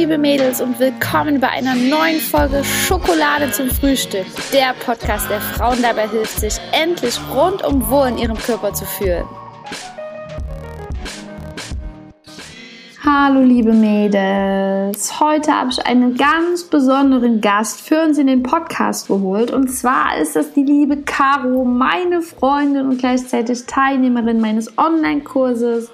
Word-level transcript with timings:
liebe 0.00 0.16
Mädels 0.16 0.62
und 0.62 0.80
willkommen 0.80 1.40
bei 1.40 1.50
einer 1.50 1.74
neuen 1.74 2.20
Folge 2.20 2.64
Schokolade 2.64 3.52
zum 3.52 3.68
Frühstück. 3.68 4.24
Der 4.50 4.72
Podcast, 4.72 5.28
der 5.28 5.42
Frauen 5.42 5.82
dabei 5.82 6.08
hilft, 6.08 6.40
sich 6.40 6.54
endlich 6.72 7.20
rundum 7.30 7.86
wohl 7.90 8.08
in 8.08 8.16
ihrem 8.16 8.38
Körper 8.38 8.72
zu 8.72 8.86
fühlen. 8.86 9.26
Hallo 13.04 13.42
liebe 13.42 13.74
Mädels, 13.74 15.20
heute 15.20 15.52
habe 15.52 15.68
ich 15.70 15.84
einen 15.84 16.16
ganz 16.16 16.64
besonderen 16.64 17.42
Gast 17.42 17.82
für 17.82 18.02
uns 18.02 18.16
in 18.16 18.26
den 18.26 18.42
Podcast 18.42 19.08
geholt 19.08 19.50
und 19.50 19.68
zwar 19.68 20.16
ist 20.16 20.34
das 20.34 20.54
die 20.54 20.64
liebe 20.64 20.96
Caro, 21.02 21.66
meine 21.66 22.22
Freundin 22.22 22.88
und 22.88 22.96
gleichzeitig 22.96 23.66
Teilnehmerin 23.66 24.40
meines 24.40 24.78
Online-Kurses 24.78 25.90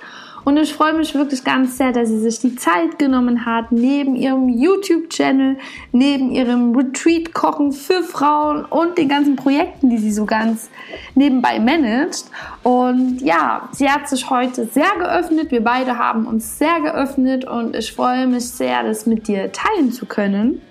und 0.47 0.57
ich 0.59 0.73
freue 0.73 0.93
mich 0.93 1.13
wirklich 1.13 1.43
ganz 1.43 1.77
sehr, 1.77 1.91
dass 1.91 2.09
sie 2.09 2.21
sich 2.21 2.39
die 2.39 2.55
Zeit 2.55 3.01
genommen 3.01 3.45
hat, 3.45 3.73
neben 3.73 4.15
ihrem 4.15 4.49
YouTube-Channel, 4.49 5.57
neben 5.91 6.31
ihrem 6.31 6.73
Retreat-Kochen 6.73 7.73
für 7.73 8.05
Frauen 8.05 8.65
und 8.65 8.97
den 8.97 9.09
ganzen 9.09 9.35
Projekten, 9.35 9.91
die 9.91 9.99
sie 9.99 10.13
so 10.13 10.25
ganz 10.25 10.71
nebenbei 11.17 11.59
managt. 11.59 12.27
Und 12.63 13.19
ja, 13.23 13.69
sie 13.73 13.91
hat 13.91 14.09
sich 14.09 14.31
heute 14.31 14.67
sehr 14.67 14.93
geöffnet. 15.01 15.51
Wir 15.51 15.65
beide 15.65 15.99
haben 15.99 16.27
uns 16.29 16.59
sehr 16.59 16.81
geöffnet 16.81 17.45
und 17.45 17.75
ich 17.75 17.93
freue 17.93 18.29
mich 18.29 18.49
sehr, 18.49 18.85
das 18.85 19.05
mit 19.05 19.27
dir 19.27 19.51
teilen 19.51 19.91
zu 19.91 20.07
können. 20.07 20.63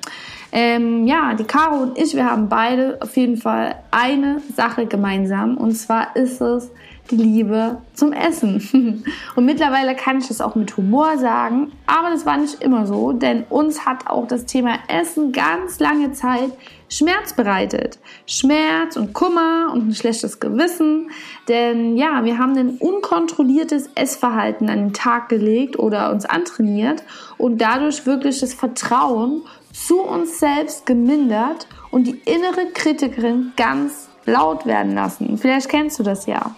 Ähm, 0.54 1.06
ja, 1.06 1.34
die 1.34 1.44
Caro 1.44 1.84
und 1.84 1.98
ich, 1.98 2.16
wir 2.16 2.32
haben 2.32 2.48
beide 2.48 2.98
auf 3.02 3.18
jeden 3.18 3.36
Fall 3.36 3.76
eine 3.92 4.42
Sache 4.56 4.86
gemeinsam. 4.86 5.58
Und 5.58 5.74
zwar 5.74 6.16
ist 6.16 6.40
es, 6.40 6.72
die 7.12 7.18
Liebe 7.18 7.82
zum 7.94 8.14
Essen. 8.14 9.04
Und 9.36 9.46
mittlerweile 9.46 9.96
kann 9.96 10.20
ich 10.20 10.28
das 10.28 10.42
auch 10.42 10.56
mit 10.56 10.76
Humor 10.78 11.18
sagen, 11.18 11.72
aber 11.86 12.10
das 12.10 12.26
war 12.26 12.38
nicht 12.38 12.62
immer 12.62 12.88
so, 12.88 13.12
denn 13.12 13.44
uns 13.50 13.86
hat 13.86 14.08
auch 14.08 14.28
das 14.28 14.46
Thema 14.46 14.80
Essen 14.88 15.32
ganz 15.32 15.80
lange 15.80 16.12
Zeit 16.14 16.52
Schmerz 16.90 17.34
bereitet. 17.34 18.00
Schmerz 18.28 18.96
und 18.96 19.14
Kummer 19.14 19.72
und 19.74 19.90
ein 19.90 19.96
schlechtes 19.96 20.40
Gewissen, 20.40 21.10
denn 21.48 21.98
ja, 21.98 22.24
wir 22.24 22.38
haben 22.38 22.58
ein 22.58 22.78
unkontrolliertes 22.78 23.90
Essverhalten 23.96 24.70
an 24.70 24.80
den 24.80 24.94
Tag 24.94 25.30
gelegt 25.30 25.80
oder 25.80 26.12
uns 26.12 26.26
antrainiert 26.26 27.04
und 27.38 27.60
dadurch 27.60 28.06
wirklich 28.06 28.40
das 28.40 28.54
Vertrauen 28.54 29.42
zu 29.74 30.02
uns 30.02 30.40
selbst 30.40 30.86
gemindert 30.86 31.68
und 31.92 32.08
die 32.08 32.22
innere 32.26 32.68
Kritikerin 32.74 33.54
ganz 33.58 34.10
laut 34.26 34.66
werden 34.66 34.96
lassen. 34.96 35.38
Vielleicht 35.38 35.70
kennst 35.70 36.00
du 36.00 36.04
das 36.04 36.26
ja. 36.26 36.56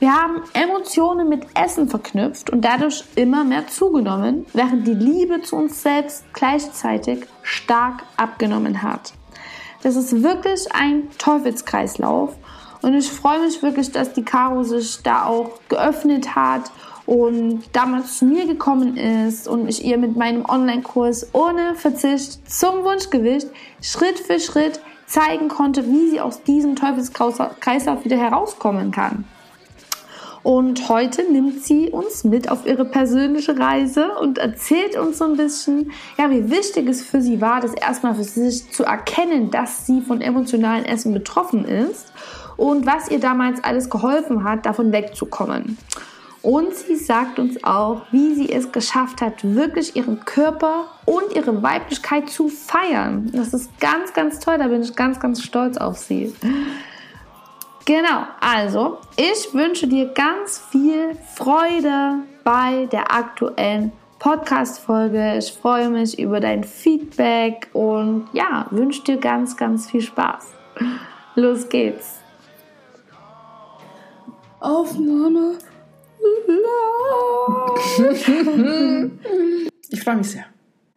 Wir 0.00 0.14
haben 0.14 0.40
Emotionen 0.54 1.28
mit 1.28 1.46
Essen 1.54 1.90
verknüpft 1.90 2.48
und 2.48 2.64
dadurch 2.64 3.04
immer 3.16 3.44
mehr 3.44 3.68
zugenommen, 3.68 4.46
während 4.54 4.86
die 4.86 4.94
Liebe 4.94 5.42
zu 5.42 5.56
uns 5.56 5.82
selbst 5.82 6.24
gleichzeitig 6.32 7.26
stark 7.42 8.04
abgenommen 8.16 8.82
hat. 8.82 9.12
Das 9.82 9.96
ist 9.96 10.22
wirklich 10.22 10.72
ein 10.72 11.10
Teufelskreislauf 11.18 12.34
und 12.80 12.94
ich 12.94 13.10
freue 13.10 13.40
mich 13.40 13.62
wirklich, 13.62 13.92
dass 13.92 14.14
die 14.14 14.22
Caro 14.22 14.62
sich 14.62 15.02
da 15.02 15.26
auch 15.26 15.50
geöffnet 15.68 16.34
hat 16.34 16.70
und 17.04 17.64
damals 17.74 18.16
zu 18.16 18.24
mir 18.24 18.46
gekommen 18.46 18.96
ist 18.96 19.46
und 19.48 19.68
ich 19.68 19.84
ihr 19.84 19.98
mit 19.98 20.16
meinem 20.16 20.46
Online-Kurs 20.48 21.28
ohne 21.34 21.74
Verzicht 21.74 22.50
zum 22.50 22.84
Wunschgewicht 22.84 23.48
Schritt 23.82 24.18
für 24.18 24.40
Schritt 24.40 24.80
zeigen 25.04 25.48
konnte, 25.48 25.84
wie 25.86 26.08
sie 26.08 26.22
aus 26.22 26.42
diesem 26.42 26.74
Teufelskreislauf 26.74 28.02
wieder 28.06 28.16
herauskommen 28.16 28.92
kann. 28.92 29.26
Und 30.42 30.88
heute 30.88 31.30
nimmt 31.30 31.62
sie 31.62 31.90
uns 31.90 32.24
mit 32.24 32.50
auf 32.50 32.66
ihre 32.66 32.84
persönliche 32.84 33.58
Reise 33.58 34.12
und 34.20 34.38
erzählt 34.38 34.96
uns 34.96 35.18
so 35.18 35.24
ein 35.24 35.36
bisschen, 35.36 35.92
ja, 36.18 36.30
wie 36.30 36.50
wichtig 36.50 36.88
es 36.88 37.02
für 37.02 37.20
sie 37.20 37.40
war, 37.40 37.60
das 37.60 37.74
erstmal 37.74 38.14
für 38.14 38.24
sich 38.24 38.70
zu 38.72 38.84
erkennen, 38.84 39.50
dass 39.50 39.86
sie 39.86 40.00
von 40.00 40.22
emotionalen 40.22 40.86
Essen 40.86 41.12
betroffen 41.12 41.66
ist 41.66 42.12
und 42.56 42.86
was 42.86 43.10
ihr 43.10 43.20
damals 43.20 43.62
alles 43.62 43.90
geholfen 43.90 44.44
hat, 44.44 44.64
davon 44.64 44.92
wegzukommen. 44.92 45.76
Und 46.42 46.74
sie 46.74 46.96
sagt 46.96 47.38
uns 47.38 47.62
auch, 47.64 48.02
wie 48.12 48.34
sie 48.34 48.50
es 48.50 48.72
geschafft 48.72 49.20
hat, 49.20 49.44
wirklich 49.44 49.94
ihren 49.94 50.24
Körper 50.24 50.86
und 51.04 51.34
ihre 51.34 51.62
Weiblichkeit 51.62 52.30
zu 52.30 52.48
feiern. 52.48 53.30
Das 53.34 53.52
ist 53.52 53.78
ganz, 53.78 54.14
ganz 54.14 54.38
toll. 54.40 54.56
Da 54.56 54.68
bin 54.68 54.82
ich 54.82 54.96
ganz, 54.96 55.20
ganz 55.20 55.42
stolz 55.42 55.76
auf 55.76 55.98
sie. 55.98 56.34
Genau, 57.90 58.22
also 58.40 58.98
ich 59.16 59.52
wünsche 59.52 59.88
dir 59.88 60.06
ganz 60.14 60.62
viel 60.70 61.16
Freude 61.34 62.20
bei 62.44 62.86
der 62.86 63.12
aktuellen 63.12 63.90
Podcast-Folge. 64.20 65.38
Ich 65.38 65.50
freue 65.50 65.90
mich 65.90 66.16
über 66.16 66.38
dein 66.38 66.62
Feedback 66.62 67.68
und 67.72 68.28
ja, 68.32 68.68
wünsche 68.70 69.02
dir 69.02 69.16
ganz, 69.16 69.56
ganz 69.56 69.90
viel 69.90 70.02
Spaß. 70.02 70.52
Los 71.34 71.68
geht's. 71.68 72.20
Aufnahme. 74.60 75.58
Ich 79.92 80.04
freue 80.04 80.14
mich 80.14 80.30
sehr. 80.30 80.44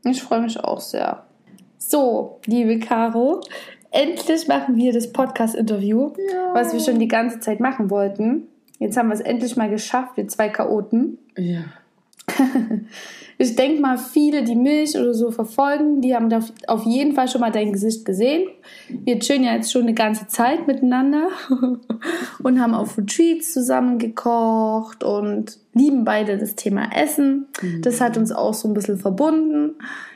Ich 0.04 0.22
freue 0.22 0.42
mich 0.42 0.60
auch 0.60 0.80
sehr. 0.80 1.26
So, 1.80 2.40
liebe 2.46 2.78
Caro, 2.78 3.42
endlich 3.94 4.48
machen 4.48 4.76
wir 4.76 4.92
das 4.92 5.14
Podcast-Interview, 5.14 6.12
ja. 6.32 6.54
was 6.54 6.74
wir 6.74 6.80
schon 6.80 7.00
die 7.00 7.08
ganze 7.08 7.40
Zeit 7.40 7.60
machen 7.60 7.90
wollten. 7.90 8.48
Jetzt 8.80 8.98
haben 8.98 9.08
wir 9.08 9.14
es 9.14 9.22
endlich 9.22 9.56
mal 9.56 9.70
geschafft, 9.70 10.18
wir 10.18 10.28
zwei 10.28 10.50
Chaoten. 10.50 11.20
Ja. 11.38 11.62
ich 13.38 13.56
denke 13.56 13.82
mal, 13.82 13.98
viele, 13.98 14.44
die 14.44 14.56
mich 14.56 14.98
oder 14.98 15.14
so 15.14 15.30
verfolgen, 15.30 16.02
die 16.02 16.16
haben 16.16 16.30
auf 16.68 16.84
jeden 16.86 17.14
Fall 17.14 17.28
schon 17.28 17.42
mal 17.42 17.52
dein 17.52 17.72
Gesicht 17.72 18.04
gesehen. 18.04 18.50
Wir 18.90 19.20
chillen 19.20 19.44
ja 19.44 19.54
jetzt 19.54 19.72
schon 19.72 19.84
eine 19.84 19.94
ganze 19.94 20.28
Zeit 20.28 20.68
miteinander 20.68 21.28
und 22.44 22.62
haben 22.62 22.74
auf 22.74 22.98
Retreats 22.98 23.54
zusammen 23.54 24.00
gekocht 24.00 25.04
und 25.04 25.60
lieben 25.74 26.04
beide 26.04 26.38
das 26.38 26.56
Thema 26.56 26.90
Essen. 26.96 27.48
Das 27.82 28.02
hat 28.02 28.18
uns 28.18 28.32
auch 28.32 28.54
so 28.54 28.68
ein 28.68 28.74
bisschen 28.74 28.98
verbunden. 28.98 29.76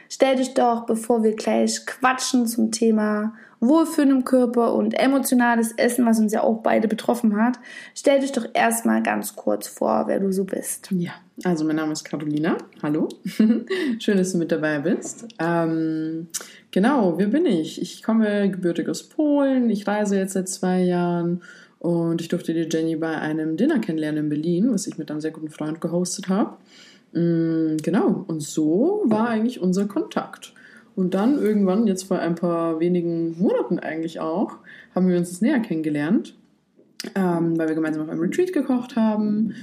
Stell 0.10 0.38
dich 0.38 0.54
doch, 0.54 0.86
bevor 0.86 1.24
wir 1.24 1.36
gleich 1.36 1.86
quatschen 1.86 2.48
zum 2.48 2.72
Thema 2.72 3.34
Wohlfühlen 3.60 4.12
im 4.12 4.26
Körper 4.26 4.74
und 4.74 4.94
emotionales 4.94 5.72
Essen, 5.78 6.06
was 6.06 6.20
uns 6.20 6.34
ja 6.34 6.44
auch 6.44 6.62
beide 6.62 6.88
betroffen 6.88 7.36
hat. 7.42 7.60
Stell 7.96 8.20
dich 8.20 8.32
doch 8.32 8.46
erstmal 8.54 9.02
ganz 9.02 9.36
kurz 9.36 9.68
vor, 9.68 10.06
wer 10.08 10.20
du 10.20 10.32
so 10.32 10.44
bist. 10.44 10.90
Ja, 10.92 11.12
also 11.44 11.66
mein 11.66 11.76
Name 11.76 11.94
ist 11.94 12.04
Carolina. 12.04 12.58
Hallo. 12.84 13.10
Schön, 14.00 14.18
dass 14.18 14.32
du 14.32 14.38
mit 14.38 14.52
dabei 14.52 14.80
bist. 14.80 15.28
Ähm, 15.40 16.28
genau, 16.72 17.18
wer 17.18 17.28
bin 17.28 17.46
ich? 17.46 17.82
Ich 17.82 18.04
komme 18.04 18.50
gebürtig 18.52 18.90
aus 18.90 19.04
Polen. 19.04 19.70
Ich 19.70 19.88
reise 19.88 20.18
jetzt 20.18 20.34
seit 20.34 20.50
zwei 20.50 20.84
Jahren 20.84 21.42
und 21.80 22.22
ich 22.22 22.28
durfte 22.28 22.54
die 22.54 22.68
Jenny 22.70 22.96
bei 22.96 23.18
einem 23.18 23.58
Dinner 23.58 23.80
kennenlernen 23.80 24.26
in 24.26 24.30
Berlin, 24.30 24.72
was 24.72 24.88
ich 24.88 24.98
mit 24.98 25.10
einem 25.12 25.22
sehr 25.22 25.32
guten 25.32 25.50
Freund 25.50 25.82
gehostet 25.82 26.28
habe. 26.30 26.58
Mm, 27.14 27.78
genau, 27.78 28.26
und 28.28 28.42
so 28.42 29.04
war 29.06 29.30
eigentlich 29.30 29.62
unser 29.62 29.88
Kontakt. 29.88 30.54
Und 30.98 31.14
dann 31.14 31.38
irgendwann, 31.38 31.86
jetzt 31.86 32.06
vor 32.06 32.18
ein 32.18 32.34
paar 32.34 32.80
wenigen 32.80 33.38
Monaten 33.40 33.78
eigentlich 33.78 34.20
auch, 34.20 34.58
haben 34.96 35.08
wir 35.08 35.16
uns 35.16 35.30
das 35.30 35.42
näher 35.42 35.60
kennengelernt, 35.60 36.36
ähm, 37.14 37.56
weil 37.56 37.68
wir 37.68 37.76
gemeinsam 37.76 38.02
auf 38.02 38.10
einem 38.10 38.20
Retreat 38.20 38.52
gekocht 38.52 38.96
haben. 38.96 39.54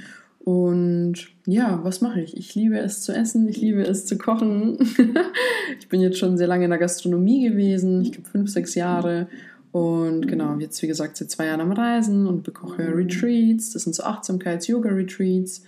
Und 0.44 1.26
ja, 1.44 1.80
was 1.82 2.00
mache 2.00 2.20
ich? 2.20 2.36
Ich 2.36 2.54
liebe 2.54 2.78
es 2.78 3.02
zu 3.02 3.12
essen, 3.12 3.48
ich 3.48 3.56
liebe 3.56 3.82
es 3.82 4.06
zu 4.06 4.16
kochen. 4.16 4.78
ich 5.80 5.88
bin 5.88 6.00
jetzt 6.00 6.18
schon 6.18 6.38
sehr 6.38 6.46
lange 6.46 6.66
in 6.66 6.70
der 6.70 6.78
Gastronomie 6.78 7.48
gewesen, 7.48 8.02
ich 8.02 8.12
glaube 8.12 8.28
fünf, 8.28 8.48
sechs 8.48 8.76
Jahre. 8.76 9.26
Und 9.72 10.28
genau, 10.28 10.56
jetzt 10.60 10.80
wie 10.82 10.86
gesagt 10.86 11.16
seit 11.16 11.32
zwei 11.32 11.46
Jahren 11.46 11.62
am 11.62 11.72
Reisen 11.72 12.28
und 12.28 12.44
bekoche 12.44 12.94
Retreats. 12.94 13.72
Das 13.72 13.82
sind 13.82 13.96
so 13.96 14.04
Achtsamkeits-Yoga-Retreats. 14.04 15.64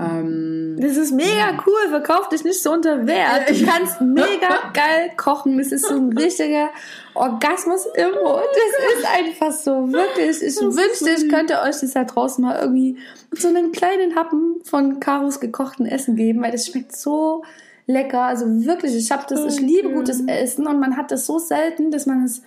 Ähm, 0.00 0.76
das 0.80 0.96
ist 0.96 1.10
mega 1.10 1.58
cool, 1.66 1.90
verkauf 1.90 2.28
dich 2.28 2.44
nicht 2.44 2.62
so 2.62 2.72
unter 2.72 3.06
Wert. 3.06 3.50
Du 3.50 3.66
kannst 3.66 4.00
mega 4.00 4.70
geil 4.72 5.10
kochen. 5.16 5.58
Das 5.58 5.72
ist 5.72 5.86
so 5.86 5.96
ein 5.96 6.16
richtiger 6.16 6.68
Orgasmus 7.14 7.86
im 7.94 8.10
Mund. 8.10 8.44
Das 8.52 8.98
ist 8.98 9.06
einfach 9.06 9.52
so, 9.52 9.92
wirklich. 9.92 10.40
Ich 10.40 10.56
wünschte, 10.56 11.10
ich 11.10 11.28
könnte 11.28 11.60
euch 11.62 11.80
das 11.80 11.92
da 11.94 12.04
draußen 12.04 12.42
mal 12.42 12.60
irgendwie 12.60 12.96
so 13.32 13.48
einen 13.48 13.72
kleinen 13.72 14.14
Happen 14.14 14.60
von 14.62 15.00
Karos 15.00 15.40
gekochten 15.40 15.86
Essen 15.86 16.14
geben, 16.14 16.42
weil 16.42 16.52
das 16.52 16.68
schmeckt 16.68 16.96
so 16.96 17.42
lecker. 17.86 18.22
Also 18.22 18.46
wirklich, 18.46 18.94
ich 18.94 19.10
habe 19.10 19.24
das, 19.28 19.52
ich 19.52 19.60
liebe 19.60 19.90
gutes 19.90 20.22
Essen 20.28 20.68
und 20.68 20.78
man 20.78 20.96
hat 20.96 21.10
das 21.10 21.26
so 21.26 21.40
selten, 21.40 21.90
dass 21.90 22.06
man 22.06 22.24
es 22.24 22.42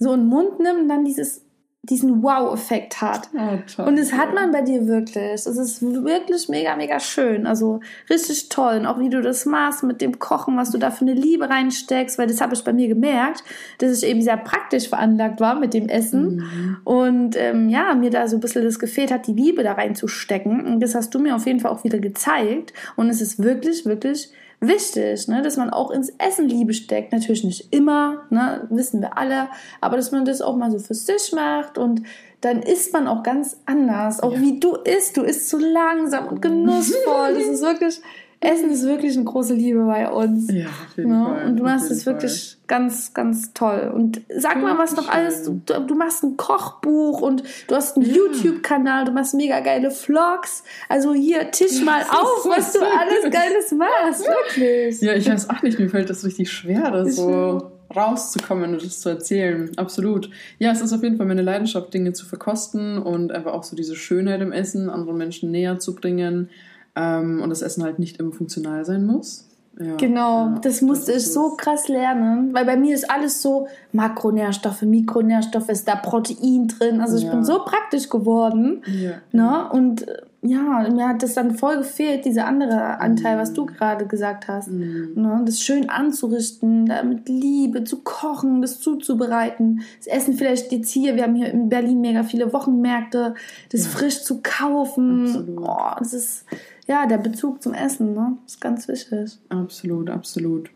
so 0.00 0.14
in 0.14 0.22
den 0.22 0.28
Mund 0.28 0.58
nimmt 0.58 0.80
und 0.80 0.88
dann 0.88 1.04
dieses 1.04 1.42
diesen 1.82 2.22
Wow-Effekt 2.22 3.00
hat. 3.00 3.30
Oh, 3.34 3.82
und 3.82 3.98
das 3.98 4.12
hat 4.12 4.34
man 4.34 4.50
bei 4.50 4.62
dir 4.62 4.86
wirklich. 4.86 5.32
Es 5.32 5.46
ist 5.46 5.80
wirklich 5.80 6.48
mega, 6.48 6.76
mega 6.76 7.00
schön. 7.00 7.46
Also 7.46 7.80
richtig 8.10 8.48
toll. 8.48 8.78
Und 8.78 8.86
auch 8.86 8.98
wie 8.98 9.08
du 9.08 9.22
das 9.22 9.46
machst 9.46 9.84
mit 9.84 10.00
dem 10.00 10.18
Kochen, 10.18 10.56
was 10.56 10.70
du 10.70 10.78
da 10.78 10.90
für 10.90 11.02
eine 11.02 11.14
Liebe 11.14 11.48
reinsteckst, 11.48 12.18
weil 12.18 12.26
das 12.26 12.40
habe 12.40 12.54
ich 12.54 12.64
bei 12.64 12.72
mir 12.72 12.88
gemerkt, 12.88 13.42
dass 13.78 14.02
ich 14.02 14.08
eben 14.08 14.22
sehr 14.22 14.36
praktisch 14.36 14.88
veranlagt 14.88 15.40
war 15.40 15.54
mit 15.54 15.72
dem 15.72 15.88
Essen. 15.88 16.36
Mhm. 16.36 16.76
Und 16.84 17.36
ähm, 17.36 17.68
ja, 17.68 17.94
mir 17.94 18.10
da 18.10 18.28
so 18.28 18.36
ein 18.36 18.40
bisschen 18.40 18.64
das 18.64 18.78
gefehlt 18.78 19.10
hat, 19.10 19.26
die 19.26 19.32
Liebe 19.32 19.62
da 19.62 19.72
reinzustecken. 19.72 20.66
Und 20.66 20.80
das 20.80 20.94
hast 20.94 21.14
du 21.14 21.18
mir 21.18 21.36
auf 21.36 21.46
jeden 21.46 21.60
Fall 21.60 21.70
auch 21.70 21.84
wieder 21.84 22.00
gezeigt. 22.00 22.72
Und 22.96 23.08
es 23.08 23.20
ist 23.20 23.42
wirklich, 23.42 23.86
wirklich 23.86 24.30
wichtig, 24.60 25.28
ne, 25.28 25.42
dass 25.42 25.56
man 25.56 25.70
auch 25.70 25.90
ins 25.90 26.10
Essen 26.18 26.48
Liebe 26.48 26.74
steckt. 26.74 27.12
Natürlich 27.12 27.44
nicht 27.44 27.72
immer, 27.72 28.22
ne, 28.30 28.66
wissen 28.70 29.00
wir 29.00 29.16
alle, 29.16 29.48
aber 29.80 29.96
dass 29.96 30.12
man 30.12 30.24
das 30.24 30.40
auch 30.40 30.56
mal 30.56 30.70
so 30.70 30.78
für 30.78 30.94
sich 30.94 31.32
macht 31.32 31.78
und 31.78 32.02
dann 32.40 32.62
isst 32.62 32.92
man 32.92 33.08
auch 33.08 33.22
ganz 33.22 33.56
anders. 33.66 34.20
Auch 34.20 34.32
ja. 34.32 34.40
wie 34.40 34.60
du 34.60 34.76
isst. 34.76 35.16
Du 35.16 35.22
isst 35.22 35.48
so 35.48 35.58
langsam 35.58 36.28
und 36.28 36.40
genussvoll. 36.40 37.34
Das 37.34 37.44
ist 37.44 37.62
wirklich, 37.62 38.00
Essen 38.40 38.70
ist 38.70 38.84
wirklich 38.84 39.16
eine 39.16 39.24
große 39.24 39.52
Liebe 39.52 39.84
bei 39.84 40.08
uns. 40.08 40.48
Ja, 40.52 40.66
auf 40.66 40.96
jeden 40.96 41.10
ne? 41.10 41.24
Fall. 41.24 41.46
Und 41.46 41.56
du 41.56 41.64
machst 41.64 41.90
es 41.90 42.06
wirklich 42.06 42.56
ganz, 42.68 43.12
ganz 43.12 43.52
toll. 43.52 43.90
Und 43.92 44.20
sag 44.28 44.56
ja, 44.56 44.62
mal, 44.62 44.78
was 44.78 44.94
noch 44.94 45.08
alles. 45.08 45.42
Du, 45.42 45.60
du, 45.60 45.94
machst 45.96 46.22
ein 46.22 46.36
Kochbuch 46.36 47.20
und 47.20 47.42
du 47.66 47.74
hast 47.74 47.96
einen 47.96 48.06
ja. 48.06 48.14
YouTube-Kanal, 48.14 49.06
du 49.06 49.12
machst 49.12 49.34
mega 49.34 49.58
geile 49.58 49.90
Vlogs. 49.90 50.62
Also 50.88 51.14
hier, 51.14 51.50
tisch 51.50 51.82
mal 51.82 52.02
auf, 52.02 52.46
was 52.46 52.74
du 52.74 52.80
alles 52.80 53.24
Geiles 53.24 53.72
machst. 53.72 54.24
Wirklich. 54.24 55.00
Ja, 55.00 55.14
ich 55.14 55.28
weiß 55.28 55.50
auch 55.50 55.62
nicht, 55.62 55.80
mir 55.80 55.88
fällt 55.88 56.08
das 56.08 56.24
richtig 56.24 56.52
schwer, 56.52 56.92
das 56.92 57.16
so 57.16 57.72
rauszukommen 57.94 58.74
und 58.74 58.84
das 58.84 59.00
zu 59.00 59.08
erzählen. 59.08 59.70
Absolut. 59.76 60.30
Ja, 60.60 60.70
es 60.70 60.80
ist 60.80 60.92
auf 60.92 61.02
jeden 61.02 61.16
Fall 61.16 61.26
meine 61.26 61.42
Leidenschaft, 61.42 61.92
Dinge 61.92 62.12
zu 62.12 62.24
verkosten 62.24 62.98
und 62.98 63.32
einfach 63.32 63.52
auch 63.52 63.64
so 63.64 63.74
diese 63.74 63.96
Schönheit 63.96 64.42
im 64.42 64.52
Essen 64.52 64.90
anderen 64.90 65.16
Menschen 65.16 65.50
näher 65.50 65.80
zu 65.80 65.96
bringen 65.96 66.50
ähm, 66.98 67.40
und 67.40 67.50
das 67.50 67.62
Essen 67.62 67.84
halt 67.84 67.98
nicht 67.98 68.18
immer 68.18 68.32
funktional 68.32 68.84
sein 68.84 69.06
muss. 69.06 69.44
Ja, 69.80 69.94
genau, 69.94 70.46
ja, 70.46 70.58
das 70.60 70.82
musste 70.82 71.12
das 71.12 71.22
ich 71.22 71.32
so 71.32 71.50
krass 71.50 71.86
lernen, 71.86 72.52
weil 72.52 72.64
bei 72.64 72.76
mir 72.76 72.96
ist 72.96 73.08
alles 73.08 73.40
so 73.40 73.68
Makronährstoffe, 73.92 74.82
Mikronährstoffe, 74.82 75.68
ist 75.68 75.86
da 75.86 75.94
Protein 75.94 76.66
drin. 76.66 77.00
Also 77.00 77.16
ich 77.16 77.22
ja. 77.22 77.30
bin 77.30 77.44
so 77.44 77.60
praktisch 77.64 78.08
geworden. 78.08 78.82
Ne? 79.30 79.70
Und 79.70 80.04
ja, 80.40 80.88
mir 80.88 81.08
hat 81.08 81.22
das 81.22 81.34
dann 81.34 81.56
voll 81.56 81.78
gefehlt, 81.78 82.24
dieser 82.24 82.46
andere 82.46 83.00
Anteil, 83.00 83.36
mhm. 83.36 83.40
was 83.40 83.52
du 83.52 83.62
mhm. 83.62 83.66
gerade 83.66 84.06
gesagt 84.06 84.46
hast. 84.46 84.68
Mhm. 84.68 85.12
Ne, 85.16 85.42
das 85.44 85.60
schön 85.60 85.90
anzurichten, 85.90 86.86
da 86.86 87.02
mit 87.02 87.28
Liebe 87.28 87.82
zu 87.84 88.02
kochen, 88.02 88.62
das 88.62 88.80
zuzubereiten. 88.80 89.82
Das 89.98 90.06
Essen 90.06 90.34
vielleicht 90.34 90.70
jetzt 90.70 90.90
hier, 90.90 91.16
wir 91.16 91.24
haben 91.24 91.34
hier 91.34 91.50
in 91.52 91.68
Berlin 91.68 92.00
mega 92.00 92.22
viele 92.22 92.52
Wochenmärkte, 92.52 93.34
das 93.72 93.86
frisch 93.86 94.22
zu 94.22 94.40
kaufen. 94.42 95.58
Oh, 95.60 95.90
das 95.98 96.12
ist, 96.12 96.44
ja, 96.88 97.06
der 97.06 97.18
Bezug 97.18 97.62
zum 97.62 97.74
Essen, 97.74 98.14
ne? 98.14 98.38
Ist 98.46 98.60
ganz 98.60 98.88
wichtig. 98.88 99.38
Absolut, 99.50 100.10
absolut. 100.10 100.70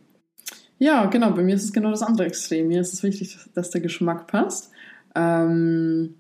Ja, 0.79 1.07
genau, 1.07 1.31
bei 1.31 1.43
mir 1.43 1.55
ist 1.55 1.65
es 1.65 1.73
genau 1.73 1.91
das 1.91 2.03
andere 2.03 2.27
Extrem. 2.27 2.69
Mir 2.69 2.81
ist 2.81 2.93
es 2.93 3.03
wichtig, 3.03 3.39
dass 3.55 3.71
der 3.71 3.81
Geschmack 3.81 4.27
passt. 4.27 4.71
Ähm, 5.15 6.17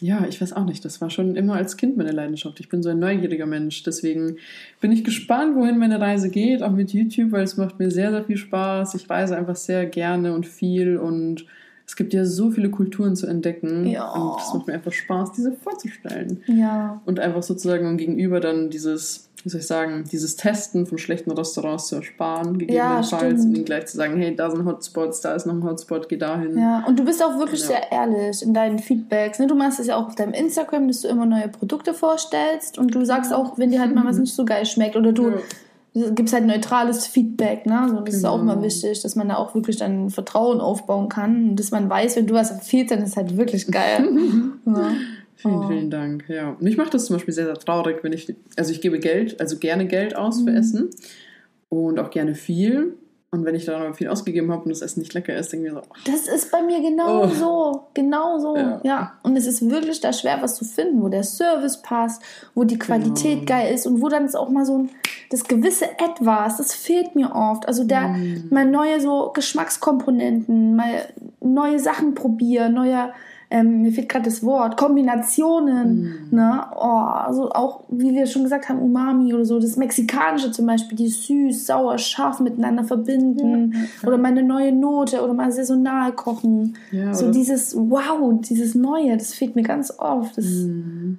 ja, 0.00 0.26
ich 0.26 0.40
weiß 0.40 0.52
auch 0.54 0.64
nicht. 0.64 0.84
Das 0.84 1.00
war 1.00 1.08
schon 1.08 1.36
immer 1.36 1.54
als 1.54 1.76
Kind 1.76 1.96
meine 1.96 2.10
Leidenschaft. 2.10 2.58
Ich 2.58 2.68
bin 2.68 2.82
so 2.82 2.90
ein 2.90 2.98
neugieriger 2.98 3.46
Mensch. 3.46 3.84
Deswegen 3.84 4.38
bin 4.80 4.90
ich 4.90 5.04
gespannt, 5.04 5.54
wohin 5.54 5.78
meine 5.78 6.00
Reise 6.00 6.28
geht, 6.28 6.62
auch 6.62 6.72
mit 6.72 6.92
YouTube, 6.92 7.30
weil 7.30 7.44
es 7.44 7.56
macht 7.56 7.78
mir 7.78 7.90
sehr, 7.90 8.10
sehr 8.10 8.24
viel 8.24 8.36
Spaß. 8.36 8.96
Ich 8.96 9.08
reise 9.08 9.36
einfach 9.36 9.56
sehr 9.56 9.86
gerne 9.86 10.34
und 10.34 10.46
viel 10.46 10.96
und 10.96 11.46
es 11.92 11.96
gibt 11.96 12.14
ja 12.14 12.24
so 12.24 12.50
viele 12.50 12.70
Kulturen 12.70 13.16
zu 13.16 13.26
entdecken. 13.26 13.86
Ja. 13.86 14.10
Und 14.12 14.40
es 14.40 14.54
macht 14.54 14.66
mir 14.66 14.72
einfach 14.72 14.92
Spaß, 14.92 15.32
diese 15.32 15.52
vorzustellen. 15.52 16.42
Ja. 16.46 17.02
Und 17.04 17.20
einfach 17.20 17.42
sozusagen 17.42 17.86
um 17.86 17.98
gegenüber 17.98 18.40
dann 18.40 18.70
dieses 18.70 19.28
wie 19.42 19.48
soll 19.48 19.60
ich 19.60 19.66
sagen, 19.66 20.04
dieses 20.10 20.36
Testen 20.36 20.86
von 20.86 20.98
schlechten 20.98 21.32
Restaurants 21.32 21.88
zu 21.88 21.96
ersparen, 21.96 22.58
gegebenenfalls, 22.58 23.42
ja, 23.42 23.48
und 23.48 23.56
ihnen 23.56 23.64
gleich 23.64 23.86
zu 23.86 23.96
sagen, 23.96 24.16
hey, 24.16 24.36
da 24.36 24.48
sind 24.48 24.64
Hotspots, 24.64 25.20
da 25.20 25.34
ist 25.34 25.46
noch 25.46 25.54
ein 25.54 25.64
Hotspot, 25.64 26.08
geh 26.08 26.16
dahin. 26.16 26.56
Ja, 26.56 26.84
und 26.86 26.96
du 26.96 27.04
bist 27.04 27.20
auch 27.20 27.36
wirklich 27.40 27.60
ja. 27.62 27.66
sehr 27.66 27.90
ehrlich 27.90 28.40
in 28.40 28.54
deinen 28.54 28.78
Feedbacks. 28.78 29.40
Ne? 29.40 29.48
Du 29.48 29.56
machst 29.56 29.80
es 29.80 29.88
ja 29.88 29.96
auch 29.96 30.06
auf 30.06 30.14
deinem 30.14 30.32
Instagram, 30.32 30.86
dass 30.86 31.00
du 31.00 31.08
immer 31.08 31.26
neue 31.26 31.48
Produkte 31.48 31.92
vorstellst 31.92 32.78
und 32.78 32.94
du 32.94 33.04
sagst 33.04 33.34
auch, 33.34 33.58
wenn 33.58 33.72
dir 33.72 33.80
halt 33.80 33.92
mal 33.92 34.04
was 34.04 34.16
nicht 34.16 34.32
so 34.32 34.44
geil 34.44 34.64
schmeckt 34.64 34.94
oder 34.94 35.10
du 35.10 35.30
ja. 35.30 35.36
Gibst 35.94 36.32
halt 36.32 36.46
neutrales 36.46 37.06
Feedback. 37.06 37.66
Ne? 37.66 37.80
Also 37.80 38.00
das 38.00 38.04
genau. 38.04 38.16
ist 38.16 38.24
auch 38.24 38.40
immer 38.40 38.54
genau. 38.54 38.66
wichtig, 38.66 39.02
dass 39.02 39.14
man 39.14 39.28
da 39.28 39.36
auch 39.36 39.54
wirklich 39.54 39.76
dann 39.76 40.10
Vertrauen 40.10 40.60
aufbauen 40.60 41.08
kann 41.08 41.50
und 41.50 41.56
dass 41.60 41.70
man 41.70 41.88
weiß, 41.88 42.16
wenn 42.16 42.26
du 42.26 42.34
was 42.34 42.50
empfiehlst, 42.50 42.92
dann 42.92 43.02
ist 43.02 43.10
es 43.10 43.16
halt 43.16 43.36
wirklich 43.36 43.66
geil. 43.66 44.08
ja. 44.66 44.92
Vielen, 45.36 45.54
oh. 45.54 45.68
vielen 45.68 45.90
Dank. 45.90 46.24
Ja. 46.28 46.56
Und 46.58 46.66
ich 46.66 46.76
mache 46.76 46.90
das 46.90 47.06
zum 47.06 47.16
Beispiel 47.16 47.34
sehr, 47.34 47.46
sehr 47.46 47.54
traurig, 47.54 47.98
wenn 48.02 48.12
ich, 48.12 48.34
also 48.56 48.70
ich 48.70 48.80
gebe 48.80 49.00
Geld, 49.00 49.40
also 49.40 49.58
gerne 49.58 49.86
Geld 49.86 50.16
aus 50.16 50.40
mhm. 50.40 50.44
für 50.44 50.54
Essen 50.54 50.90
und 51.68 51.98
auch 51.98 52.10
gerne 52.10 52.34
viel. 52.34 52.94
Und 53.34 53.46
wenn 53.46 53.54
ich 53.54 53.64
dann 53.64 53.80
aber 53.80 53.94
viel 53.94 54.08
ausgegeben 54.08 54.52
habe 54.52 54.64
und 54.64 54.68
das 54.68 54.82
Essen 54.82 55.00
nicht 55.00 55.14
lecker 55.14 55.34
ist, 55.34 55.50
denke 55.50 55.68
ich 55.68 55.72
mir 55.72 55.80
so. 55.80 55.88
Das 56.04 56.28
ist 56.28 56.52
bei 56.52 56.60
mir 56.60 56.82
genau 56.82 57.24
oh. 57.24 57.28
so. 57.28 57.82
Genau 57.94 58.38
so. 58.38 58.54
Ja. 58.54 58.80
ja. 58.84 59.12
Und 59.22 59.38
es 59.38 59.46
ist 59.46 59.70
wirklich 59.70 60.02
da 60.02 60.12
schwer, 60.12 60.42
was 60.42 60.56
zu 60.56 60.66
finden, 60.66 61.02
wo 61.02 61.08
der 61.08 61.24
Service 61.24 61.80
passt, 61.80 62.20
wo 62.54 62.64
die 62.64 62.78
Qualität 62.78 63.46
genau. 63.46 63.46
geil 63.46 63.74
ist 63.74 63.86
und 63.86 64.02
wo 64.02 64.10
dann 64.10 64.26
ist 64.26 64.36
auch 64.36 64.50
mal 64.50 64.66
so 64.66 64.80
ein, 64.80 64.90
das 65.30 65.44
gewisse 65.44 65.86
Etwas, 65.92 66.58
das 66.58 66.74
fehlt 66.74 67.14
mir 67.14 67.34
oft. 67.34 67.66
Also 67.66 67.84
der, 67.84 68.08
mm. 68.08 68.48
mal 68.50 68.66
neue 68.66 69.00
so 69.00 69.30
Geschmackskomponenten, 69.32 70.76
mal 70.76 71.08
neue 71.40 71.78
Sachen 71.78 72.12
probieren, 72.14 72.74
neue 72.74 73.14
ähm, 73.52 73.82
mir 73.82 73.92
fehlt 73.92 74.08
gerade 74.08 74.24
das 74.24 74.42
Wort, 74.42 74.78
Kombinationen, 74.78 76.28
mm. 76.30 76.34
ne? 76.34 76.64
Oh, 76.74 76.86
also 76.86 77.50
auch, 77.50 77.84
wie 77.90 78.14
wir 78.14 78.24
schon 78.24 78.44
gesagt 78.44 78.70
haben, 78.70 78.78
Umami 78.78 79.34
oder 79.34 79.44
so, 79.44 79.60
das 79.60 79.76
Mexikanische 79.76 80.50
zum 80.50 80.66
Beispiel, 80.66 80.96
die 80.96 81.08
süß, 81.08 81.66
sauer, 81.66 81.98
scharf 81.98 82.40
miteinander 82.40 82.84
verbinden 82.84 83.74
ja, 83.74 84.08
oder 84.08 84.16
meine 84.16 84.42
neue 84.42 84.72
Note 84.72 85.22
oder 85.22 85.34
mal 85.34 85.52
saisonal 85.52 86.12
kochen. 86.12 86.78
Ja, 86.92 87.12
so 87.12 87.30
dieses 87.30 87.76
Wow, 87.76 88.40
dieses 88.40 88.74
Neue, 88.74 89.18
das 89.18 89.34
fehlt 89.34 89.54
mir 89.54 89.64
ganz 89.64 89.92
oft. 89.98 90.38
Das, 90.38 90.46
mm. 90.46 91.18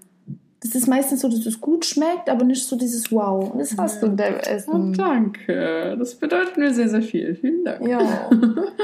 Das 0.64 0.76
ist 0.76 0.88
meistens 0.88 1.20
so, 1.20 1.28
dass 1.28 1.46
es 1.46 1.60
gut 1.60 1.84
schmeckt, 1.84 2.30
aber 2.30 2.46
nicht 2.46 2.66
so 2.66 2.78
dieses 2.78 3.12
Wow. 3.12 3.52
Und 3.52 3.60
das 3.60 3.76
hast 3.78 4.02
du 4.02 4.06
in 4.06 4.16
deinem 4.16 4.38
Essen. 4.38 4.92
Oh, 4.92 4.96
danke. 4.96 5.98
Das 6.00 6.16
bedeutet 6.16 6.56
mir 6.56 6.74
sehr, 6.74 6.88
sehr 6.88 7.02
viel. 7.02 7.36
Vielen 7.36 7.66
Dank. 7.66 7.86
Ja. 7.86 8.00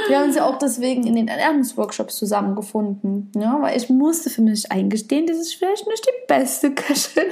Wir 0.07 0.17
haben 0.19 0.25
uns 0.25 0.35
ja 0.35 0.43
auch 0.43 0.59
deswegen 0.59 1.07
in 1.07 1.15
den 1.15 1.29
Ernährungsworkshops 1.29 2.17
zusammengefunden. 2.17 3.31
Ja, 3.33 3.61
weil 3.61 3.77
ich 3.77 3.89
musste 3.89 4.29
für 4.29 4.41
mich 4.41 4.69
eingestehen, 4.69 5.25
das 5.25 5.37
ist 5.37 5.53
vielleicht 5.53 5.87
nicht 5.87 6.05
die 6.05 6.25
beste 6.27 6.71
Köchin. 6.71 7.23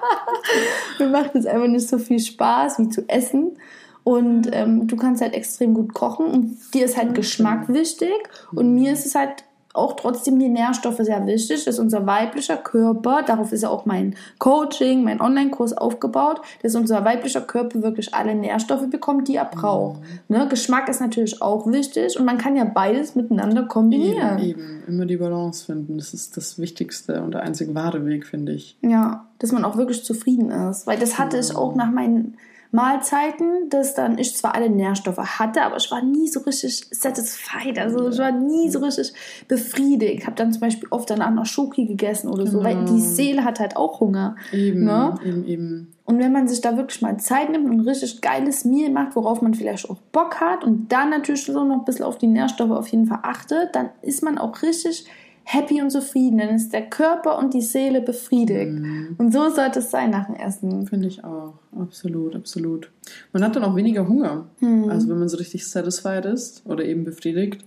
Mir 0.98 1.08
macht 1.08 1.34
es 1.34 1.44
einfach 1.44 1.68
nicht 1.68 1.86
so 1.86 1.98
viel 1.98 2.18
Spaß 2.18 2.78
wie 2.78 2.88
zu 2.88 3.06
essen. 3.08 3.58
Und 4.04 4.48
ähm, 4.52 4.86
du 4.86 4.96
kannst 4.96 5.20
halt 5.20 5.34
extrem 5.34 5.74
gut 5.74 5.92
kochen 5.92 6.26
und 6.26 6.58
dir 6.72 6.86
ist 6.86 6.96
halt 6.96 7.14
Geschmack 7.14 7.68
wichtig 7.68 8.14
und 8.54 8.72
mir 8.72 8.92
ist 8.92 9.04
es 9.04 9.16
halt 9.16 9.44
auch 9.76 9.96
trotzdem 9.96 10.38
die 10.38 10.48
Nährstoffe 10.48 10.98
sehr 10.98 11.26
wichtig. 11.26 11.64
Das 11.64 11.74
ist 11.74 11.80
unser 11.80 12.06
weiblicher 12.06 12.56
Körper. 12.56 13.22
Darauf 13.22 13.52
ist 13.52 13.62
ja 13.62 13.68
auch 13.68 13.86
mein 13.86 14.16
Coaching, 14.38 15.04
mein 15.04 15.20
Online-Kurs 15.20 15.72
aufgebaut, 15.74 16.40
dass 16.62 16.74
unser 16.74 17.04
weiblicher 17.04 17.40
Körper 17.40 17.82
wirklich 17.82 18.14
alle 18.14 18.34
Nährstoffe 18.34 18.88
bekommt, 18.88 19.28
die 19.28 19.36
er 19.36 19.44
braucht. 19.44 20.00
Mhm. 20.00 20.36
Ne? 20.36 20.48
Geschmack 20.48 20.88
ist 20.88 21.00
natürlich 21.00 21.42
auch 21.42 21.66
wichtig 21.66 22.18
und 22.18 22.24
man 22.24 22.38
kann 22.38 22.56
ja 22.56 22.64
beides 22.64 23.14
miteinander 23.14 23.64
kombinieren. 23.64 24.38
Eben, 24.38 24.60
eben. 24.60 24.82
immer 24.86 25.06
die 25.06 25.16
Balance 25.16 25.64
finden. 25.66 25.98
Das 25.98 26.14
ist 26.14 26.36
das 26.36 26.58
Wichtigste 26.58 27.22
und 27.22 27.32
der 27.32 27.42
einzig 27.42 27.74
wahre 27.74 28.04
Weg, 28.06 28.26
finde 28.26 28.52
ich. 28.52 28.76
Ja, 28.82 29.26
dass 29.38 29.52
man 29.52 29.64
auch 29.64 29.76
wirklich 29.76 30.04
zufrieden 30.04 30.50
ist. 30.50 30.86
Weil 30.86 30.98
das 30.98 31.18
hatte 31.18 31.38
ich 31.38 31.54
auch 31.54 31.74
nach 31.74 31.90
meinen 31.90 32.36
Mahlzeiten, 32.70 33.68
dass 33.70 33.94
dann 33.94 34.18
ich 34.18 34.36
zwar 34.36 34.54
alle 34.54 34.68
Nährstoffe 34.70 35.18
hatte, 35.18 35.62
aber 35.62 35.76
ich 35.76 35.90
war 35.90 36.02
nie 36.02 36.28
so 36.28 36.40
richtig 36.40 36.86
satisfied, 36.90 37.78
also 37.78 38.08
ich 38.08 38.18
war 38.18 38.32
nie 38.32 38.70
so 38.70 38.80
richtig 38.80 39.12
befriedigt. 39.48 40.20
Ich 40.20 40.26
habe 40.26 40.36
dann 40.36 40.52
zum 40.52 40.60
Beispiel 40.60 40.88
oft 40.90 41.10
danach 41.10 41.30
noch 41.30 41.46
Schoki 41.46 41.86
gegessen 41.86 42.28
oder 42.28 42.46
so, 42.46 42.62
weil 42.62 42.76
die 42.84 42.92
genau. 42.92 42.98
Seele 42.98 43.44
hat 43.44 43.60
halt 43.60 43.76
auch 43.76 44.00
Hunger. 44.00 44.36
Eben, 44.52 44.84
ne? 44.84 45.14
eben, 45.24 45.46
eben. 45.46 45.92
Und 46.04 46.20
wenn 46.20 46.32
man 46.32 46.46
sich 46.46 46.60
da 46.60 46.76
wirklich 46.76 47.02
mal 47.02 47.18
Zeit 47.18 47.50
nimmt 47.50 47.66
und 47.66 47.80
ein 47.80 47.88
richtig 47.88 48.20
geiles 48.20 48.64
Meal 48.64 48.90
macht, 48.90 49.16
worauf 49.16 49.42
man 49.42 49.54
vielleicht 49.54 49.90
auch 49.90 49.96
Bock 50.12 50.40
hat 50.40 50.62
und 50.62 50.92
dann 50.92 51.10
natürlich 51.10 51.44
so 51.44 51.64
noch 51.64 51.78
ein 51.78 51.84
bisschen 51.84 52.04
auf 52.04 52.16
die 52.16 52.28
Nährstoffe 52.28 52.70
auf 52.70 52.88
jeden 52.88 53.06
Fall 53.06 53.20
achtet, 53.22 53.74
dann 53.74 53.90
ist 54.02 54.22
man 54.22 54.38
auch 54.38 54.62
richtig 54.62 55.06
happy 55.48 55.80
und 55.80 55.90
zufrieden. 55.90 56.38
Dann 56.38 56.50
ist 56.50 56.72
der 56.72 56.82
Körper 56.82 57.38
und 57.38 57.54
die 57.54 57.62
Seele 57.62 58.00
befriedigt. 58.00 58.72
Mhm. 58.72 59.14
Und 59.16 59.32
so 59.32 59.48
sollte 59.48 59.78
es 59.78 59.90
sein 59.90 60.10
nach 60.10 60.26
dem 60.26 60.34
Essen. 60.34 60.86
Finde 60.88 61.06
ich 61.06 61.24
auch. 61.24 61.54
Absolut, 61.78 62.34
absolut. 62.34 62.90
Man 63.32 63.44
hat 63.44 63.54
dann 63.54 63.62
auch 63.62 63.76
weniger 63.76 64.08
Hunger. 64.08 64.46
Mhm. 64.60 64.90
Also 64.90 65.08
wenn 65.08 65.18
man 65.18 65.28
so 65.28 65.36
richtig 65.36 65.66
satisfied 65.66 66.24
ist 66.24 66.62
oder 66.66 66.84
eben 66.84 67.04
befriedigt. 67.04 67.64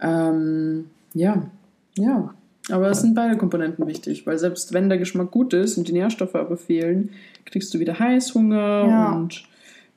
Ähm, 0.00 0.86
ja, 1.12 1.42
ja. 1.96 2.34
Aber 2.70 2.90
es 2.90 3.00
sind 3.00 3.14
beide 3.14 3.36
Komponenten 3.36 3.86
wichtig, 3.86 4.26
weil 4.26 4.38
selbst 4.38 4.72
wenn 4.72 4.88
der 4.88 4.98
Geschmack 4.98 5.30
gut 5.30 5.54
ist 5.54 5.76
und 5.76 5.88
die 5.88 5.92
Nährstoffe 5.92 6.34
aber 6.34 6.56
fehlen, 6.56 7.10
kriegst 7.46 7.72
du 7.74 7.80
wieder 7.80 7.98
Heißhunger 7.98 8.86
ja. 8.86 9.12
und 9.12 9.42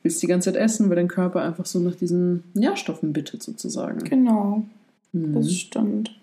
willst 0.02 0.24
die 0.24 0.28
ganze 0.28 0.52
Zeit 0.52 0.62
essen, 0.62 0.90
weil 0.90 0.96
dein 0.96 1.10
Körper 1.10 1.44
einfach 1.44 1.66
so 1.66 1.80
nach 1.80 1.96
diesen 1.96 2.46
Nährstoffen 2.54 3.14
bittet 3.14 3.44
sozusagen. 3.44 4.00
Genau. 4.06 4.64
Mhm. 5.12 5.34
Das 5.34 5.52
stimmt. 5.54 6.16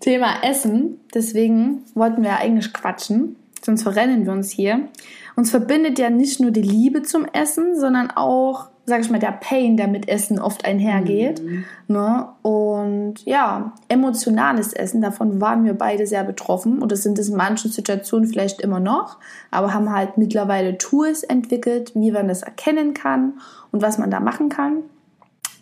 Thema 0.00 0.42
Essen. 0.42 1.00
Deswegen 1.14 1.82
wollten 1.94 2.22
wir 2.22 2.38
eigentlich 2.38 2.72
quatschen, 2.72 3.36
sonst 3.62 3.82
verrennen 3.82 4.24
wir 4.24 4.32
uns 4.32 4.50
hier. 4.50 4.88
Uns 5.36 5.50
verbindet 5.50 5.98
ja 5.98 6.10
nicht 6.10 6.40
nur 6.40 6.50
die 6.50 6.62
Liebe 6.62 7.02
zum 7.02 7.26
Essen, 7.26 7.78
sondern 7.78 8.10
auch 8.10 8.70
sag 8.90 9.00
ich 9.00 9.10
mal, 9.10 9.18
der 9.18 9.32
Pain, 9.32 9.78
der 9.78 9.88
mit 9.88 10.08
Essen 10.08 10.38
oft 10.38 10.66
einhergeht. 10.66 11.42
Mhm. 11.42 11.64
Ne? 11.88 12.28
Und 12.42 13.24
ja, 13.24 13.72
emotionales 13.88 14.74
Essen, 14.74 15.00
davon 15.00 15.40
waren 15.40 15.64
wir 15.64 15.74
beide 15.74 16.06
sehr 16.06 16.24
betroffen. 16.24 16.82
Und 16.82 16.92
das 16.92 17.02
sind 17.02 17.18
es 17.18 17.30
in 17.30 17.36
manchen 17.36 17.70
Situationen 17.70 18.28
vielleicht 18.28 18.60
immer 18.60 18.80
noch, 18.80 19.18
aber 19.50 19.72
haben 19.72 19.90
halt 19.90 20.18
mittlerweile 20.18 20.76
Tools 20.76 21.22
entwickelt, 21.22 21.92
wie 21.94 22.10
man 22.10 22.28
das 22.28 22.42
erkennen 22.42 22.92
kann 22.92 23.34
und 23.70 23.80
was 23.80 23.96
man 23.96 24.10
da 24.10 24.20
machen 24.20 24.50
kann. 24.50 24.82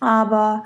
Aber 0.00 0.64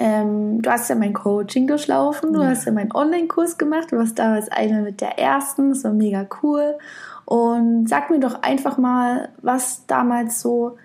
ähm, 0.00 0.62
du 0.62 0.70
hast 0.70 0.88
ja 0.88 0.96
mein 0.96 1.12
Coaching 1.12 1.66
durchlaufen, 1.66 2.32
du 2.32 2.40
ja. 2.40 2.48
hast 2.48 2.64
ja 2.64 2.72
meinen 2.72 2.90
Online-Kurs 2.90 3.58
gemacht, 3.58 3.92
du 3.92 3.98
warst 3.98 4.18
damals 4.18 4.50
eine 4.50 4.80
mit 4.80 5.02
der 5.02 5.18
ersten, 5.18 5.68
das 5.68 5.84
war 5.84 5.92
mega 5.92 6.26
cool. 6.42 6.78
Und 7.26 7.86
sag 7.86 8.08
mir 8.08 8.18
doch 8.18 8.42
einfach 8.42 8.78
mal, 8.78 9.28
was 9.42 9.86
damals 9.86 10.40
so 10.40 10.78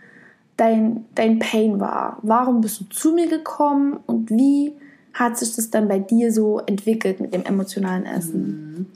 dein, 0.57 1.05
dein 1.15 1.39
Pain 1.39 1.79
war. 1.79 2.17
Warum 2.23 2.59
bist 2.59 2.81
du 2.81 2.85
zu 2.89 3.13
mir 3.13 3.29
gekommen 3.29 3.99
und 4.05 4.29
wie 4.31 4.73
hat 5.13 5.37
sich 5.37 5.55
das 5.55 5.69
dann 5.69 5.87
bei 5.87 5.99
dir 5.99 6.33
so 6.33 6.59
entwickelt 6.59 7.21
mit 7.21 7.33
dem 7.33 7.45
emotionalen 7.45 8.05
Essen? 8.05 8.91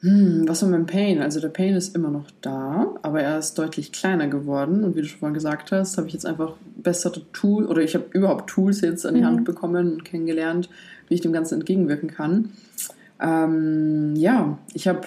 Hm, 0.00 0.48
was 0.48 0.62
war 0.62 0.70
mein 0.70 0.86
Pain? 0.86 1.20
Also 1.20 1.40
der 1.40 1.48
Pain 1.48 1.74
ist 1.74 1.94
immer 1.94 2.10
noch 2.10 2.30
da, 2.40 2.94
aber 3.02 3.20
er 3.20 3.38
ist 3.38 3.58
deutlich 3.58 3.92
kleiner 3.92 4.28
geworden. 4.28 4.82
Und 4.82 4.96
wie 4.96 5.02
du 5.02 5.08
schon 5.08 5.20
mal 5.20 5.32
gesagt 5.32 5.72
hast, 5.72 5.98
habe 5.98 6.06
ich 6.06 6.14
jetzt 6.14 6.26
einfach 6.26 6.54
bessere 6.76 7.20
Tools 7.32 7.68
oder 7.68 7.82
ich 7.82 7.94
habe 7.94 8.06
überhaupt 8.12 8.48
Tools 8.48 8.80
jetzt 8.80 9.04
an 9.04 9.14
die 9.14 9.20
mhm. 9.20 9.26
Hand 9.26 9.44
bekommen 9.44 9.92
und 9.92 10.04
kennengelernt, 10.04 10.70
wie 11.08 11.14
ich 11.14 11.20
dem 11.20 11.32
Ganzen 11.32 11.54
entgegenwirken 11.56 12.10
kann. 12.10 12.52
Ähm, 13.20 14.14
ja, 14.16 14.58
ich 14.72 14.88
habe 14.88 15.02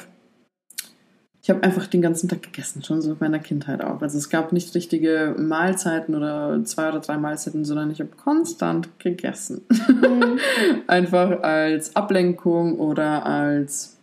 ich 1.44 1.50
habe 1.50 1.62
einfach 1.62 1.88
den 1.88 2.02
ganzen 2.02 2.30
Tag 2.30 2.42
gegessen, 2.42 2.84
schon 2.84 3.02
so 3.02 3.12
in 3.12 3.18
meiner 3.20 3.40
Kindheit 3.40 3.84
auch. 3.84 4.02
Also 4.02 4.18
es 4.18 4.30
gab 4.30 4.54
nicht 4.54 4.74
richtige 4.76 5.36
Mahlzeiten 5.38 6.16
oder 6.16 6.64
zwei 6.64 6.88
oder 6.88 7.02
drei 7.02 7.18
Mahlzeiten, 7.18 7.66
sondern 7.66 7.92
ich 7.92 8.00
habe 8.00 8.12
konstant 8.12 8.98
gegessen. 8.98 9.62
Mhm. 9.70 10.40
einfach 10.88 11.42
als 11.42 11.98
Ablenkung 11.98 12.80
oder 12.80 13.26
als, 13.26 13.98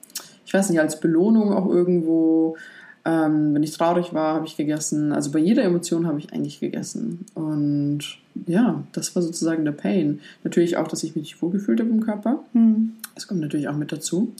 ich 0.50 0.54
weiß 0.54 0.68
nicht, 0.70 0.80
als 0.80 0.98
Belohnung 0.98 1.52
auch 1.52 1.68
irgendwo. 1.68 2.56
Ähm, 3.04 3.54
wenn 3.54 3.62
ich 3.62 3.70
traurig 3.70 4.12
war, 4.12 4.34
habe 4.34 4.46
ich 4.46 4.56
gegessen. 4.56 5.12
Also 5.12 5.30
bei 5.30 5.38
jeder 5.38 5.62
Emotion 5.62 6.08
habe 6.08 6.18
ich 6.18 6.32
eigentlich 6.32 6.58
gegessen. 6.58 7.24
Und 7.34 8.00
ja, 8.48 8.82
das 8.90 9.14
war 9.14 9.22
sozusagen 9.22 9.64
der 9.64 9.70
Pain. 9.70 10.18
Natürlich 10.42 10.76
auch, 10.76 10.88
dass 10.88 11.04
ich 11.04 11.14
mich 11.14 11.22
nicht 11.22 11.40
wohlgefühlt 11.40 11.78
habe 11.78 11.90
im 11.90 12.00
Körper. 12.00 12.42
Mhm. 12.52 12.94
Das 13.14 13.28
kommt 13.28 13.40
natürlich 13.40 13.68
auch 13.68 13.76
mit 13.76 13.92
dazu. 13.92 14.32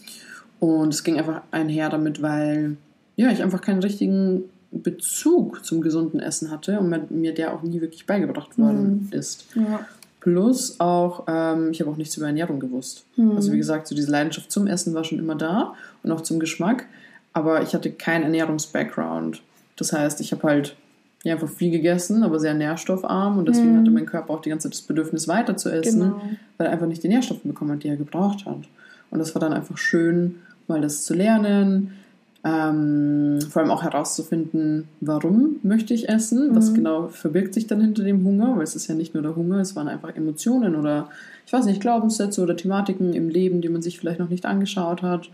Und 0.59 0.93
es 0.93 1.05
ging 1.05 1.17
einfach 1.17 1.43
einher 1.53 1.91
damit, 1.91 2.21
weil 2.21 2.77
ja, 3.15 3.31
ich 3.31 3.41
einfach 3.41 3.61
keinen 3.61 3.81
richtigen 3.81 4.43
Bezug 4.73 5.65
zum 5.65 5.81
gesunden 5.81 6.19
Essen 6.19 6.51
hatte 6.51 6.81
und 6.81 7.13
mir 7.13 7.35
der 7.35 7.55
auch 7.55 7.63
nie 7.63 7.81
wirklich 7.81 8.05
beigebracht 8.05 8.59
worden 8.59 9.09
mhm. 9.13 9.17
ist. 9.17 9.47
Ja. 9.55 9.87
Plus 10.21 10.79
auch, 10.81 11.25
ähm, 11.29 11.71
ich 11.73 11.81
habe 11.81 11.91
auch 11.91 11.97
nichts 11.97 12.17
über 12.17 12.27
Ernährung 12.27 12.61
gewusst. 12.61 13.05
Mhm. 13.17 13.37
Also 13.37 13.53
wie 13.53 13.57
gesagt, 13.57 13.89
so 13.89 13.95
diese 13.95 14.11
Leidenschaft 14.11 14.53
zum 14.53 14.67
Essen 14.67 14.95
war 14.95 15.05
schon 15.05 15.19
immer 15.19 15.35
da 15.35 15.75
und 16.03 16.13
auch 16.13 16.21
zum 16.21 16.39
Geschmack, 16.39 16.85
aber 17.33 17.63
ich 17.63 17.75
hatte 17.75 17.91
keinen 17.91 18.25
Ernährungsbackground. 18.25 19.43
Das 19.77 19.93
heißt, 19.93 20.21
ich 20.21 20.33
habe 20.33 20.43
halt 20.43 20.77
ja, 21.23 21.35
einfach 21.35 21.49
viel 21.49 21.71
gegessen, 21.71 22.23
aber 22.23 22.39
sehr 22.39 22.55
nährstoffarm 22.55 23.39
und 23.39 23.49
deswegen 23.49 23.75
mhm. 23.75 23.81
hatte 23.81 23.91
mein 23.91 24.07
Körper 24.07 24.35
auch 24.35 24.41
die 24.41 24.51
ganze 24.51 24.69
Zeit 24.69 24.79
das 24.79 24.83
Bedürfnis 24.83 25.27
weiter 25.27 25.57
zu 25.57 25.71
essen, 25.71 26.01
genau. 26.01 26.23
weil 26.59 26.67
er 26.67 26.73
einfach 26.73 26.87
nicht 26.87 27.03
die 27.03 27.09
Nährstoffe 27.09 27.43
bekommen 27.43 27.73
hat, 27.73 27.83
die 27.83 27.89
er 27.89 27.97
gebraucht 27.97 28.47
hat. 28.47 28.61
Und 29.11 29.19
das 29.19 29.35
war 29.35 29.41
dann 29.41 29.53
einfach 29.53 29.77
schön, 29.77 30.37
mal 30.69 30.81
das 30.81 31.05
zu 31.05 31.15
lernen, 31.15 31.93
ähm, 32.43 33.39
vor 33.51 33.61
allem 33.61 33.71
auch 33.71 33.83
herauszufinden, 33.83 34.89
warum 35.01 35.57
möchte 35.63 35.93
ich 35.93 36.09
essen, 36.09 36.55
was 36.55 36.71
mhm. 36.71 36.75
genau 36.75 37.09
verbirgt 37.09 37.53
sich 37.53 37.67
dann 37.67 37.83
hinter 37.83 38.03
dem 38.03 38.25
Hunger, 38.25 38.57
weil 38.57 38.63
es 38.63 38.75
ist 38.75 38.87
ja 38.87 38.95
nicht 38.95 39.13
nur 39.13 39.23
der 39.23 39.37
Hunger, 39.37 39.59
es 39.59 39.77
waren 39.77 39.89
einfach 39.89 40.15
Emotionen 40.17 40.75
oder 40.75 41.11
ich 41.47 41.53
weiß 41.53 41.67
nicht, 41.67 41.81
Glaubenssätze 41.81 42.43
oder 42.43 42.57
Thematiken 42.57 43.13
im 43.13 43.29
Leben, 43.29 43.61
die 43.61 43.69
man 43.69 43.83
sich 43.83 43.99
vielleicht 43.99 44.21
noch 44.21 44.31
nicht 44.31 44.47
angeschaut 44.47 45.03
hat. 45.03 45.31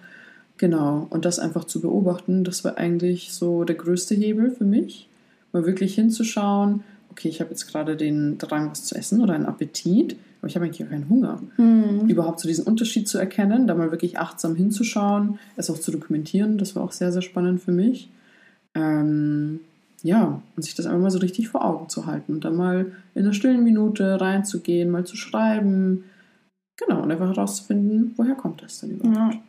Genau, 0.59 1.07
und 1.11 1.25
das 1.25 1.39
einfach 1.39 1.65
zu 1.65 1.81
beobachten, 1.81 2.43
das 2.43 2.65
war 2.65 2.79
eigentlich 2.79 3.33
so 3.33 3.65
der 3.65 3.77
größte 3.77 4.15
Hebel 4.15 4.51
für 4.51 4.65
mich, 4.65 5.09
mal 5.53 5.67
wirklich 5.67 5.95
hinzuschauen, 5.95 6.83
okay, 7.17 7.29
ich 7.29 7.41
habe 7.41 7.51
jetzt 7.51 7.67
gerade 7.67 7.97
den 7.97 8.37
Drang, 8.37 8.71
was 8.71 8.85
zu 8.85 8.95
essen 8.95 9.23
oder 9.23 9.33
einen 9.33 9.47
Appetit, 9.47 10.17
aber 10.41 10.49
ich 10.49 10.55
habe 10.55 10.67
eigentlich 10.67 10.85
auch 10.85 10.91
keinen 10.91 11.09
Hunger. 11.09 11.41
Mhm. 11.57 12.09
Überhaupt 12.09 12.41
so 12.41 12.47
diesen 12.47 12.67
Unterschied 12.67 13.09
zu 13.09 13.17
erkennen, 13.17 13.67
da 13.67 13.75
mal 13.75 13.91
wirklich 13.91 14.19
achtsam 14.19 14.55
hinzuschauen, 14.55 15.39
es 15.57 15.71
auch 15.71 15.79
zu 15.79 15.91
dokumentieren, 15.91 16.59
das 16.59 16.77
war 16.77 16.85
auch 16.85 16.93
sehr, 16.93 17.13
sehr 17.13 17.23
spannend 17.23 17.63
für 17.63 17.73
mich. 17.73 18.11
Ähm, 18.75 19.61
ja, 20.03 20.43
und 20.55 20.63
sich 20.63 20.75
das 20.75 20.85
einfach 20.85 21.01
mal 21.01 21.11
so 21.11 21.19
richtig 21.19 21.49
vor 21.49 21.65
Augen 21.65 21.89
zu 21.89 22.05
halten 22.05 22.35
und 22.35 22.45
dann 22.45 22.55
mal 22.55 22.93
in 23.15 23.23
einer 23.23 23.33
stillen 23.33 23.65
Minute 23.65 24.21
reinzugehen, 24.21 24.91
mal 24.91 25.07
zu 25.07 25.17
schreiben. 25.17 26.05
Genau, 26.77 27.03
und 27.03 27.11
einfach 27.11 27.29
herauszufinden, 27.29 28.13
woher 28.17 28.35
kommt 28.35 28.63
das 28.63 28.81
denn 28.81 28.91
überhaupt. 28.91 29.35
Ja. 29.35 29.41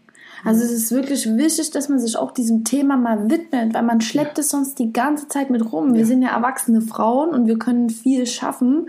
Also 0.43 0.63
es 0.63 0.71
ist 0.71 0.91
wirklich 0.91 1.25
wichtig, 1.37 1.71
dass 1.71 1.89
man 1.89 1.99
sich 1.99 2.17
auch 2.17 2.31
diesem 2.31 2.63
Thema 2.63 2.97
mal 2.97 3.29
widmet, 3.29 3.73
weil 3.73 3.83
man 3.83 4.01
schleppt 4.01 4.37
ja. 4.37 4.41
es 4.41 4.49
sonst 4.49 4.79
die 4.79 4.93
ganze 4.93 5.27
Zeit 5.27 5.49
mit 5.49 5.71
rum. 5.71 5.93
Wir 5.93 6.01
ja. 6.01 6.07
sind 6.07 6.21
ja 6.21 6.29
erwachsene 6.29 6.81
Frauen 6.81 7.29
und 7.29 7.47
wir 7.47 7.57
können 7.57 7.89
viel 7.89 8.25
schaffen 8.25 8.87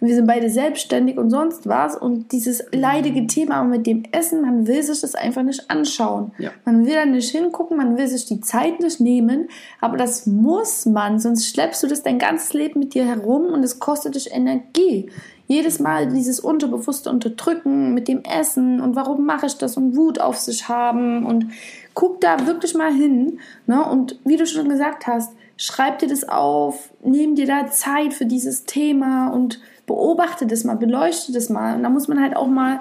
wir 0.00 0.14
sind 0.14 0.26
beide 0.26 0.48
selbstständig 0.48 1.18
und 1.18 1.30
sonst 1.30 1.68
was. 1.68 1.96
Und 1.96 2.32
dieses 2.32 2.64
leidige 2.72 3.26
Thema 3.26 3.62
mit 3.64 3.86
dem 3.86 4.04
Essen, 4.12 4.40
man 4.40 4.66
will 4.66 4.82
sich 4.82 5.02
das 5.02 5.14
einfach 5.14 5.42
nicht 5.42 5.70
anschauen. 5.70 6.32
Ja. 6.38 6.50
Man 6.64 6.86
will 6.86 6.94
da 6.94 7.04
nicht 7.04 7.30
hingucken, 7.30 7.76
man 7.76 7.98
will 7.98 8.08
sich 8.08 8.24
die 8.24 8.40
Zeit 8.40 8.80
nicht 8.80 9.00
nehmen. 9.00 9.48
Aber 9.80 9.98
das 9.98 10.26
muss 10.26 10.86
man, 10.86 11.18
sonst 11.18 11.48
schleppst 11.48 11.82
du 11.82 11.86
das 11.86 12.02
dein 12.02 12.18
ganzes 12.18 12.54
Leben 12.54 12.80
mit 12.80 12.94
dir 12.94 13.04
herum 13.04 13.46
und 13.46 13.62
es 13.62 13.78
kostet 13.78 14.14
dich 14.14 14.32
Energie. 14.32 15.10
Jedes 15.50 15.80
Mal 15.80 16.06
dieses 16.06 16.38
unterbewusste 16.38 17.10
Unterdrücken 17.10 17.92
mit 17.92 18.06
dem 18.06 18.22
Essen 18.22 18.80
und 18.80 18.94
warum 18.94 19.26
mache 19.26 19.46
ich 19.46 19.58
das 19.58 19.76
und 19.76 19.96
Wut 19.96 20.20
auf 20.20 20.36
sich 20.36 20.68
haben 20.68 21.26
und 21.26 21.46
guck 21.92 22.20
da 22.20 22.46
wirklich 22.46 22.74
mal 22.76 22.92
hin. 22.92 23.40
Ne? 23.66 23.84
Und 23.84 24.20
wie 24.24 24.36
du 24.36 24.46
schon 24.46 24.68
gesagt 24.68 25.08
hast, 25.08 25.32
schreib 25.56 25.98
dir 25.98 26.06
das 26.06 26.28
auf, 26.28 26.90
nimm 27.02 27.34
dir 27.34 27.46
da 27.46 27.66
Zeit 27.66 28.14
für 28.14 28.26
dieses 28.26 28.64
Thema 28.64 29.30
und 29.30 29.60
beobachte 29.86 30.46
das 30.46 30.62
mal, 30.62 30.76
beleuchte 30.76 31.32
das 31.32 31.48
mal. 31.48 31.74
Und 31.74 31.82
da 31.82 31.88
muss 31.88 32.06
man 32.06 32.22
halt 32.22 32.36
auch 32.36 32.46
mal 32.46 32.78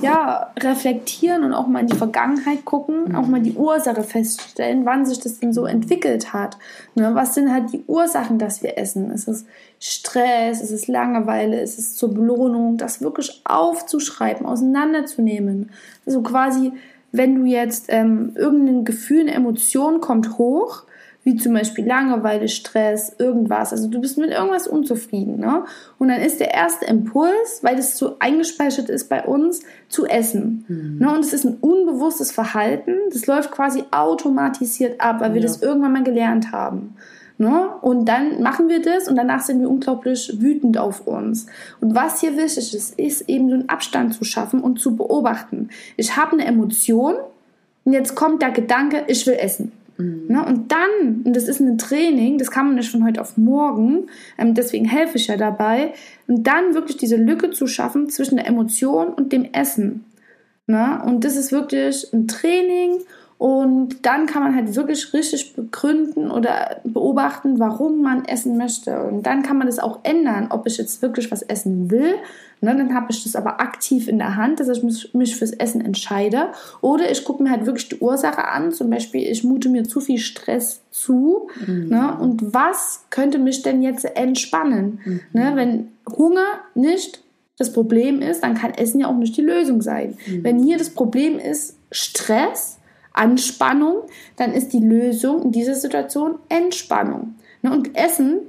ja, 0.00 0.52
reflektieren 0.58 1.44
und 1.44 1.52
auch 1.52 1.66
mal 1.66 1.80
in 1.80 1.86
die 1.86 1.96
Vergangenheit 1.96 2.64
gucken, 2.64 3.08
mhm. 3.08 3.14
auch 3.14 3.26
mal 3.26 3.40
die 3.40 3.54
Ursache 3.54 4.02
feststellen, 4.02 4.84
wann 4.84 5.04
sich 5.04 5.20
das 5.20 5.38
denn 5.38 5.52
so 5.52 5.66
entwickelt 5.66 6.32
hat. 6.32 6.56
Ne, 6.94 7.14
was 7.14 7.34
sind 7.34 7.52
halt 7.52 7.72
die 7.72 7.84
Ursachen, 7.86 8.38
dass 8.38 8.62
wir 8.62 8.78
essen? 8.78 9.10
Ist 9.10 9.28
es 9.28 9.44
Stress, 9.78 10.62
ist 10.62 10.70
es 10.70 10.88
Langeweile, 10.88 11.60
ist 11.60 11.78
es 11.78 11.94
zur 11.94 12.14
Belohnung? 12.14 12.78
Das 12.78 13.02
wirklich 13.02 13.42
aufzuschreiben, 13.44 14.46
auseinanderzunehmen. 14.46 15.70
Also 16.06 16.22
quasi, 16.22 16.72
wenn 17.12 17.34
du 17.34 17.44
jetzt 17.44 17.86
ähm, 17.88 18.32
irgendein 18.34 18.84
Gefühl, 18.84 19.22
eine 19.22 19.34
Emotion 19.34 20.00
kommt 20.00 20.38
hoch, 20.38 20.84
wie 21.24 21.36
zum 21.36 21.54
Beispiel 21.54 21.86
Langeweile, 21.86 22.48
Stress, 22.48 23.14
irgendwas. 23.18 23.72
Also 23.72 23.88
du 23.88 24.00
bist 24.00 24.18
mit 24.18 24.30
irgendwas 24.30 24.66
unzufrieden. 24.66 25.38
Ne? 25.38 25.64
Und 25.98 26.08
dann 26.08 26.20
ist 26.20 26.40
der 26.40 26.52
erste 26.52 26.86
Impuls, 26.86 27.60
weil 27.62 27.76
das 27.76 27.96
so 27.96 28.16
eingespeichert 28.18 28.88
ist 28.88 29.08
bei 29.08 29.24
uns, 29.24 29.62
zu 29.88 30.06
essen. 30.06 30.64
Mhm. 30.68 30.98
Ne? 30.98 31.14
Und 31.14 31.20
es 31.20 31.32
ist 31.32 31.44
ein 31.44 31.58
unbewusstes 31.60 32.32
Verhalten. 32.32 32.94
Das 33.12 33.26
läuft 33.26 33.52
quasi 33.52 33.84
automatisiert 33.90 35.00
ab, 35.00 35.20
weil 35.20 35.34
wir 35.34 35.40
ja. 35.40 35.46
das 35.46 35.62
irgendwann 35.62 35.92
mal 35.92 36.02
gelernt 36.02 36.50
haben. 36.50 36.96
Ne? 37.38 37.70
Und 37.80 38.06
dann 38.06 38.42
machen 38.42 38.68
wir 38.68 38.82
das 38.82 39.08
und 39.08 39.16
danach 39.16 39.42
sind 39.42 39.60
wir 39.60 39.70
unglaublich 39.70 40.40
wütend 40.40 40.78
auf 40.78 41.06
uns. 41.06 41.46
Und 41.80 41.94
was 41.94 42.20
hier 42.20 42.36
wichtig 42.36 42.74
ist, 42.74 42.98
ist 42.98 43.28
eben 43.28 43.48
so 43.48 43.54
einen 43.54 43.68
Abstand 43.68 44.14
zu 44.14 44.24
schaffen 44.24 44.60
und 44.60 44.80
zu 44.80 44.96
beobachten. 44.96 45.68
Ich 45.96 46.16
habe 46.16 46.32
eine 46.32 46.44
Emotion 46.44 47.14
und 47.84 47.92
jetzt 47.92 48.14
kommt 48.14 48.42
der 48.42 48.50
Gedanke, 48.50 49.04
ich 49.08 49.26
will 49.26 49.34
essen. 49.34 49.72
Mhm. 50.02 50.26
Ne? 50.28 50.44
Und 50.44 50.72
dann, 50.72 51.22
und 51.24 51.34
das 51.34 51.48
ist 51.48 51.60
ein 51.60 51.78
Training, 51.78 52.38
das 52.38 52.50
kann 52.50 52.66
man 52.66 52.74
nicht 52.76 52.90
von 52.90 53.04
heute 53.04 53.20
auf 53.20 53.36
morgen, 53.36 54.06
ähm, 54.38 54.54
deswegen 54.54 54.84
helfe 54.84 55.16
ich 55.16 55.28
ja 55.28 55.36
dabei, 55.36 55.92
und 56.26 56.46
dann 56.46 56.74
wirklich 56.74 56.96
diese 56.96 57.16
Lücke 57.16 57.50
zu 57.50 57.66
schaffen 57.66 58.08
zwischen 58.08 58.36
der 58.36 58.46
Emotion 58.46 59.08
und 59.08 59.32
dem 59.32 59.44
Essen. 59.52 60.04
Ne? 60.66 61.02
Und 61.04 61.24
das 61.24 61.36
ist 61.36 61.52
wirklich 61.52 62.12
ein 62.12 62.28
Training 62.28 63.00
und 63.42 64.06
dann 64.06 64.26
kann 64.26 64.44
man 64.44 64.54
halt 64.54 64.76
wirklich 64.76 65.12
richtig 65.12 65.56
begründen 65.56 66.30
oder 66.30 66.80
beobachten, 66.84 67.58
warum 67.58 68.00
man 68.00 68.24
essen 68.24 68.56
möchte. 68.56 69.02
Und 69.02 69.26
dann 69.26 69.42
kann 69.42 69.58
man 69.58 69.66
das 69.66 69.80
auch 69.80 69.98
ändern, 70.04 70.46
ob 70.50 70.64
ich 70.68 70.76
jetzt 70.76 71.02
wirklich 71.02 71.28
was 71.32 71.42
essen 71.42 71.90
will. 71.90 72.14
Ne, 72.60 72.76
dann 72.76 72.94
habe 72.94 73.08
ich 73.10 73.24
das 73.24 73.34
aber 73.34 73.60
aktiv 73.60 74.06
in 74.06 74.18
der 74.18 74.36
Hand, 74.36 74.60
dass 74.60 74.68
ich 74.68 74.84
mich, 75.12 75.34
fürs 75.34 75.50
Essen 75.50 75.80
entscheide. 75.80 76.52
Oder 76.82 77.10
ich 77.10 77.24
gucke 77.24 77.42
mir 77.42 77.50
halt 77.50 77.66
wirklich 77.66 77.88
die 77.88 77.98
Ursache 77.98 78.46
an. 78.46 78.70
Zum 78.70 78.88
Beispiel, 78.90 79.22
ich 79.22 79.42
mute 79.42 79.68
mir 79.68 79.82
zu 79.82 79.98
viel 79.98 80.18
Stress 80.18 80.82
zu. 80.92 81.48
Mhm. 81.66 81.88
Ne, 81.88 82.16
und 82.20 82.54
was 82.54 83.06
könnte 83.10 83.40
mich 83.40 83.62
denn 83.62 83.82
jetzt 83.82 84.04
entspannen? 84.04 85.00
Mhm. 85.04 85.20
Ne, 85.32 85.52
wenn 85.56 85.88
Hunger 86.16 86.60
nicht 86.76 87.24
das 87.58 87.72
Problem 87.72 88.22
ist, 88.22 88.44
dann 88.44 88.54
kann 88.54 88.72
Essen 88.74 89.00
ja 89.00 89.08
auch 89.08 89.16
nicht 89.16 89.36
die 89.36 89.42
Lösung 89.42 89.82
sein. 89.82 90.16
Mhm. 90.28 90.44
Wenn 90.44 90.62
hier 90.62 90.78
das 90.78 90.90
Problem 90.90 91.40
ist 91.40 91.76
Stress, 91.90 92.78
Anspannung, 93.12 94.02
dann 94.36 94.52
ist 94.52 94.72
die 94.72 94.80
Lösung 94.80 95.42
in 95.42 95.52
dieser 95.52 95.74
Situation 95.74 96.36
Entspannung. 96.48 97.34
Ne, 97.62 97.72
und 97.72 97.96
Essen 97.96 98.40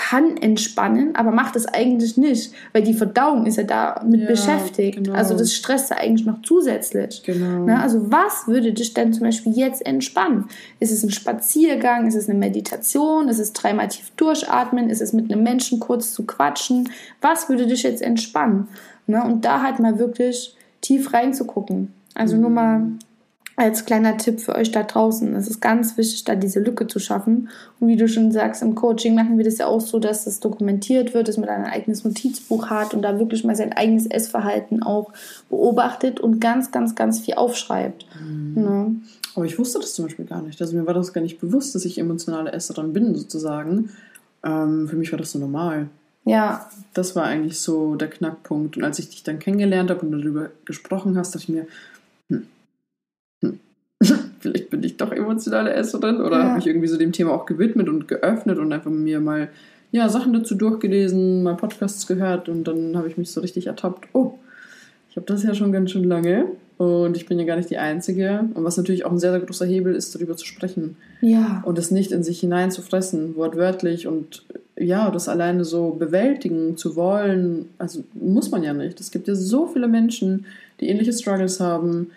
kann 0.00 0.38
entspannen, 0.38 1.14
aber 1.14 1.30
macht 1.30 1.56
es 1.56 1.66
eigentlich 1.66 2.16
nicht, 2.16 2.52
weil 2.72 2.82
die 2.82 2.94
Verdauung 2.94 3.44
ist 3.44 3.56
ja 3.56 3.64
damit 3.64 4.22
ja, 4.22 4.28
beschäftigt. 4.28 4.96
Genau. 4.96 5.12
Also 5.12 5.36
das 5.36 5.52
stresst 5.52 5.90
ja 5.90 5.98
eigentlich 5.98 6.26
noch 6.26 6.40
zusätzlich. 6.42 7.22
Genau. 7.22 7.66
Ne? 7.66 7.78
Also 7.78 8.10
was 8.10 8.46
würde 8.46 8.72
dich 8.72 8.94
denn 8.94 9.12
zum 9.12 9.24
Beispiel 9.24 9.52
jetzt 9.52 9.84
entspannen? 9.84 10.46
Ist 10.78 10.90
es 10.90 11.02
ein 11.02 11.10
Spaziergang? 11.10 12.06
Ist 12.06 12.14
es 12.14 12.30
eine 12.30 12.38
Meditation? 12.38 13.28
Ist 13.28 13.40
es 13.40 13.52
dreimal 13.52 13.88
tief 13.88 14.10
durchatmen? 14.16 14.88
Ist 14.88 15.02
es 15.02 15.12
mit 15.12 15.30
einem 15.30 15.42
Menschen 15.42 15.80
kurz 15.80 16.14
zu 16.14 16.24
quatschen? 16.24 16.88
Was 17.20 17.50
würde 17.50 17.66
dich 17.66 17.82
jetzt 17.82 18.00
entspannen? 18.00 18.68
Ne? 19.06 19.22
Und 19.22 19.44
da 19.44 19.62
halt 19.62 19.80
mal 19.80 19.98
wirklich 19.98 20.56
tief 20.80 21.12
reinzugucken. 21.12 21.92
Also 22.14 22.36
mhm. 22.36 22.40
nur 22.40 22.50
mal 22.50 22.82
als 23.60 23.84
kleiner 23.84 24.16
Tipp 24.16 24.40
für 24.40 24.54
euch 24.54 24.72
da 24.72 24.82
draußen. 24.82 25.36
Es 25.36 25.46
ist 25.46 25.60
ganz 25.60 25.98
wichtig, 25.98 26.24
da 26.24 26.34
diese 26.34 26.60
Lücke 26.60 26.86
zu 26.86 26.98
schaffen. 26.98 27.50
Und 27.78 27.88
wie 27.88 27.96
du 27.96 28.08
schon 28.08 28.32
sagst, 28.32 28.62
im 28.62 28.74
Coaching 28.74 29.14
machen 29.14 29.36
wir 29.36 29.44
das 29.44 29.58
ja 29.58 29.66
auch 29.66 29.82
so, 29.82 29.98
dass 29.98 30.24
das 30.24 30.40
dokumentiert 30.40 31.12
wird, 31.12 31.28
dass 31.28 31.36
man 31.36 31.50
ein 31.50 31.66
eigenes 31.66 32.02
Notizbuch 32.02 32.70
hat 32.70 32.94
und 32.94 33.02
da 33.02 33.18
wirklich 33.18 33.44
mal 33.44 33.54
sein 33.54 33.74
eigenes 33.74 34.06
Essverhalten 34.06 34.82
auch 34.82 35.12
beobachtet 35.50 36.20
und 36.20 36.40
ganz, 36.40 36.70
ganz, 36.70 36.94
ganz 36.94 37.20
viel 37.20 37.34
aufschreibt. 37.34 38.06
Mhm. 38.18 38.52
Ja. 38.56 38.62
Ne? 38.62 38.94
Aber 39.34 39.44
ich 39.44 39.58
wusste 39.58 39.78
das 39.78 39.92
zum 39.92 40.06
Beispiel 40.06 40.24
gar 40.24 40.40
nicht. 40.40 40.58
Also 40.62 40.74
mir 40.74 40.86
war 40.86 40.94
das 40.94 41.12
gar 41.12 41.20
nicht 41.20 41.38
bewusst, 41.38 41.74
dass 41.74 41.84
ich 41.84 41.98
emotionale 41.98 42.52
Esserin 42.52 42.94
bin, 42.94 43.14
sozusagen. 43.14 43.90
Ähm, 44.42 44.88
für 44.88 44.96
mich 44.96 45.12
war 45.12 45.18
das 45.18 45.32
so 45.32 45.38
normal. 45.38 45.88
Ja. 46.24 46.66
Das 46.94 47.14
war 47.14 47.24
eigentlich 47.24 47.60
so 47.60 47.94
der 47.96 48.08
Knackpunkt. 48.08 48.78
Und 48.78 48.84
als 48.84 48.98
ich 48.98 49.10
dich 49.10 49.22
dann 49.22 49.38
kennengelernt 49.38 49.90
habe 49.90 50.00
und 50.00 50.12
darüber 50.12 50.48
gesprochen 50.64 51.18
hast, 51.18 51.34
dachte 51.34 51.44
ich 51.44 51.48
mir, 51.50 51.66
hm, 52.30 52.46
vielleicht 54.40 54.70
bin 54.70 54.82
ich 54.82 54.96
doch 54.96 55.12
emotionale 55.12 55.72
Esserin 55.72 56.20
oder 56.20 56.38
ja. 56.38 56.44
habe 56.44 56.56
mich 56.56 56.66
irgendwie 56.66 56.88
so 56.88 56.98
dem 56.98 57.12
Thema 57.12 57.32
auch 57.32 57.46
gewidmet 57.46 57.88
und 57.88 58.08
geöffnet 58.08 58.58
und 58.58 58.72
einfach 58.72 58.90
mir 58.90 59.20
mal 59.20 59.48
ja, 59.92 60.08
Sachen 60.08 60.32
dazu 60.32 60.54
durchgelesen, 60.54 61.42
mal 61.42 61.56
Podcasts 61.56 62.06
gehört 62.06 62.48
und 62.48 62.64
dann 62.64 62.96
habe 62.96 63.08
ich 63.08 63.16
mich 63.16 63.30
so 63.30 63.40
richtig 63.40 63.66
ertappt, 63.66 64.08
oh, 64.12 64.34
ich 65.10 65.16
habe 65.16 65.26
das 65.26 65.42
ja 65.42 65.54
schon 65.54 65.72
ganz 65.72 65.90
schön 65.90 66.04
lange 66.04 66.46
und 66.80 67.16
ich 67.16 67.26
bin 67.26 67.38
ja 67.38 67.44
gar 67.44 67.56
nicht 67.56 67.68
die 67.68 67.78
Einzige. 67.78 68.48
Und 68.54 68.64
was 68.64 68.76
natürlich 68.76 69.04
auch 69.04 69.10
ein 69.10 69.18
sehr, 69.18 69.32
sehr 69.32 69.40
großer 69.40 69.66
Hebel 69.66 69.94
ist, 69.94 70.14
darüber 70.14 70.36
zu 70.36 70.46
sprechen. 70.46 70.96
Ja. 71.20 71.62
Und 71.66 71.78
es 71.78 71.90
nicht 71.90 72.12
in 72.12 72.22
sich 72.22 72.40
hineinzufressen, 72.40 73.36
wortwörtlich 73.36 74.06
und 74.06 74.44
ja, 74.78 75.10
das 75.10 75.28
alleine 75.28 75.64
so 75.64 75.90
bewältigen 75.90 76.78
zu 76.78 76.96
wollen, 76.96 77.68
also 77.76 78.02
muss 78.14 78.50
man 78.50 78.62
ja 78.62 78.72
nicht. 78.72 78.98
Es 78.98 79.10
gibt 79.10 79.28
ja 79.28 79.34
so 79.34 79.66
viele 79.66 79.88
Menschen, 79.88 80.46
die 80.80 80.88
ähnliche 80.88 81.12
Struggles 81.12 81.60
haben. 81.60 82.12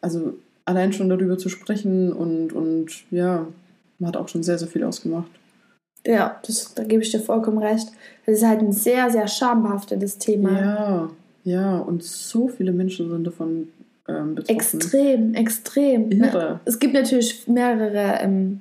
Also 0.00 0.34
allein 0.66 0.92
schon 0.92 1.08
darüber 1.08 1.38
zu 1.38 1.48
sprechen 1.48 2.12
und, 2.12 2.52
und 2.52 3.10
ja, 3.10 3.46
man 3.98 4.08
hat 4.08 4.16
auch 4.16 4.28
schon 4.28 4.42
sehr, 4.42 4.58
sehr 4.58 4.68
viel 4.68 4.84
ausgemacht. 4.84 5.30
Ja, 6.06 6.38
das, 6.46 6.74
da 6.74 6.84
gebe 6.84 7.02
ich 7.02 7.10
dir 7.10 7.20
vollkommen 7.20 7.58
recht. 7.58 7.88
Das 8.26 8.36
ist 8.36 8.46
halt 8.46 8.60
ein 8.60 8.72
sehr, 8.72 9.10
sehr 9.10 9.26
schambehaftetes 9.26 10.18
Thema. 10.18 10.52
Ja, 10.52 11.10
ja, 11.44 11.78
und 11.78 12.02
so 12.02 12.48
viele 12.48 12.72
Menschen 12.72 13.08
sind 13.08 13.26
davon 13.26 13.68
ähm, 14.08 14.34
betroffen. 14.34 14.56
Extrem, 14.56 15.34
extrem. 15.34 16.08
Ne? 16.08 16.26
Irre. 16.26 16.60
Es 16.64 16.78
gibt 16.78 16.94
natürlich 16.94 17.46
mehrere 17.48 18.18
ähm, 18.20 18.60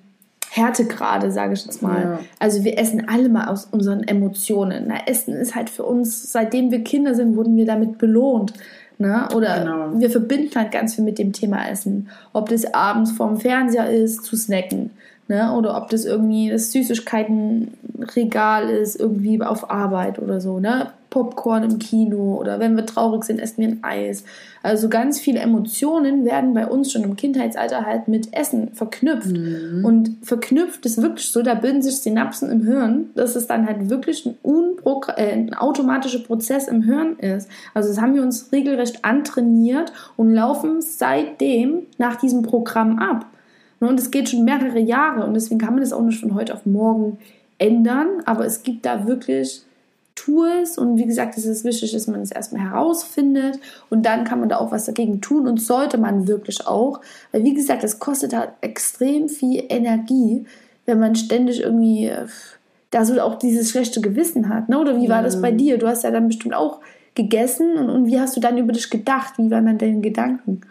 Härtegrade, 0.52 1.32
sage 1.32 1.54
ich 1.54 1.66
jetzt 1.66 1.82
mal. 1.82 2.02
Ja. 2.02 2.20
Also 2.40 2.64
wir 2.64 2.78
essen 2.78 3.08
alle 3.10 3.30
mal 3.30 3.48
aus 3.48 3.66
unseren 3.66 4.04
Emotionen. 4.04 4.86
Na, 4.88 5.06
Essen 5.06 5.34
ist 5.36 5.56
halt 5.56 5.70
für 5.70 5.84
uns, 5.84 6.32
seitdem 6.32 6.72
wir 6.72 6.84
Kinder 6.84 7.14
sind, 7.14 7.36
wurden 7.36 7.58
wir 7.58 7.66
damit 7.66 7.98
belohnt. 7.98 8.54
Ne? 8.98 9.28
Oder 9.36 9.60
genau. 9.60 10.00
wir 10.00 10.10
verbinden 10.10 10.56
halt 10.56 10.72
ganz 10.72 10.96
viel 10.96 11.04
mit 11.04 11.20
dem 11.20 11.34
Thema 11.34 11.68
Essen. 11.68 12.10
Ob 12.34 12.50
das 12.50 12.74
abends 12.74 13.12
vorm 13.12 13.38
Fernseher 13.38 13.90
ist, 13.90 14.24
zu 14.24 14.38
snacken. 14.38 14.92
Ne? 15.28 15.52
Oder 15.54 15.76
ob 15.78 15.90
das 15.90 16.06
irgendwie 16.06 16.50
das 16.50 16.72
Süßigkeitenregal 16.72 18.70
ist, 18.70 19.00
irgendwie 19.00 19.42
auf 19.42 19.70
Arbeit 19.70 20.20
oder 20.20 20.40
so. 20.40 20.60
Ne? 20.60 20.92
Popcorn 21.10 21.64
im 21.64 21.80
Kino 21.80 22.38
oder 22.40 22.60
wenn 22.60 22.76
wir 22.76 22.86
traurig 22.86 23.24
sind, 23.24 23.40
essen 23.40 23.62
wir 23.62 23.68
ein 23.70 23.84
Eis. 23.84 24.24
Also 24.64 24.90
ganz 24.90 25.20
viele 25.20 25.40
Emotionen 25.40 26.26
werden 26.26 26.54
bei 26.54 26.68
uns 26.68 26.92
schon 26.92 27.04
im 27.04 27.16
Kindheitsalter 27.16 27.86
halt 27.86 28.08
mit 28.08 28.34
Essen 28.34 28.74
verknüpft. 28.74 29.38
Mhm. 29.38 29.86
Und 29.86 30.18
verknüpft 30.24 30.86
ist 30.86 31.02
wirklich 31.02 31.30
so, 31.32 31.42
da 31.42 31.54
bilden 31.54 31.82
sich 31.82 31.98
Synapsen 32.00 32.50
im 32.50 32.64
Hirn, 32.64 33.12
dass 33.16 33.36
es 33.36 33.48
dann 33.48 33.68
halt 33.68 33.90
wirklich 33.90 34.26
ein, 34.26 34.36
äh, 35.18 35.32
ein 35.32 35.54
automatischer 35.54 36.20
Prozess 36.20 36.68
im 36.68 36.84
Hirn 36.84 37.18
ist. 37.20 37.50
Also 37.74 37.90
das 37.90 38.02
haben 38.02 38.16
wir 38.16 38.24
uns 38.24 38.52
regelrecht 38.52 39.06
antrainiert 39.06 39.94
und 40.18 40.34
laufen 40.34 40.82
seitdem 40.82 41.84
nach 41.98 42.16
diesem 42.16 42.42
Programm 42.42 43.00
ab. 43.00 43.26
Und 43.80 44.00
es 44.00 44.12
geht 44.12 44.30
schon 44.30 44.46
mehrere 44.46 44.80
Jahre 44.80 45.26
und 45.26 45.34
deswegen 45.34 45.60
kann 45.60 45.74
man 45.74 45.82
das 45.82 45.94
auch 45.94 46.02
nicht 46.02 46.20
von 46.20 46.34
heute 46.34 46.54
auf 46.54 46.66
morgen 46.66 47.20
ändern. 47.58 48.08
Aber 48.26 48.46
es 48.46 48.64
gibt 48.64 48.86
da 48.86 49.08
wirklich 49.08 49.64
Tools 50.16 50.78
und 50.78 50.98
wie 50.98 51.06
gesagt, 51.06 51.38
es 51.38 51.46
ist 51.46 51.64
wichtig, 51.64 51.92
dass 51.92 52.08
man 52.08 52.22
es 52.22 52.32
erstmal 52.32 52.62
herausfindet 52.70 53.60
und 53.90 54.06
dann 54.06 54.24
kann 54.24 54.40
man 54.40 54.50
da 54.50 54.58
auch 54.58 54.72
was 54.72 54.86
dagegen 54.86 55.22
tun 55.22 55.48
und 55.48 55.62
sollte 55.62 55.98
man 55.98 56.28
wirklich 56.28 56.66
auch, 56.66 57.02
weil 57.32 57.44
wie 57.44 57.54
gesagt, 57.54 57.84
es 57.84 58.00
kostet 58.00 58.36
halt 58.36 58.52
extrem 58.62 59.28
viel 59.30 59.66
Energie, 59.70 60.46
wenn 60.86 61.00
man 61.00 61.16
ständig 61.16 61.62
irgendwie 61.62 62.08
äh, 62.08 62.28
da 62.92 63.04
so 63.04 63.20
auch 63.22 63.36
dieses 63.36 63.72
schlechte 63.72 64.00
Gewissen 64.00 64.50
hat, 64.50 64.70
ne? 64.70 64.80
Oder 64.80 65.00
wie 65.02 65.10
war 65.10 65.22
das 65.22 65.42
bei 65.42 65.52
dir? 65.52 65.78
Du 65.78 65.88
hast 65.88 66.04
ja 66.04 66.12
dann 66.12 66.28
bestimmt 66.28 66.56
auch 66.56 66.80
gegessen 67.14 67.78
und, 67.78 67.90
und 67.90 68.06
wie 68.08 68.20
hast 68.20 68.36
du 68.36 68.40
dann 68.40 68.58
über 68.58 68.72
dich 68.72 68.90
gedacht? 68.90 69.34
Wie 69.38 69.52
waren 69.52 69.66
dann 69.66 69.78
deine 69.78 70.02
Gedanken? 70.02 70.62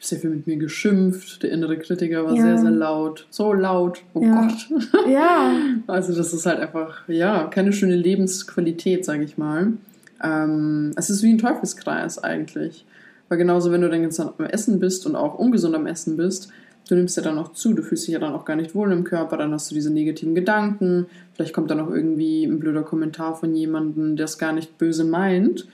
Sehr 0.00 0.18
viel 0.18 0.30
mit 0.30 0.46
mir 0.46 0.56
geschimpft. 0.56 1.42
Der 1.42 1.50
innere 1.50 1.78
Kritiker 1.78 2.24
war 2.24 2.34
ja. 2.34 2.42
sehr, 2.42 2.58
sehr 2.58 2.70
laut. 2.70 3.26
So 3.30 3.52
laut. 3.52 4.02
Oh 4.14 4.22
ja. 4.22 4.48
Gott. 4.48 4.68
Ja. 5.08 5.52
Also 5.86 6.14
das 6.14 6.32
ist 6.32 6.46
halt 6.46 6.58
einfach, 6.58 7.06
ja, 7.08 7.44
keine 7.44 7.72
schöne 7.72 7.96
Lebensqualität, 7.96 9.04
sage 9.04 9.24
ich 9.24 9.36
mal. 9.36 9.74
Ähm, 10.22 10.92
es 10.96 11.10
ist 11.10 11.22
wie 11.22 11.32
ein 11.32 11.38
Teufelskreis 11.38 12.18
eigentlich. 12.18 12.86
Weil 13.28 13.38
genauso, 13.38 13.70
wenn 13.70 13.82
du 13.82 13.90
dann 13.90 14.02
jetzt 14.02 14.18
am 14.18 14.32
Essen 14.38 14.80
bist 14.80 15.06
und 15.06 15.16
auch 15.16 15.34
ungesund 15.34 15.74
am 15.74 15.86
Essen 15.86 16.16
bist, 16.16 16.50
du 16.88 16.96
nimmst 16.96 17.16
ja 17.16 17.22
dann 17.22 17.38
auch 17.38 17.52
zu, 17.52 17.74
du 17.74 17.82
fühlst 17.82 18.06
dich 18.06 18.14
ja 18.14 18.18
dann 18.18 18.32
auch 18.32 18.44
gar 18.44 18.56
nicht 18.56 18.74
wohl 18.74 18.90
im 18.90 19.04
Körper, 19.04 19.36
dann 19.36 19.52
hast 19.52 19.70
du 19.70 19.74
diese 19.74 19.92
negativen 19.92 20.34
Gedanken, 20.34 21.06
vielleicht 21.34 21.54
kommt 21.54 21.70
dann 21.70 21.78
auch 21.78 21.90
irgendwie 21.90 22.44
ein 22.44 22.58
blöder 22.58 22.82
Kommentar 22.82 23.36
von 23.36 23.54
jemandem, 23.54 24.16
der 24.16 24.24
es 24.24 24.38
gar 24.38 24.52
nicht 24.52 24.78
böse 24.78 25.04
meint 25.04 25.68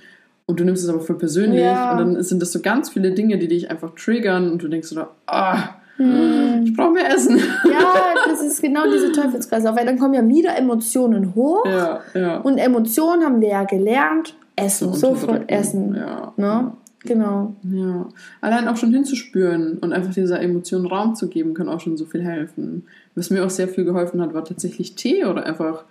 und 0.46 0.60
du 0.60 0.64
nimmst 0.64 0.84
es 0.84 0.88
aber 0.88 1.00
voll 1.00 1.18
persönlich 1.18 1.60
ja. 1.60 1.92
und 1.92 1.98
dann 1.98 2.22
sind 2.22 2.40
das 2.40 2.52
so 2.52 2.60
ganz 2.60 2.90
viele 2.90 3.12
Dinge, 3.12 3.38
die 3.38 3.48
dich 3.48 3.70
einfach 3.70 3.94
triggern 3.94 4.50
und 4.50 4.62
du 4.62 4.68
denkst 4.68 4.88
so, 4.88 5.04
ah, 5.26 5.70
hm. 5.96 6.62
ich 6.64 6.74
brauche 6.74 6.92
mehr 6.92 7.12
Essen. 7.12 7.38
Ja, 7.38 8.14
das 8.26 8.42
ist 8.42 8.62
genau 8.62 8.84
diese 8.90 9.12
Teufelskreise, 9.12 9.74
weil 9.74 9.86
dann 9.86 9.98
kommen 9.98 10.14
ja 10.14 10.26
wieder 10.26 10.56
Emotionen 10.56 11.34
hoch 11.34 11.64
ja, 11.66 12.00
ja. 12.14 12.36
und 12.38 12.58
Emotionen 12.58 13.24
haben 13.24 13.40
wir 13.40 13.48
ja 13.48 13.64
gelernt, 13.64 14.36
Essen, 14.54 14.94
sofort 14.94 15.50
Essen. 15.50 15.94
Ja. 15.94 16.32
Ne? 16.36 16.72
Genau. 17.00 17.54
Ja. 17.62 18.08
Allein 18.40 18.68
auch 18.68 18.76
schon 18.76 18.92
hinzuspüren 18.92 19.78
und 19.78 19.92
einfach 19.92 20.12
dieser 20.12 20.40
Emotion 20.40 20.86
Raum 20.86 21.14
zu 21.14 21.28
geben, 21.28 21.54
kann 21.54 21.68
auch 21.68 21.80
schon 21.80 21.96
so 21.96 22.04
viel 22.04 22.22
helfen. 22.22 22.84
Was 23.14 23.30
mir 23.30 23.44
auch 23.44 23.50
sehr 23.50 23.68
viel 23.68 23.84
geholfen 23.84 24.20
hat, 24.20 24.34
war 24.34 24.44
tatsächlich 24.44 24.96
Tee 24.96 25.24
oder 25.24 25.44
einfach 25.44 25.84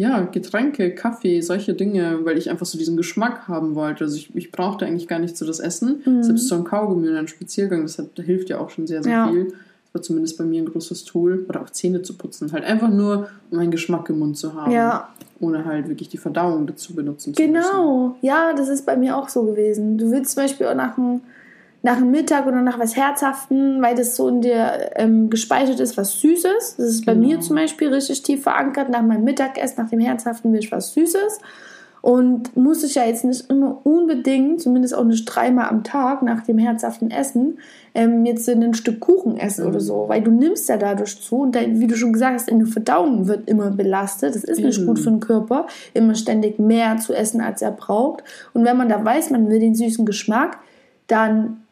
ja, 0.00 0.22
Getränke, 0.22 0.94
Kaffee, 0.94 1.42
solche 1.42 1.74
Dinge, 1.74 2.24
weil 2.24 2.38
ich 2.38 2.48
einfach 2.48 2.64
so 2.64 2.78
diesen 2.78 2.96
Geschmack 2.96 3.48
haben 3.48 3.74
wollte. 3.74 4.04
Also 4.04 4.16
ich, 4.16 4.34
ich 4.34 4.50
brauchte 4.50 4.86
eigentlich 4.86 5.06
gar 5.06 5.18
nicht 5.18 5.36
so 5.36 5.44
das 5.44 5.60
Essen. 5.60 6.00
Mhm. 6.06 6.22
Selbst 6.22 6.48
so 6.48 6.54
ein 6.54 6.64
Kaugummi 6.64 7.06
und 7.10 7.16
ein 7.16 7.28
Spaziergang, 7.28 7.82
das, 7.82 7.98
hat, 7.98 8.06
hilft 8.16 8.48
ja 8.48 8.60
auch 8.60 8.70
schon 8.70 8.86
sehr, 8.86 9.02
sehr 9.02 9.12
ja. 9.12 9.28
viel. 9.28 9.48
Das 9.48 9.92
war 9.92 10.00
zumindest 10.00 10.38
bei 10.38 10.44
mir 10.44 10.62
ein 10.62 10.70
großes 10.70 11.04
Tool. 11.04 11.44
Oder 11.46 11.60
auch 11.60 11.68
Zähne 11.68 12.00
zu 12.00 12.16
putzen. 12.16 12.50
Halt 12.50 12.64
einfach 12.64 12.88
nur, 12.88 13.28
um 13.50 13.58
einen 13.58 13.70
Geschmack 13.70 14.08
im 14.08 14.20
Mund 14.20 14.38
zu 14.38 14.54
haben. 14.54 14.72
Ja. 14.72 15.10
Ohne 15.38 15.66
halt 15.66 15.86
wirklich 15.86 16.08
die 16.08 16.16
Verdauung 16.16 16.66
dazu 16.66 16.94
benutzen 16.94 17.34
zu 17.34 17.42
genau. 17.42 17.58
müssen. 17.58 17.70
Genau, 17.70 18.16
ja, 18.22 18.54
das 18.54 18.70
ist 18.70 18.86
bei 18.86 18.96
mir 18.96 19.18
auch 19.18 19.28
so 19.28 19.42
gewesen. 19.42 19.98
Du 19.98 20.10
willst 20.10 20.32
zum 20.32 20.44
Beispiel 20.44 20.66
auch 20.66 20.74
nach 20.74 20.96
einem 20.96 21.20
nach 21.82 21.96
dem 21.96 22.10
Mittag 22.10 22.46
oder 22.46 22.60
nach 22.60 22.78
was 22.78 22.94
Herzhaften, 22.96 23.80
weil 23.80 23.94
das 23.94 24.14
so 24.14 24.28
in 24.28 24.42
dir 24.42 24.90
ähm, 24.96 25.30
gespeichert 25.30 25.80
ist, 25.80 25.96
was 25.96 26.20
Süßes. 26.20 26.76
Das 26.76 26.86
ist 26.86 27.06
bei 27.06 27.14
genau. 27.14 27.28
mir 27.28 27.40
zum 27.40 27.56
Beispiel 27.56 27.88
richtig 27.88 28.22
tief 28.22 28.42
verankert. 28.42 28.90
Nach 28.90 29.02
meinem 29.02 29.24
Mittagessen, 29.24 29.82
nach 29.82 29.90
dem 29.90 30.00
Herzhaften 30.00 30.52
will 30.52 30.60
ich 30.60 30.70
was 30.70 30.92
Süßes. 30.92 31.38
Und 32.02 32.56
muss 32.56 32.82
ich 32.82 32.94
ja 32.94 33.04
jetzt 33.04 33.24
nicht 33.24 33.50
immer 33.50 33.80
unbedingt, 33.84 34.62
zumindest 34.62 34.94
auch 34.94 35.04
nicht 35.04 35.26
dreimal 35.26 35.68
am 35.68 35.84
Tag 35.84 36.22
nach 36.22 36.42
dem 36.42 36.56
herzhaften 36.56 37.10
Essen, 37.10 37.58
ähm, 37.94 38.24
jetzt 38.24 38.48
ein 38.48 38.72
Stück 38.72 39.00
Kuchen 39.00 39.36
essen 39.36 39.64
mhm. 39.64 39.70
oder 39.70 39.80
so, 39.80 40.08
weil 40.08 40.22
du 40.22 40.30
nimmst 40.30 40.70
ja 40.70 40.78
dadurch 40.78 41.20
zu 41.20 41.40
und 41.40 41.54
dein, 41.54 41.78
wie 41.78 41.86
du 41.86 41.96
schon 41.96 42.14
gesagt 42.14 42.34
hast, 42.34 42.50
deine 42.50 42.64
Verdauung 42.64 43.28
wird 43.28 43.48
immer 43.50 43.70
belastet. 43.70 44.34
Das 44.34 44.44
ist 44.44 44.60
nicht 44.60 44.80
mhm. 44.80 44.86
gut 44.86 44.98
für 44.98 45.10
den 45.10 45.20
Körper, 45.20 45.66
immer 45.92 46.14
ständig 46.14 46.58
mehr 46.58 46.96
zu 46.96 47.12
essen, 47.12 47.42
als 47.42 47.60
er 47.60 47.72
braucht. 47.72 48.24
Und 48.54 48.64
wenn 48.64 48.78
man 48.78 48.88
da 48.88 49.04
weiß, 49.04 49.28
man 49.30 49.50
will 49.50 49.60
den 49.60 49.74
süßen 49.74 50.06
Geschmack, 50.06 50.58
dann 51.06 51.64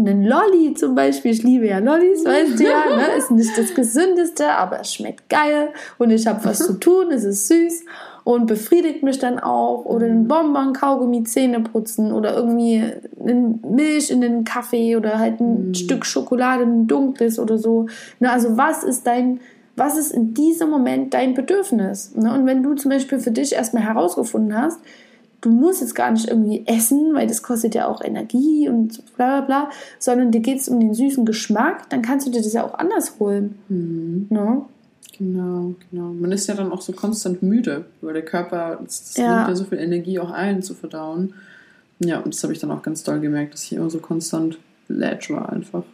einen 0.00 0.24
Lolli 0.24 0.74
zum 0.74 0.94
Beispiel, 0.94 1.32
ich 1.32 1.42
liebe 1.42 1.68
ja 1.68 1.78
Lollis, 1.78 2.24
weißt 2.24 2.58
du 2.58 2.64
ja, 2.64 2.96
ne? 2.96 3.16
ist 3.16 3.30
nicht 3.30 3.56
das 3.56 3.74
Gesündeste, 3.74 4.50
aber 4.52 4.80
es 4.80 4.94
schmeckt 4.94 5.28
geil 5.28 5.70
und 5.98 6.10
ich 6.10 6.26
habe 6.26 6.44
was 6.44 6.58
zu 6.58 6.74
tun, 6.74 7.10
es 7.12 7.24
ist 7.24 7.48
süß 7.48 7.84
und 8.24 8.46
befriedigt 8.46 9.02
mich 9.02 9.18
dann 9.18 9.38
auch 9.38 9.84
oder 9.84 10.06
einen 10.06 10.28
Bonbon, 10.28 10.72
Kaugummi, 10.72 11.24
Zähne 11.24 11.60
putzen 11.60 12.12
oder 12.12 12.34
irgendwie 12.34 12.84
eine 13.20 13.58
Milch 13.68 14.10
in 14.10 14.20
den 14.20 14.44
Kaffee 14.44 14.96
oder 14.96 15.18
halt 15.18 15.40
ein 15.40 15.70
mm. 15.70 15.74
Stück 15.74 16.04
Schokolade, 16.04 16.64
ein 16.64 16.86
dunkles 16.86 17.38
oder 17.38 17.58
so. 17.58 17.86
Ne? 18.18 18.30
Also 18.30 18.56
was 18.56 18.84
ist 18.84 19.06
dein 19.06 19.40
was 19.76 19.96
ist 19.96 20.12
in 20.12 20.34
diesem 20.34 20.68
Moment 20.68 21.14
dein 21.14 21.34
Bedürfnis? 21.34 22.14
Ne? 22.14 22.32
Und 22.34 22.44
wenn 22.44 22.62
du 22.62 22.74
zum 22.74 22.90
Beispiel 22.90 23.18
für 23.18 23.30
dich 23.30 23.54
erstmal 23.54 23.82
herausgefunden 23.82 24.56
hast, 24.56 24.78
du 25.40 25.50
musst 25.50 25.80
jetzt 25.80 25.94
gar 25.94 26.10
nicht 26.10 26.28
irgendwie 26.28 26.64
essen, 26.66 27.14
weil 27.14 27.26
das 27.26 27.42
kostet 27.42 27.74
ja 27.74 27.86
auch 27.86 28.02
Energie 28.02 28.68
und 28.68 29.02
bla 29.16 29.40
bla 29.40 29.46
bla, 29.46 29.70
sondern 29.98 30.30
dir 30.30 30.40
geht 30.40 30.60
es 30.60 30.68
um 30.68 30.80
den 30.80 30.94
süßen 30.94 31.24
Geschmack, 31.24 31.88
dann 31.90 32.02
kannst 32.02 32.26
du 32.26 32.30
dir 32.30 32.42
das 32.42 32.52
ja 32.52 32.64
auch 32.64 32.74
anders 32.74 33.18
holen. 33.18 33.58
Mhm. 33.68 34.26
Ne? 34.30 34.62
Genau, 35.18 35.74
genau. 35.90 36.12
Man 36.12 36.32
ist 36.32 36.46
ja 36.46 36.54
dann 36.54 36.72
auch 36.72 36.80
so 36.80 36.92
konstant 36.92 37.42
müde, 37.42 37.84
weil 38.00 38.14
der 38.14 38.24
Körper, 38.24 38.80
das, 38.82 39.16
ja. 39.16 39.36
nimmt 39.36 39.48
ja 39.48 39.54
so 39.54 39.64
viel 39.64 39.78
Energie 39.78 40.18
auch 40.18 40.30
ein 40.30 40.62
zu 40.62 40.74
verdauen. 40.74 41.34
Ja, 41.98 42.20
und 42.20 42.34
das 42.34 42.42
habe 42.42 42.54
ich 42.54 42.58
dann 42.58 42.70
auch 42.70 42.82
ganz 42.82 43.02
doll 43.02 43.20
gemerkt, 43.20 43.52
dass 43.52 43.64
ich 43.64 43.74
immer 43.74 43.90
so 43.90 43.98
konstant 43.98 44.58
lätsch 44.88 45.30
war 45.30 45.50
einfach. 45.50 45.84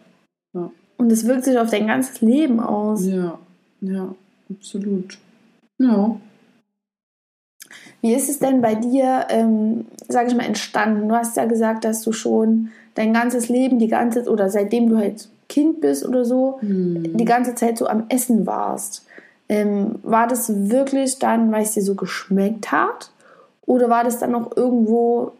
Ja. 0.55 0.71
Und 0.97 1.11
es 1.11 1.27
wirkt 1.27 1.45
sich 1.45 1.59
auf 1.59 1.71
dein 1.71 1.89
ganzes 1.89 2.21
Leben 2.21 2.61
aus. 2.61 3.05
Ja, 3.05 3.39
ja, 3.81 4.15
absolut. 4.49 5.19
Ja. 5.79 6.21
Wie 8.03 8.15
ist 8.15 8.29
es 8.29 8.39
denn 8.39 8.61
bei 8.61 8.75
dir, 8.75 9.27
ähm, 9.31 9.87
sage 10.09 10.29
ich 10.29 10.37
mal, 10.37 10.47
entstanden? 10.47 11.09
Du 11.09 11.15
hast 11.15 11.37
ja 11.37 11.47
gesagt, 11.47 11.85
dass 11.85 12.03
du 12.03 12.13
schon 12.13 12.71
dein 12.95 13.13
ganzes 13.13 13.49
Leben, 13.49 13.79
die 13.79 13.89
ganze 13.89 14.31
oder 14.31 14.49
seitdem 14.49 14.89
du 14.89 14.97
halt 14.97 15.29
Kind 15.49 15.81
bist 15.81 16.07
oder 16.07 16.25
so, 16.25 16.59
hm. 16.61 17.17
die 17.17 17.25
ganze 17.25 17.55
Zeit 17.55 17.79
so 17.79 17.87
am 17.87 18.05
Essen 18.09 18.47
warst. 18.47 19.07
Ähm, 19.49 19.97
war 20.03 20.27
das 20.27 20.71
wirklich 20.71 21.19
dann, 21.19 21.53
weil 21.53 21.63
es 21.63 21.73
dir 21.73 21.83
so 21.83 21.95
geschmeckt 21.95 22.73
hat? 22.73 23.11
Oder 23.65 23.89
war 23.89 24.05
das 24.05 24.19
dann 24.19 24.33
noch 24.33 24.57
irgendwo, 24.57 25.33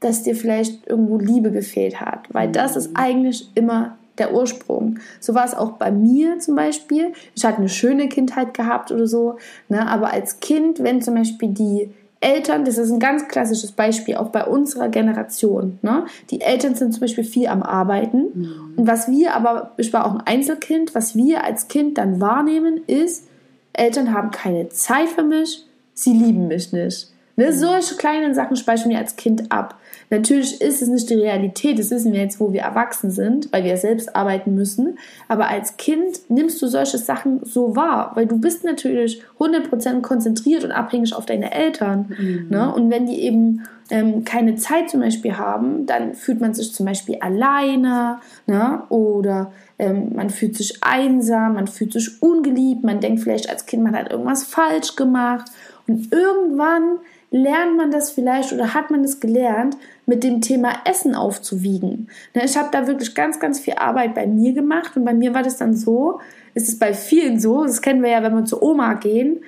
dass 0.00 0.22
dir 0.22 0.34
vielleicht 0.34 0.86
irgendwo 0.86 1.18
Liebe 1.18 1.50
gefehlt 1.50 2.00
hat? 2.00 2.32
Weil 2.32 2.50
das 2.50 2.76
ist 2.76 2.90
mhm. 2.90 2.96
eigentlich 2.96 3.48
immer 3.54 3.96
der 4.18 4.34
Ursprung. 4.34 4.98
So 5.20 5.34
war 5.34 5.44
es 5.44 5.54
auch 5.54 5.72
bei 5.72 5.90
mir 5.90 6.38
zum 6.38 6.56
Beispiel. 6.56 7.12
Ich 7.34 7.44
hatte 7.44 7.58
eine 7.58 7.68
schöne 7.68 8.08
Kindheit 8.08 8.54
gehabt 8.54 8.92
oder 8.92 9.06
so. 9.06 9.38
Ne? 9.68 9.86
Aber 9.88 10.12
als 10.12 10.40
Kind, 10.40 10.82
wenn 10.82 11.02
zum 11.02 11.14
Beispiel 11.14 11.48
die 11.48 11.90
Eltern, 12.24 12.64
das 12.64 12.78
ist 12.78 12.90
ein 12.90 12.98
ganz 12.98 13.28
klassisches 13.28 13.72
Beispiel, 13.72 14.16
auch 14.16 14.30
bei 14.30 14.44
unserer 14.46 14.88
Generation. 14.88 15.78
Ne? 15.82 16.06
Die 16.30 16.40
Eltern 16.40 16.74
sind 16.74 16.92
zum 16.92 17.02
Beispiel 17.02 17.24
viel 17.24 17.48
am 17.48 17.62
Arbeiten. 17.62 18.30
Mhm. 18.34 18.74
Und 18.76 18.86
was 18.86 19.08
wir 19.08 19.34
aber, 19.34 19.72
ich 19.76 19.92
war 19.92 20.06
auch 20.06 20.14
ein 20.14 20.22
Einzelkind, 20.22 20.94
was 20.94 21.14
wir 21.14 21.44
als 21.44 21.68
Kind 21.68 21.98
dann 21.98 22.20
wahrnehmen, 22.20 22.80
ist, 22.86 23.28
Eltern 23.74 24.14
haben 24.14 24.30
keine 24.30 24.70
Zeit 24.70 25.08
für 25.08 25.22
mich, 25.22 25.66
sie 25.92 26.14
lieben 26.14 26.48
mich 26.48 26.72
nicht. 26.72 27.13
Ne, 27.36 27.52
solche 27.52 27.96
kleinen 27.96 28.34
Sachen 28.34 28.56
speichern 28.56 28.90
wir 28.90 28.98
als 28.98 29.16
Kind 29.16 29.50
ab. 29.50 29.78
Natürlich 30.10 30.60
ist 30.60 30.82
es 30.82 30.88
nicht 30.88 31.10
die 31.10 31.14
Realität, 31.14 31.78
das 31.78 31.90
wissen 31.90 32.12
wir 32.12 32.20
jetzt, 32.20 32.38
wo 32.38 32.52
wir 32.52 32.60
erwachsen 32.60 33.10
sind, 33.10 33.52
weil 33.52 33.64
wir 33.64 33.76
selbst 33.76 34.14
arbeiten 34.14 34.54
müssen. 34.54 34.98
Aber 35.26 35.48
als 35.48 35.76
Kind 35.76 36.30
nimmst 36.30 36.62
du 36.62 36.68
solche 36.68 36.98
Sachen 36.98 37.40
so 37.44 37.74
wahr, 37.74 38.12
weil 38.14 38.26
du 38.26 38.38
bist 38.38 38.64
natürlich 38.64 39.22
100% 39.38 40.02
konzentriert 40.02 40.62
und 40.62 40.70
abhängig 40.70 41.14
auf 41.14 41.26
deine 41.26 41.52
Eltern. 41.52 42.14
Mhm. 42.16 42.46
Ne? 42.50 42.72
Und 42.72 42.90
wenn 42.90 43.06
die 43.06 43.20
eben 43.22 43.64
ähm, 43.90 44.24
keine 44.24 44.54
Zeit 44.54 44.90
zum 44.90 45.00
Beispiel 45.00 45.36
haben, 45.36 45.86
dann 45.86 46.14
fühlt 46.14 46.40
man 46.40 46.54
sich 46.54 46.72
zum 46.72 46.86
Beispiel 46.86 47.16
alleine 47.20 48.18
ne? 48.46 48.82
oder 48.88 49.52
ähm, 49.78 50.12
man 50.14 50.30
fühlt 50.30 50.56
sich 50.56 50.82
einsam, 50.82 51.54
man 51.54 51.66
fühlt 51.66 51.92
sich 51.92 52.22
ungeliebt, 52.22 52.84
man 52.84 53.00
denkt 53.00 53.22
vielleicht 53.22 53.50
als 53.50 53.66
Kind, 53.66 53.82
man 53.82 53.96
hat 53.96 54.10
irgendwas 54.10 54.44
falsch 54.44 54.96
gemacht. 54.96 55.50
Und 55.86 56.12
irgendwann 56.12 56.98
lernt 57.34 57.76
man 57.76 57.90
das 57.90 58.12
vielleicht 58.12 58.52
oder 58.52 58.74
hat 58.74 58.92
man 58.92 59.02
es 59.02 59.18
gelernt, 59.18 59.76
mit 60.06 60.22
dem 60.22 60.40
Thema 60.40 60.72
Essen 60.84 61.16
aufzuwiegen. 61.16 62.08
Ne, 62.32 62.44
ich 62.44 62.56
habe 62.56 62.68
da 62.70 62.86
wirklich 62.86 63.12
ganz, 63.12 63.40
ganz 63.40 63.58
viel 63.58 63.74
Arbeit 63.74 64.14
bei 64.14 64.24
mir 64.24 64.52
gemacht 64.52 64.96
und 64.96 65.04
bei 65.04 65.14
mir 65.14 65.34
war 65.34 65.42
das 65.42 65.56
dann 65.56 65.74
so, 65.74 66.20
ist 66.54 66.68
es 66.68 66.78
bei 66.78 66.94
vielen 66.94 67.40
so, 67.40 67.64
das 67.64 67.82
kennen 67.82 68.04
wir 68.04 68.10
ja, 68.10 68.22
wenn 68.22 68.36
wir 68.36 68.44
zur 68.44 68.62
Oma 68.62 68.94
gehen, 68.94 69.40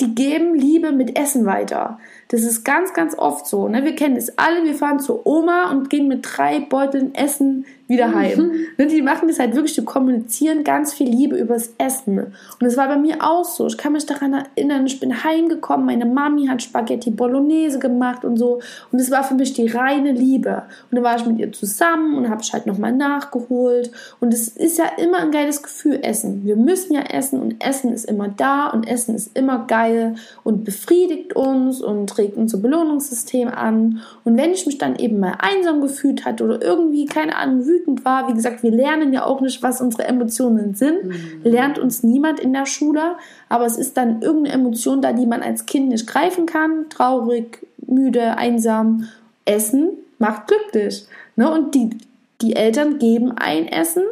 die 0.00 0.14
geben 0.14 0.54
Liebe 0.54 0.92
mit 0.92 1.18
Essen 1.18 1.44
weiter. 1.44 1.98
Das 2.32 2.44
ist 2.44 2.64
ganz, 2.64 2.94
ganz 2.94 3.16
oft 3.16 3.46
so. 3.46 3.68
Ne? 3.68 3.84
Wir 3.84 3.94
kennen 3.94 4.16
es 4.16 4.38
alle, 4.38 4.64
wir 4.64 4.74
fahren 4.74 4.98
zur 4.98 5.26
Oma 5.26 5.70
und 5.70 5.90
gehen 5.90 6.08
mit 6.08 6.26
drei 6.26 6.60
Beuteln 6.60 7.14
Essen 7.14 7.66
wieder 7.92 8.14
heim. 8.14 8.52
Mhm. 8.78 8.88
Die 8.88 9.02
machen 9.02 9.28
das 9.28 9.38
halt 9.38 9.54
wirklich, 9.54 9.74
die 9.74 9.84
kommunizieren 9.84 10.64
ganz 10.64 10.94
viel 10.94 11.08
Liebe 11.08 11.36
übers 11.36 11.74
Essen. 11.78 12.18
Und 12.18 12.32
das 12.60 12.76
war 12.76 12.88
bei 12.88 12.96
mir 12.96 13.18
auch 13.20 13.44
so. 13.44 13.66
Ich 13.66 13.76
kann 13.76 13.92
mich 13.92 14.06
daran 14.06 14.32
erinnern, 14.32 14.86
ich 14.86 14.98
bin 14.98 15.22
heimgekommen, 15.22 15.86
meine 15.86 16.06
Mami 16.06 16.46
hat 16.46 16.62
Spaghetti 16.62 17.10
Bolognese 17.10 17.78
gemacht 17.78 18.24
und 18.24 18.38
so. 18.38 18.60
Und 18.90 18.98
es 18.98 19.10
war 19.10 19.24
für 19.24 19.34
mich 19.34 19.52
die 19.52 19.68
reine 19.68 20.12
Liebe. 20.12 20.62
Und 20.90 20.96
dann 20.96 21.04
war 21.04 21.16
ich 21.16 21.26
mit 21.26 21.38
ihr 21.38 21.52
zusammen 21.52 22.16
und 22.16 22.30
habe 22.30 22.42
ich 22.42 22.52
halt 22.52 22.66
nochmal 22.66 22.92
nachgeholt. 22.92 23.90
Und 24.20 24.32
es 24.32 24.48
ist 24.48 24.78
ja 24.78 24.86
immer 24.96 25.18
ein 25.18 25.30
geiles 25.30 25.62
Gefühl, 25.62 26.00
Essen. 26.02 26.44
Wir 26.44 26.56
müssen 26.56 26.94
ja 26.94 27.02
essen 27.02 27.40
und 27.40 27.62
Essen 27.62 27.92
ist 27.92 28.06
immer 28.06 28.28
da 28.28 28.68
und 28.68 28.88
Essen 28.88 29.14
ist 29.14 29.36
immer 29.36 29.66
geil 29.66 30.14
und 30.44 30.64
befriedigt 30.64 31.36
uns 31.36 31.82
und 31.82 32.16
trägt 32.22 32.36
unser 32.36 32.58
Belohnungssystem 32.58 33.48
an. 33.48 34.00
Und 34.24 34.36
wenn 34.36 34.52
ich 34.52 34.66
mich 34.66 34.78
dann 34.78 34.96
eben 34.96 35.18
mal 35.18 35.36
einsam 35.38 35.80
gefühlt 35.80 36.24
hatte 36.24 36.44
oder 36.44 36.62
irgendwie, 36.62 37.06
keine 37.06 37.36
Ahnung, 37.36 37.66
wütend 37.66 38.04
war, 38.04 38.28
wie 38.28 38.34
gesagt, 38.34 38.62
wir 38.62 38.70
lernen 38.70 39.12
ja 39.12 39.24
auch 39.24 39.40
nicht, 39.40 39.62
was 39.62 39.80
unsere 39.80 40.04
Emotionen 40.04 40.74
sind, 40.74 41.04
mhm. 41.04 41.40
lernt 41.42 41.78
uns 41.78 42.02
niemand 42.02 42.38
in 42.38 42.52
der 42.52 42.66
Schule, 42.66 43.16
aber 43.48 43.66
es 43.66 43.76
ist 43.76 43.96
dann 43.96 44.22
irgendeine 44.22 44.54
Emotion 44.54 45.02
da, 45.02 45.12
die 45.12 45.26
man 45.26 45.42
als 45.42 45.66
Kind 45.66 45.88
nicht 45.88 46.06
greifen 46.06 46.46
kann, 46.46 46.88
traurig, 46.88 47.66
müde, 47.86 48.36
einsam. 48.36 49.08
Essen 49.44 49.90
macht 50.18 50.46
glücklich. 50.46 51.06
Ne? 51.34 51.50
Und 51.50 51.74
die, 51.74 51.90
die 52.40 52.54
Eltern 52.54 52.98
geben 52.98 53.32
ein 53.32 53.66
Essen, 53.66 54.04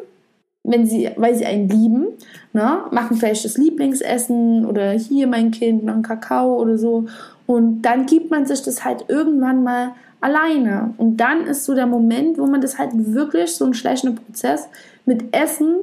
wenn 0.63 0.87
sie, 0.87 1.09
weil 1.17 1.35
sie 1.35 1.47
einen 1.47 1.69
lieben, 1.69 2.09
ne? 2.53 2.85
machen 2.91 3.17
vielleicht 3.17 3.45
das 3.45 3.57
Lieblingsessen 3.57 4.67
oder 4.67 4.91
hier 4.91 5.27
mein 5.27 5.51
Kind, 5.51 5.85
noch 5.85 5.95
einen 5.95 6.03
Kakao 6.03 6.61
oder 6.61 6.77
so. 6.77 7.07
Und 7.51 7.83
dann 7.83 8.07
gibt 8.07 8.31
man 8.31 8.47
sich 8.47 8.63
das 8.63 8.85
halt 8.85 9.07
irgendwann 9.09 9.65
mal 9.65 9.91
alleine. 10.21 10.95
Und 10.99 11.17
dann 11.17 11.49
ist 11.49 11.65
so 11.65 11.75
der 11.75 11.87
Moment, 11.87 12.39
wo 12.39 12.47
man 12.47 12.61
das 12.61 12.79
halt 12.79 12.93
wirklich, 12.95 13.57
so 13.57 13.65
einen 13.65 13.75
schleichenden 13.75 14.25
Prozess, 14.25 14.69
mit 15.05 15.35
Essen 15.37 15.79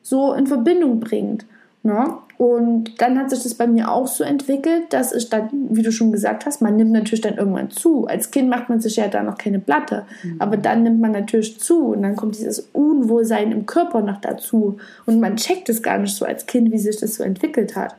so 0.00 0.32
in 0.32 0.46
Verbindung 0.46 1.00
bringt. 1.00 1.44
Ne? 1.82 2.14
Und 2.36 3.02
dann 3.02 3.18
hat 3.18 3.30
sich 3.30 3.42
das 3.42 3.54
bei 3.54 3.66
mir 3.66 3.90
auch 3.90 4.06
so 4.06 4.22
entwickelt, 4.22 4.92
dass 4.92 5.12
ich 5.12 5.28
dann, 5.28 5.48
wie 5.70 5.82
du 5.82 5.90
schon 5.90 6.12
gesagt 6.12 6.46
hast, 6.46 6.62
man 6.62 6.76
nimmt 6.76 6.92
natürlich 6.92 7.22
dann 7.22 7.36
irgendwann 7.36 7.72
zu. 7.72 8.06
Als 8.06 8.30
Kind 8.30 8.48
macht 8.48 8.68
man 8.68 8.80
sich 8.80 8.94
ja 8.94 9.08
da 9.08 9.24
noch 9.24 9.38
keine 9.38 9.58
Platte, 9.58 10.04
mhm. 10.22 10.36
aber 10.38 10.56
dann 10.56 10.84
nimmt 10.84 11.00
man 11.00 11.10
natürlich 11.10 11.58
zu 11.58 11.86
und 11.94 12.02
dann 12.02 12.14
kommt 12.14 12.38
dieses 12.38 12.68
Unwohlsein 12.72 13.50
im 13.50 13.66
Körper 13.66 14.02
noch 14.02 14.20
dazu 14.20 14.76
und 15.04 15.18
man 15.18 15.34
checkt 15.34 15.68
es 15.68 15.82
gar 15.82 15.98
nicht 15.98 16.14
so 16.14 16.24
als 16.24 16.46
Kind, 16.46 16.70
wie 16.70 16.78
sich 16.78 16.96
das 17.00 17.16
so 17.16 17.24
entwickelt 17.24 17.74
hat. 17.74 17.96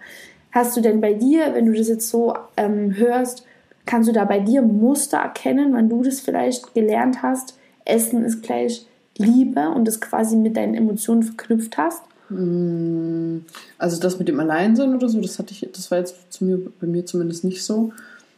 Hast 0.52 0.76
du 0.76 0.82
denn 0.82 1.02
bei 1.02 1.14
dir, 1.14 1.54
wenn 1.54 1.68
du 1.68 1.74
das 1.74 1.88
jetzt 1.88 2.10
so 2.10 2.34
ähm, 2.58 2.96
hörst, 2.96 3.44
kannst 3.86 4.10
du 4.10 4.14
da 4.14 4.26
bei 4.26 4.40
dir 4.40 4.62
Muster 4.62 5.18
erkennen, 5.18 5.74
wann 5.74 5.90
du 5.90 6.04
das 6.04 6.20
vielleicht 6.20 6.74
gelernt 6.74 7.22
hast? 7.22 7.58
Essen 7.86 8.24
ist 8.24 8.44
gleich 8.44 8.86
Liebe 9.18 9.70
und 9.70 9.86
das 9.86 10.00
quasi 10.00 10.36
mit 10.36 10.56
deinen 10.58 10.76
Emotionen 10.76 11.24
verknüpft 11.24 11.78
hast? 11.78 12.02
Mm, 12.30 13.40
also 13.78 14.00
das 14.00 14.20
mit 14.20 14.28
dem 14.28 14.40
Alleinsein 14.40 14.96
oder 14.96 15.10
so, 15.10 15.20
das 15.20 15.40
hatte 15.40 15.54
ich, 15.54 15.68
das 15.74 15.92
war 15.92 15.98
jetzt 15.98 16.16
zu 16.32 16.46
mir, 16.46 16.60
bei 16.80 16.88
mir 16.88 17.06
zumindest 17.06 17.44
nicht 17.44 17.64
so. 17.64 17.92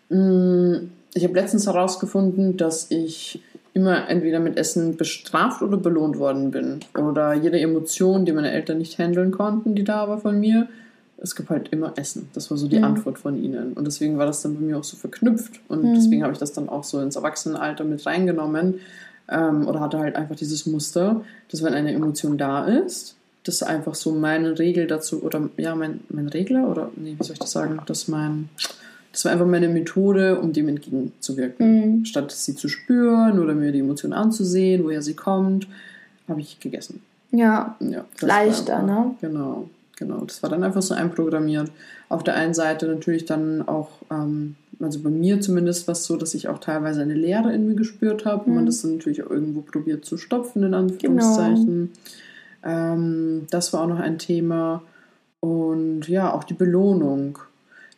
Mm, 0.10 0.89
ich 1.13 1.24
habe 1.24 1.34
letztens 1.34 1.67
herausgefunden, 1.67 2.58
dass 2.58 2.89
ich 2.89 3.41
immer 3.74 4.10
entweder 4.10 4.39
mit 4.39 4.58
Essen 4.58 4.97
bestraft 4.97 5.62
oder 5.62 5.78
belohnt 5.78 6.17
worden 6.17 6.52
bin. 6.52 6.80
Oder 6.97 7.34
jede 7.34 7.60
Emotion, 7.60 8.26
die 8.26 8.32
meine 8.32 8.52
Eltern 8.52 8.78
nicht 8.78 8.97
handeln 8.97 9.32
konnten, 9.32 9.76
die 9.76 9.84
da 9.84 10.08
war 10.08 10.19
von 10.19 10.39
mir, 10.39 10.67
es 11.23 11.36
gibt 11.36 11.49
halt 11.49 11.69
immer 11.69 11.93
Essen. 11.97 12.29
Das 12.34 12.49
war 12.49 12.57
so 12.57 12.67
die 12.67 12.79
mhm. 12.79 12.86
Antwort 12.86 13.19
von 13.19 13.41
ihnen. 13.41 13.73
Und 13.73 13.86
deswegen 13.86 14.17
war 14.17 14.25
das 14.25 14.41
dann 14.41 14.55
bei 14.55 14.62
mir 14.62 14.77
auch 14.77 14.84
so 14.84 14.97
verknüpft. 14.97 15.60
Und 15.67 15.84
mhm. 15.84 15.93
deswegen 15.93 16.23
habe 16.23 16.34
ich 16.34 16.39
das 16.39 16.53
dann 16.53 16.67
auch 16.67 16.84
so 16.84 16.99
ins 16.99 17.15
Erwachsenenalter 17.15 17.84
mit 17.84 18.05
reingenommen. 18.05 18.79
Ähm, 19.29 19.67
oder 19.67 19.79
hatte 19.79 19.99
halt 19.99 20.15
einfach 20.15 20.36
dieses 20.36 20.65
Muster, 20.65 21.23
dass 21.49 21.63
wenn 21.63 21.73
eine 21.73 21.93
Emotion 21.93 22.38
da 22.38 22.65
ist, 22.65 23.15
das 23.43 23.63
einfach 23.63 23.95
so 23.95 24.12
meine 24.12 24.57
Regel 24.60 24.88
dazu, 24.88 25.23
oder 25.23 25.49
ja, 25.57 25.75
mein, 25.75 26.01
mein 26.10 26.27
Regler, 26.27 26.67
oder 26.67 26.91
nee, 26.95 27.15
wie 27.17 27.23
soll 27.23 27.34
ich 27.34 27.39
das 27.39 27.51
sagen, 27.51 27.79
dass 27.86 28.07
mein, 28.07 28.49
das 29.12 29.25
war 29.25 29.31
einfach 29.31 29.47
meine 29.47 29.69
Methode, 29.69 30.39
um 30.39 30.53
dem 30.53 30.69
entgegenzuwirken. 30.69 31.99
Mhm. 31.99 32.05
Statt 32.05 32.31
sie 32.31 32.55
zu 32.55 32.67
spüren 32.67 33.39
oder 33.39 33.53
mir 33.53 33.71
die 33.71 33.79
Emotion 33.79 34.13
anzusehen, 34.13 34.84
woher 34.84 35.01
sie 35.01 35.13
kommt, 35.15 35.67
habe 36.27 36.41
ich 36.41 36.60
gegessen. 36.60 37.01
Ja, 37.31 37.75
ja 37.79 38.05
leichter, 38.21 38.79
einfach, 38.79 39.05
ne? 39.05 39.15
Genau. 39.21 39.69
Genau, 40.01 40.25
das 40.25 40.41
war 40.41 40.49
dann 40.49 40.63
einfach 40.63 40.81
so 40.81 40.95
einprogrammiert. 40.95 41.71
Auf 42.09 42.23
der 42.23 42.33
einen 42.33 42.55
Seite 42.55 42.87
natürlich 42.87 43.25
dann 43.25 43.61
auch, 43.67 43.89
ähm, 44.09 44.55
also 44.79 44.99
bei 44.99 45.11
mir 45.11 45.39
zumindest 45.41 45.87
war 45.87 45.91
es 45.91 46.05
so, 46.05 46.17
dass 46.17 46.33
ich 46.33 46.47
auch 46.47 46.57
teilweise 46.57 47.03
eine 47.03 47.13
Leere 47.13 47.53
in 47.53 47.67
mir 47.67 47.75
gespürt 47.75 48.25
habe, 48.25 48.49
mhm. 48.49 48.55
man 48.55 48.65
das 48.65 48.81
dann 48.81 48.95
natürlich 48.95 49.21
auch 49.23 49.29
irgendwo 49.29 49.61
probiert 49.61 50.03
zu 50.03 50.17
stopfen, 50.17 50.63
in 50.63 50.73
Anführungszeichen. 50.73 51.91
Genau. 52.63 52.73
Ähm, 52.73 53.45
das 53.51 53.73
war 53.73 53.83
auch 53.83 53.87
noch 53.87 53.99
ein 53.99 54.17
Thema. 54.17 54.81
Und 55.39 56.07
ja, 56.07 56.33
auch 56.33 56.45
die 56.45 56.55
Belohnung. 56.55 57.37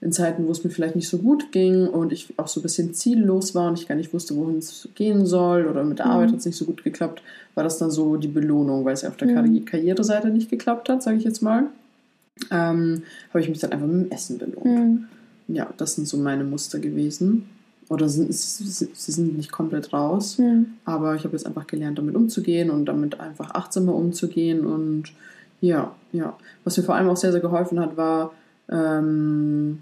In 0.02 0.12
Zeiten, 0.12 0.46
wo 0.46 0.52
es 0.52 0.66
mir 0.66 0.72
vielleicht 0.72 0.98
nicht 0.98 1.08
so 1.08 1.20
gut 1.20 1.54
ging 1.54 1.88
und 1.88 2.12
ich 2.12 2.38
auch 2.38 2.50
so 2.50 2.60
ein 2.60 2.64
bisschen 2.64 2.94
ziellos 2.94 3.56
war 3.56 3.70
und 3.70 3.80
ich 3.80 3.88
gar 3.88 3.96
nicht 3.96 4.14
wusste, 4.14 4.36
wohin 4.36 4.58
es 4.58 4.90
gehen 4.96 5.26
soll 5.26 5.68
oder 5.68 5.86
mit 5.86 6.00
der 6.00 6.08
mhm. 6.08 6.12
Arbeit 6.12 6.32
hat 6.32 6.40
es 6.40 6.46
nicht 6.46 6.58
so 6.58 6.66
gut 6.66 6.84
geklappt, 6.84 7.24
war 7.56 7.64
das 7.64 7.78
dann 7.78 7.92
so 7.92 8.18
die 8.18 8.28
Belohnung, 8.28 8.84
weil 8.84 8.94
es 8.94 9.04
ja 9.04 9.10
auf 9.10 9.16
der 9.16 9.30
mhm. 9.30 9.64
Karriereseite 9.64 10.28
nicht 10.28 10.50
geklappt 10.50 10.90
hat, 10.90 11.02
sage 11.02 11.16
ich 11.16 11.24
jetzt 11.24 11.42
mal. 11.42 11.68
Ähm, 12.52 13.04
habe 13.30 13.42
ich 13.42 13.50
mich 13.50 13.60
dann 13.60 13.72
einfach 13.72 13.88
mit 13.88 14.06
dem 14.06 14.12
Essen 14.12 14.38
belohnt. 14.38 14.66
Mhm. 14.66 15.06
Ja, 15.48 15.74
das 15.78 15.96
sind 15.96 16.08
so 16.08 16.18
meine 16.18 16.44
Muster 16.44 16.80
gewesen. 16.80 17.50
Oder 17.90 18.08
sind, 18.08 18.34
sie, 18.34 18.90
sie 18.94 19.12
sind 19.12 19.38
nicht 19.38 19.52
komplett 19.52 19.92
raus, 19.92 20.38
mhm. 20.38 20.68
aber 20.86 21.16
ich 21.16 21.26
habe 21.26 21.36
jetzt 21.36 21.46
einfach 21.46 21.68
gelernt, 21.68 21.98
damit 22.00 22.16
umzugehen 22.16 22.70
und 22.70 22.86
damit 22.86 23.20
einfach 23.20 23.52
achtsamer 23.52 23.94
umzugehen. 23.94 24.66
Und 24.66 25.12
ja, 25.62 25.94
ja. 26.12 26.38
Was 26.64 26.78
mir 26.78 26.84
vor 26.84 26.96
allem 26.96 27.10
auch 27.10 27.18
sehr, 27.18 27.32
sehr 27.32 27.42
geholfen 27.42 27.80
hat, 27.80 27.98
war 27.98 28.34
ähm, 28.70 29.80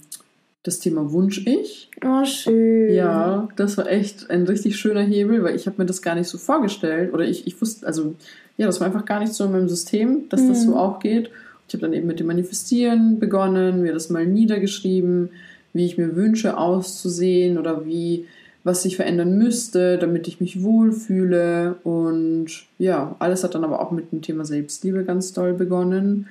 das 0.63 0.79
Thema 0.79 1.11
Wunsch-Ich. 1.11 1.89
Oh, 2.03 2.25
schön. 2.25 2.93
Ja, 2.93 3.47
das 3.55 3.77
war 3.77 3.87
echt 3.87 4.29
ein 4.29 4.43
richtig 4.43 4.77
schöner 4.77 5.01
Hebel, 5.01 5.43
weil 5.43 5.55
ich 5.55 5.67
habe 5.67 5.77
mir 5.79 5.85
das 5.85 6.01
gar 6.01 6.15
nicht 6.15 6.27
so 6.27 6.37
vorgestellt. 6.37 7.13
Oder 7.13 7.25
ich, 7.25 7.47
ich 7.47 7.61
wusste, 7.61 7.85
also 7.85 8.15
ja, 8.57 8.65
das 8.65 8.79
war 8.79 8.87
einfach 8.87 9.05
gar 9.05 9.19
nicht 9.19 9.33
so 9.33 9.45
in 9.45 9.51
meinem 9.51 9.69
System, 9.69 10.27
dass 10.29 10.41
mhm. 10.41 10.49
das 10.49 10.63
so 10.63 10.75
auch 10.75 10.99
geht. 10.99 11.29
Ich 11.71 11.75
habe 11.75 11.83
dann 11.83 11.93
eben 11.93 12.07
mit 12.07 12.19
dem 12.19 12.27
Manifestieren 12.27 13.17
begonnen, 13.17 13.81
mir 13.81 13.93
das 13.93 14.09
mal 14.09 14.27
niedergeschrieben, 14.27 15.29
wie 15.71 15.85
ich 15.85 15.97
mir 15.97 16.17
wünsche 16.17 16.57
auszusehen 16.57 17.57
oder 17.57 17.85
wie 17.85 18.25
was 18.65 18.83
sich 18.83 18.97
verändern 18.97 19.37
müsste, 19.37 19.97
damit 19.97 20.27
ich 20.27 20.41
mich 20.41 20.63
wohlfühle. 20.63 21.75
Und 21.85 22.47
ja, 22.77 23.15
alles 23.19 23.45
hat 23.45 23.55
dann 23.55 23.63
aber 23.63 23.79
auch 23.79 23.91
mit 23.91 24.11
dem 24.11 24.21
Thema 24.21 24.43
Selbstliebe 24.43 25.05
ganz 25.05 25.31
doll 25.31 25.53
begonnen 25.53 26.27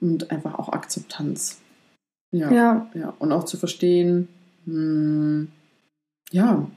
und 0.00 0.32
einfach 0.32 0.58
auch 0.58 0.70
Akzeptanz. 0.70 1.58
Ja, 2.32 2.50
ja. 2.50 2.90
ja. 2.94 3.14
Und 3.20 3.30
auch 3.30 3.44
zu 3.44 3.58
verstehen, 3.58 4.26
mh, 4.64 4.74
hm, 4.74 5.48
ja, 6.32 6.68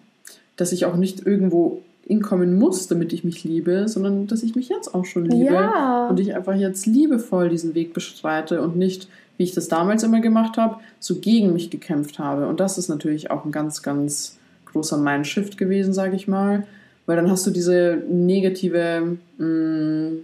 dass 0.58 0.74
ich 0.74 0.86
auch 0.86 0.96
nicht 0.96 1.26
irgendwo 1.26 1.82
hinkommen 2.10 2.58
muss, 2.58 2.88
damit 2.88 3.14
ich 3.14 3.24
mich 3.24 3.44
liebe, 3.44 3.88
sondern 3.88 4.26
dass 4.26 4.42
ich 4.42 4.56
mich 4.56 4.68
jetzt 4.68 4.96
auch 4.96 5.06
schon 5.06 5.26
liebe 5.26 5.54
ja. 5.54 6.08
und 6.10 6.20
ich 6.20 6.36
einfach 6.36 6.56
jetzt 6.56 6.88
liebevoll 6.88 7.50
diesen 7.50 7.76
Weg 7.76 7.94
bestreite 7.94 8.64
und 8.64 8.76
nicht, 8.76 9.08
wie 9.38 9.44
ich 9.44 9.54
das 9.54 9.68
damals 9.68 10.02
immer 10.02 10.20
gemacht 10.20 10.58
habe, 10.58 10.78
so 11.00 11.20
gegen 11.20 11.54
mich 11.54 11.70
gekämpft 11.70 12.18
habe. 12.18 12.48
Und 12.48 12.60
das 12.60 12.80
ist 12.80 12.90
natürlich 12.90 13.30
auch 13.30 13.46
ein 13.46 13.52
ganz, 13.52 13.84
ganz 13.84 14.40
großer 14.66 14.98
Mindshift 14.98 15.56
gewesen, 15.60 15.94
sage 15.94 16.16
ich 16.16 16.28
mal, 16.28 16.66
weil 17.06 17.16
dann 17.16 17.30
hast 17.30 17.46
du 17.46 17.52
diese 17.52 18.02
negative, 18.10 19.18
mh, 19.38 19.46
hm, 19.46 20.20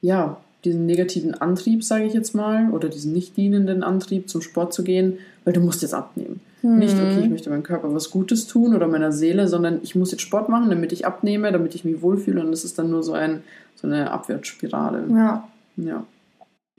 ja, 0.00 0.36
diesen 0.64 0.86
negativen 0.86 1.34
Antrieb, 1.34 1.82
sage 1.82 2.04
ich 2.04 2.14
jetzt 2.14 2.36
mal, 2.36 2.70
oder 2.70 2.88
diesen 2.88 3.12
nicht 3.12 3.36
dienenden 3.36 3.82
Antrieb, 3.82 4.30
zum 4.30 4.42
Sport 4.42 4.72
zu 4.72 4.84
gehen, 4.84 5.18
weil 5.44 5.54
du 5.54 5.60
musst 5.60 5.82
jetzt 5.82 5.92
abnehmen. 5.92 6.40
Mhm. 6.64 6.78
Nicht, 6.78 6.94
okay, 6.94 7.20
ich 7.20 7.28
möchte 7.28 7.50
meinem 7.50 7.62
Körper 7.62 7.94
was 7.94 8.10
Gutes 8.10 8.46
tun 8.46 8.74
oder 8.74 8.88
meiner 8.88 9.12
Seele, 9.12 9.48
sondern 9.48 9.80
ich 9.82 9.94
muss 9.94 10.10
jetzt 10.12 10.22
Sport 10.22 10.48
machen, 10.48 10.70
damit 10.70 10.92
ich 10.92 11.06
abnehme, 11.06 11.52
damit 11.52 11.74
ich 11.74 11.84
mich 11.84 12.00
wohlfühle 12.00 12.40
und 12.40 12.50
das 12.50 12.64
ist 12.64 12.78
dann 12.78 12.90
nur 12.90 13.02
so, 13.02 13.12
ein, 13.12 13.42
so 13.76 13.86
eine 13.86 14.10
Abwärtsspirale. 14.10 15.04
Ja. 15.10 15.48
Ja. 15.76 16.06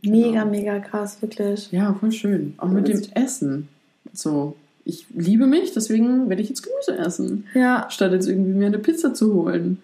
Mega, 0.01 0.43
genau. 0.43 0.45
mega 0.45 0.79
krass, 0.79 1.21
wirklich. 1.21 1.71
Ja, 1.71 1.93
voll 1.93 2.11
schön. 2.11 2.55
Auch 2.57 2.69
mit 2.69 2.87
dem 2.87 3.01
Essen. 3.13 3.67
So, 4.13 4.55
ich 4.85 5.05
liebe 5.13 5.47
mich, 5.47 5.73
deswegen 5.73 6.29
werde 6.29 6.41
ich 6.41 6.49
jetzt 6.49 6.63
Gemüse 6.63 6.97
essen. 6.97 7.45
Ja. 7.53 7.87
Statt 7.89 8.11
jetzt 8.11 8.27
irgendwie 8.27 8.53
mir 8.53 8.67
eine 8.67 8.79
Pizza 8.79 9.13
zu 9.13 9.33
holen. 9.33 9.79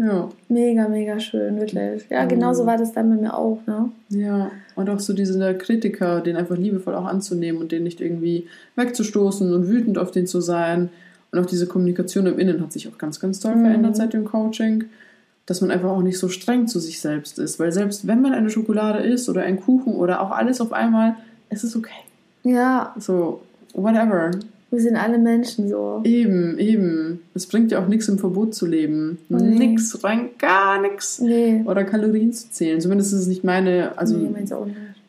Ja. 0.00 0.30
Mega, 0.48 0.88
mega 0.88 1.20
schön, 1.20 1.60
wirklich. 1.60 2.06
Ja, 2.08 2.24
genau 2.24 2.54
so 2.54 2.64
war 2.64 2.78
das 2.78 2.92
dann 2.92 3.10
bei 3.10 3.16
mir 3.20 3.36
auch, 3.36 3.58
ne? 3.66 3.90
Ja, 4.08 4.50
und 4.74 4.88
auch 4.88 4.98
so 4.98 5.12
dieser 5.12 5.52
Kritiker, 5.52 6.22
den 6.22 6.36
einfach 6.36 6.56
liebevoll 6.56 6.94
auch 6.94 7.04
anzunehmen 7.04 7.60
und 7.60 7.70
den 7.70 7.82
nicht 7.82 8.00
irgendwie 8.00 8.48
wegzustoßen 8.76 9.52
und 9.52 9.68
wütend 9.68 9.98
auf 9.98 10.10
den 10.10 10.26
zu 10.26 10.40
sein. 10.40 10.88
Und 11.30 11.38
auch 11.38 11.44
diese 11.44 11.66
Kommunikation 11.66 12.24
im 12.24 12.38
Innen 12.38 12.62
hat 12.62 12.72
sich 12.72 12.88
auch 12.88 12.96
ganz, 12.96 13.20
ganz 13.20 13.40
toll 13.40 13.56
mhm. 13.56 13.64
verändert 13.66 13.96
seit 13.96 14.14
dem 14.14 14.24
Coaching. 14.24 14.84
Dass 15.44 15.60
man 15.60 15.70
einfach 15.70 15.90
auch 15.90 16.02
nicht 16.02 16.18
so 16.18 16.30
streng 16.30 16.66
zu 16.66 16.80
sich 16.80 16.98
selbst 17.00 17.38
ist. 17.38 17.60
Weil 17.60 17.70
selbst 17.70 18.06
wenn 18.06 18.22
man 18.22 18.32
eine 18.32 18.48
Schokolade 18.48 19.00
isst 19.00 19.28
oder 19.28 19.42
einen 19.42 19.60
Kuchen 19.60 19.94
oder 19.94 20.22
auch 20.22 20.30
alles 20.30 20.62
auf 20.62 20.72
einmal, 20.72 21.16
es 21.50 21.62
ist 21.62 21.76
okay. 21.76 21.90
Ja. 22.42 22.94
So, 22.98 23.42
whatever. 23.74 24.30
Wir 24.70 24.80
sind 24.80 24.96
alle 24.96 25.18
Menschen 25.18 25.68
so. 25.68 26.00
Eben, 26.04 26.58
eben. 26.58 27.20
Es 27.34 27.46
bringt 27.46 27.72
ja 27.72 27.82
auch 27.82 27.88
nichts 27.88 28.08
im 28.08 28.18
Verbot 28.18 28.54
zu 28.54 28.66
leben. 28.66 29.18
Nee. 29.28 29.58
Nix, 29.58 30.04
rein 30.04 30.30
gar 30.38 30.80
nichts. 30.80 31.20
Nee. 31.20 31.62
Oder 31.64 31.84
Kalorien 31.84 32.32
zu 32.32 32.50
zählen. 32.50 32.80
Zumindest 32.80 33.12
ist 33.12 33.20
es 33.20 33.26
nicht 33.26 33.42
meine, 33.42 33.98
also 33.98 34.16
nee, 34.16 34.30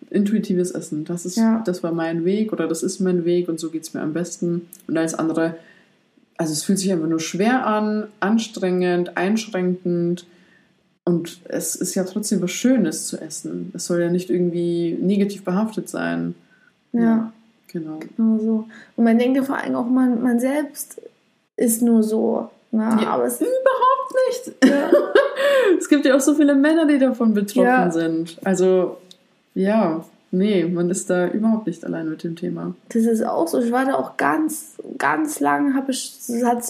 intuitives 0.09 0.71
Essen. 0.71 1.05
Das 1.05 1.25
ist, 1.25 1.37
ja. 1.37 1.61
das 1.63 1.83
war 1.83 1.91
mein 1.91 2.25
Weg 2.25 2.51
oder 2.51 2.67
das 2.67 2.81
ist 2.81 2.99
mein 3.01 3.23
Weg 3.23 3.49
und 3.49 3.59
so 3.59 3.69
geht 3.69 3.83
es 3.83 3.93
mir 3.93 4.01
am 4.01 4.13
besten. 4.13 4.67
Und 4.87 4.97
als 4.97 5.13
andere, 5.13 5.55
also 6.37 6.53
es 6.53 6.63
fühlt 6.63 6.79
sich 6.79 6.91
einfach 6.91 7.07
nur 7.07 7.19
schwer 7.19 7.67
an, 7.67 8.07
anstrengend, 8.19 9.15
einschränkend. 9.15 10.25
Und 11.05 11.39
es 11.45 11.75
ist 11.75 11.93
ja 11.93 12.03
trotzdem 12.03 12.41
was 12.41 12.51
Schönes 12.51 13.05
zu 13.07 13.21
essen. 13.21 13.71
Es 13.75 13.85
soll 13.85 14.01
ja 14.01 14.09
nicht 14.09 14.31
irgendwie 14.31 14.97
negativ 14.99 15.43
behaftet 15.43 15.87
sein. 15.87 16.33
ja. 16.93 17.01
ja. 17.01 17.33
Genau. 17.71 17.99
Genau 17.99 18.37
so. 18.39 18.67
Und 18.95 19.03
man 19.03 19.17
denkt 19.17 19.37
ja 19.37 19.43
vor 19.43 19.57
allem 19.57 19.75
auch, 19.75 19.85
man, 19.85 20.21
man 20.21 20.39
selbst 20.39 21.01
ist 21.55 21.81
nur 21.81 22.03
so. 22.03 22.49
Na, 22.71 22.95
ne? 22.95 23.03
ja, 23.03 23.09
aber 23.11 23.25
es 23.25 23.41
überhaupt 23.41 24.13
nicht. 24.29 24.65
Ja. 24.65 24.89
es 25.77 25.89
gibt 25.89 26.05
ja 26.05 26.15
auch 26.15 26.21
so 26.21 26.33
viele 26.33 26.55
Männer, 26.55 26.85
die 26.85 26.97
davon 26.97 27.33
betroffen 27.33 27.63
ja. 27.63 27.91
sind. 27.91 28.37
Also, 28.43 28.97
ja, 29.53 30.05
nee, 30.31 30.63
man 30.65 30.89
ist 30.89 31.09
da 31.09 31.27
überhaupt 31.27 31.67
nicht 31.67 31.83
allein 31.85 32.09
mit 32.09 32.23
dem 32.23 32.35
Thema. 32.35 32.73
Das 32.89 33.03
ist 33.03 33.25
auch 33.25 33.47
so. 33.47 33.59
Ich 33.59 33.71
war 33.71 33.85
da 33.85 33.95
auch 33.95 34.17
ganz, 34.17 34.75
ganz 34.97 35.39
lang, 35.39 35.75
habe 35.75 35.91
ich, 35.91 36.17
hat 36.45 36.63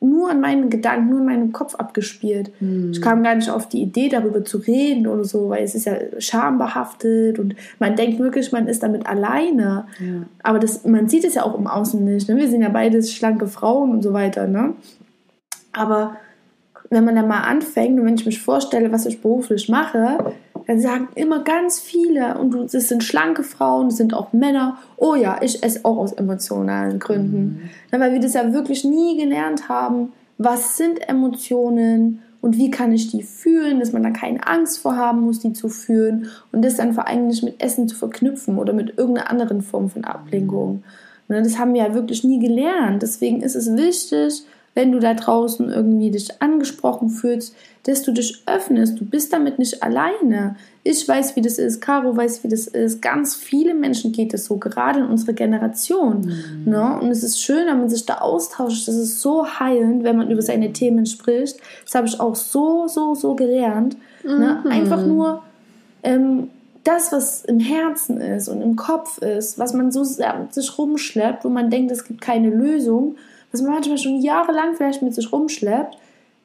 nur 0.00 0.30
an 0.30 0.40
meinen 0.40 0.70
Gedanken, 0.70 1.10
nur 1.10 1.20
in 1.20 1.26
meinem 1.26 1.52
Kopf 1.52 1.74
abgespielt. 1.74 2.50
Mhm. 2.60 2.90
Ich 2.92 3.02
kam 3.02 3.22
gar 3.22 3.34
nicht 3.34 3.50
auf 3.50 3.68
die 3.68 3.82
Idee, 3.82 4.08
darüber 4.08 4.44
zu 4.44 4.58
reden 4.58 5.06
oder 5.06 5.24
so, 5.24 5.50
weil 5.50 5.62
es 5.62 5.74
ist 5.74 5.86
ja 5.86 5.96
schambehaftet 6.18 7.38
und 7.38 7.54
man 7.78 7.96
denkt 7.96 8.18
wirklich, 8.18 8.50
man 8.50 8.66
ist 8.66 8.82
damit 8.82 9.06
alleine. 9.06 9.86
Ja. 9.98 10.22
Aber 10.42 10.58
das, 10.58 10.84
man 10.84 11.08
sieht 11.08 11.24
es 11.24 11.34
ja 11.34 11.44
auch 11.44 11.58
im 11.58 11.66
Außen 11.66 12.02
nicht. 12.02 12.28
Ne? 12.28 12.36
Wir 12.36 12.48
sind 12.48 12.62
ja 12.62 12.70
beides 12.70 13.12
schlanke 13.12 13.46
Frauen 13.46 13.90
und 13.90 14.02
so 14.02 14.12
weiter. 14.12 14.46
Ne? 14.46 14.74
Aber 15.72 16.16
wenn 16.88 17.04
man 17.04 17.14
dann 17.14 17.28
mal 17.28 17.42
anfängt 17.42 17.98
und 18.00 18.06
wenn 18.06 18.14
ich 18.14 18.26
mich 18.26 18.40
vorstelle, 18.40 18.92
was 18.92 19.06
ich 19.06 19.20
beruflich 19.20 19.68
mache, 19.68 20.34
dann 20.66 20.80
sagen 20.80 21.08
immer 21.14 21.42
ganz 21.42 21.78
viele, 21.78 22.38
und 22.38 22.74
das 22.74 22.88
sind 22.88 23.04
schlanke 23.04 23.42
Frauen, 23.42 23.88
das 23.88 23.96
sind 23.98 24.14
auch 24.14 24.32
Männer, 24.32 24.78
oh 24.96 25.14
ja, 25.14 25.38
ich 25.42 25.62
esse 25.62 25.84
auch 25.84 25.96
aus 25.96 26.12
emotionalen 26.12 26.98
Gründen. 26.98 27.70
Mhm. 27.92 28.00
weil 28.00 28.12
wir 28.12 28.20
das 28.20 28.34
ja 28.34 28.52
wirklich 28.52 28.84
nie 28.84 29.16
gelernt 29.16 29.68
haben, 29.68 30.12
was 30.38 30.76
sind 30.76 31.08
Emotionen 31.08 32.22
und 32.40 32.56
wie 32.56 32.70
kann 32.70 32.92
ich 32.92 33.10
die 33.10 33.22
fühlen, 33.22 33.80
dass 33.80 33.92
man 33.92 34.02
da 34.02 34.10
keine 34.10 34.46
Angst 34.46 34.78
vor 34.78 34.96
haben 34.96 35.20
muss, 35.20 35.40
die 35.40 35.52
zu 35.52 35.68
fühlen 35.68 36.28
und 36.52 36.64
das 36.64 36.76
dann 36.76 36.94
vor 36.94 37.06
allem 37.06 37.26
nicht 37.26 37.42
mit 37.42 37.62
Essen 37.62 37.88
zu 37.88 37.96
verknüpfen 37.96 38.58
oder 38.58 38.72
mit 38.72 38.96
irgendeiner 38.96 39.30
anderen 39.30 39.60
Form 39.60 39.90
von 39.90 40.04
Ablenkung. 40.04 40.82
Mhm. 41.28 41.34
Das 41.44 41.58
haben 41.58 41.74
wir 41.74 41.84
ja 41.86 41.94
wirklich 41.94 42.24
nie 42.24 42.40
gelernt. 42.40 43.02
Deswegen 43.02 43.42
ist 43.42 43.54
es 43.54 43.76
wichtig, 43.76 44.44
wenn 44.74 44.92
du 44.92 45.00
da 45.00 45.14
draußen 45.14 45.68
irgendwie 45.68 46.10
dich 46.10 46.40
angesprochen 46.40 47.10
fühlst, 47.10 47.54
dass 47.84 48.02
du 48.02 48.12
dich 48.12 48.42
öffnest. 48.46 49.00
Du 49.00 49.04
bist 49.04 49.32
damit 49.32 49.58
nicht 49.58 49.82
alleine. 49.82 50.56
Ich 50.84 51.06
weiß, 51.06 51.34
wie 51.34 51.40
das 51.40 51.58
ist, 51.58 51.80
Caro 51.80 52.16
weiß, 52.16 52.44
wie 52.44 52.48
das 52.48 52.66
ist. 52.66 53.02
Ganz 53.02 53.34
viele 53.34 53.74
Menschen 53.74 54.12
geht 54.12 54.32
es 54.32 54.44
so, 54.44 54.58
gerade 54.58 55.00
in 55.00 55.06
unserer 55.06 55.32
Generation. 55.32 56.20
Mhm. 56.20 56.70
Ne? 56.70 56.98
Und 57.00 57.10
es 57.10 57.22
ist 57.22 57.42
schön, 57.42 57.66
wenn 57.66 57.78
man 57.78 57.88
sich 57.88 58.06
da 58.06 58.18
austauscht. 58.18 58.86
Das 58.86 58.94
ist 58.94 59.20
so 59.20 59.46
heilend, 59.46 60.04
wenn 60.04 60.16
man 60.16 60.30
über 60.30 60.42
seine 60.42 60.72
Themen 60.72 61.06
spricht. 61.06 61.56
Das 61.84 61.94
habe 61.94 62.06
ich 62.06 62.20
auch 62.20 62.36
so, 62.36 62.86
so, 62.86 63.14
so 63.14 63.34
gelernt. 63.34 63.96
Ne? 64.22 64.32
Mhm. 64.32 64.40
Ne? 64.40 64.62
Einfach 64.70 65.04
nur 65.04 65.42
ähm, 66.02 66.48
das, 66.84 67.12
was 67.12 67.44
im 67.44 67.60
Herzen 67.60 68.20
ist 68.20 68.48
und 68.48 68.62
im 68.62 68.76
Kopf 68.76 69.18
ist, 69.18 69.58
was 69.58 69.74
man 69.74 69.90
so 69.90 70.04
sich 70.04 70.78
rumschleppt, 70.78 71.44
wo 71.44 71.48
man 71.48 71.70
denkt, 71.70 71.92
es 71.92 72.04
gibt 72.04 72.20
keine 72.20 72.50
Lösung 72.50 73.16
was 73.52 73.62
man 73.62 73.72
manchmal 73.72 73.98
schon 73.98 74.20
jahrelang 74.20 74.74
vielleicht 74.76 75.02
mit 75.02 75.14
sich 75.14 75.32
rumschleppt, 75.32 75.96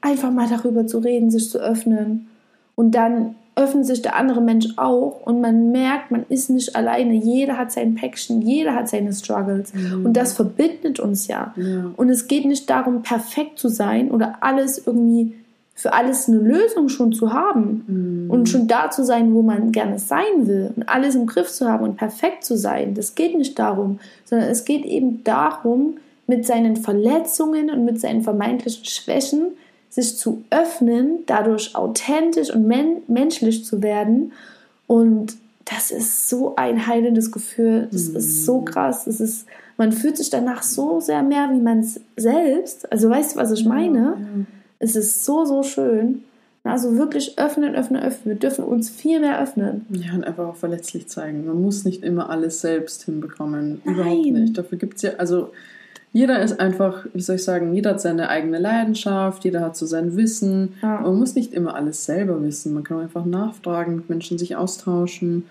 einfach 0.01 0.31
mal 0.31 0.47
darüber 0.47 0.87
zu 0.87 0.99
reden, 0.99 1.31
sich 1.31 1.49
zu 1.49 1.59
öffnen. 1.59 2.27
Und 2.75 2.91
dann 2.91 3.35
öffnet 3.55 3.85
sich 3.85 4.01
der 4.01 4.15
andere 4.15 4.41
Mensch 4.41 4.67
auch 4.75 5.21
und 5.25 5.39
man 5.39 5.71
merkt, 5.71 6.11
man 6.11 6.25
ist 6.27 6.49
nicht 6.49 6.75
alleine. 6.75 7.13
Jeder 7.13 7.57
hat 7.57 7.71
sein 7.71 7.95
Päckchen, 7.95 8.41
jeder 8.41 8.75
hat 8.75 8.89
seine 8.89 9.13
Struggles. 9.13 9.73
Mhm. 9.73 10.05
Und 10.05 10.17
das 10.17 10.33
verbindet 10.33 10.99
uns 10.99 11.27
ja. 11.27 11.53
ja. 11.55 11.91
Und 11.95 12.09
es 12.09 12.27
geht 12.27 12.45
nicht 12.45 12.69
darum, 12.69 13.01
perfekt 13.01 13.57
zu 13.57 13.69
sein 13.69 14.11
oder 14.11 14.37
alles 14.41 14.85
irgendwie 14.85 15.33
für 15.73 15.93
alles 15.93 16.29
eine 16.29 16.37
Lösung 16.37 16.87
schon 16.87 17.11
zu 17.11 17.33
haben 17.33 17.83
mhm. 17.87 18.31
und 18.31 18.47
schon 18.47 18.67
da 18.67 18.89
zu 18.89 19.03
sein, 19.03 19.33
wo 19.33 19.41
man 19.41 19.73
gerne 19.73 19.99
sein 19.99 20.47
will 20.47 20.71
und 20.75 20.87
alles 20.87 21.15
im 21.15 21.25
Griff 21.25 21.51
zu 21.51 21.69
haben 21.69 21.83
und 21.83 21.97
perfekt 21.97 22.45
zu 22.45 22.57
sein. 22.57 22.93
Das 22.93 23.15
geht 23.15 23.37
nicht 23.37 23.59
darum, 23.59 23.99
sondern 24.23 24.49
es 24.49 24.63
geht 24.63 24.85
eben 24.85 25.23
darum, 25.25 25.95
mit 26.27 26.45
seinen 26.45 26.75
Verletzungen 26.75 27.69
und 27.69 27.85
mit 27.85 27.99
seinen 27.99 28.21
vermeintlichen 28.21 28.85
Schwächen 28.85 29.51
sich 29.89 30.17
zu 30.17 30.43
öffnen, 30.49 31.19
dadurch 31.25 31.75
authentisch 31.75 32.53
und 32.53 32.67
men 32.67 32.97
menschlich 33.07 33.63
zu 33.63 33.81
werden. 33.81 34.33
Und 34.87 35.37
das 35.65 35.91
ist 35.91 36.29
so 36.29 36.55
ein 36.57 36.85
heilendes 36.85 37.31
Gefühl. 37.31 37.87
Das 37.91 38.09
mhm. 38.09 38.15
ist 38.17 38.45
so 38.45 38.61
krass. 38.61 39.05
Das 39.05 39.19
ist, 39.19 39.45
man 39.77 39.91
fühlt 39.91 40.17
sich 40.17 40.29
danach 40.29 40.63
so 40.63 40.99
sehr 40.99 41.23
mehr 41.23 41.49
wie 41.51 41.61
man 41.61 41.87
selbst. 42.17 42.91
Also 42.91 43.09
weißt 43.09 43.35
du, 43.35 43.39
was 43.39 43.51
ich 43.51 43.65
meine? 43.65 43.99
Ja. 43.99 44.45
Es 44.79 44.95
ist 44.95 45.25
so, 45.25 45.45
so 45.45 45.63
schön. 45.63 46.23
Also 46.63 46.97
wirklich 46.97 47.37
öffnen, 47.37 47.75
öffnen, 47.75 48.01
öffnen. 48.01 48.33
Wir 48.33 48.39
dürfen 48.39 48.65
uns 48.65 48.89
viel 48.89 49.19
mehr 49.19 49.39
öffnen. 49.39 49.85
Ja, 49.89 50.13
und 50.13 50.23
einfach 50.23 50.47
auch 50.47 50.55
verletzlich 50.55 51.07
zeigen. 51.07 51.45
Man 51.45 51.61
muss 51.61 51.85
nicht 51.85 52.03
immer 52.03 52.29
alles 52.29 52.61
selbst 52.61 53.03
hinbekommen. 53.03 53.81
Nein. 53.85 53.95
Überhaupt 53.95 54.25
nicht. 54.25 54.57
Dafür 54.57 54.77
gibt 54.77 54.95
es 54.95 55.03
ja, 55.03 55.11
also 55.17 55.51
jeder 56.15 56.41
ist 56.41 56.61
einfach, 56.61 57.05
wie 57.13 57.19
soll 57.19 57.35
ich 57.35 57.43
sagen, 57.43 57.73
jeder 57.73 57.89
hat 57.89 57.99
seine 57.99 58.29
eigene 58.29 58.57
Leidenschaft, 58.57 59.43
jeder 59.43 59.59
hat 59.59 59.75
so 59.75 59.85
sein 59.85 60.15
Wissen. 60.15 60.75
Ja. 60.81 61.01
Man 61.01 61.19
muss 61.19 61.35
nicht 61.35 61.53
immer 61.53 61.75
alles 61.75 62.05
selber 62.05 62.41
wissen. 62.41 62.73
Man 62.73 62.85
kann 62.85 63.01
einfach 63.01 63.25
nachfragen, 63.25 63.97
mit 63.97 64.09
Menschen 64.09 64.37
sich 64.37 64.55
austauschen. 64.55 65.43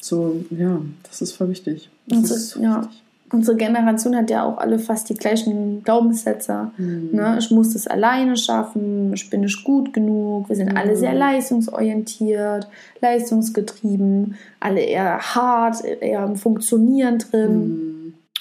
So, 0.00 0.44
ja, 0.50 0.80
das 1.04 1.22
ist 1.22 1.34
voll 1.34 1.50
wichtig. 1.50 1.88
Das 2.08 2.18
und 2.18 2.24
ist 2.24 2.50
so 2.50 2.60
ja. 2.60 2.80
wichtig 2.80 3.00
unsere 3.32 3.56
Generation 3.56 4.16
hat 4.16 4.30
ja 4.30 4.44
auch 4.44 4.58
alle 4.58 4.78
fast 4.78 5.08
die 5.08 5.14
gleichen 5.14 5.82
Glaubenssätze. 5.82 6.70
Mhm. 6.76 7.10
Ne? 7.12 7.36
Ich 7.38 7.50
muss 7.50 7.72
das 7.72 7.86
alleine 7.86 8.36
schaffen, 8.36 9.12
ich 9.14 9.28
bin 9.30 9.40
nicht 9.40 9.64
gut 9.64 9.92
genug, 9.92 10.48
wir 10.48 10.56
sind 10.56 10.70
mhm. 10.70 10.76
alle 10.76 10.96
sehr 10.96 11.14
leistungsorientiert, 11.14 12.68
leistungsgetrieben, 13.00 14.36
alle 14.60 14.80
eher 14.80 15.18
hart, 15.18 15.84
eher 15.84 16.24
im 16.24 16.36
Funktionieren 16.36 17.18
drin. 17.18 17.58
Mhm. 17.58 17.85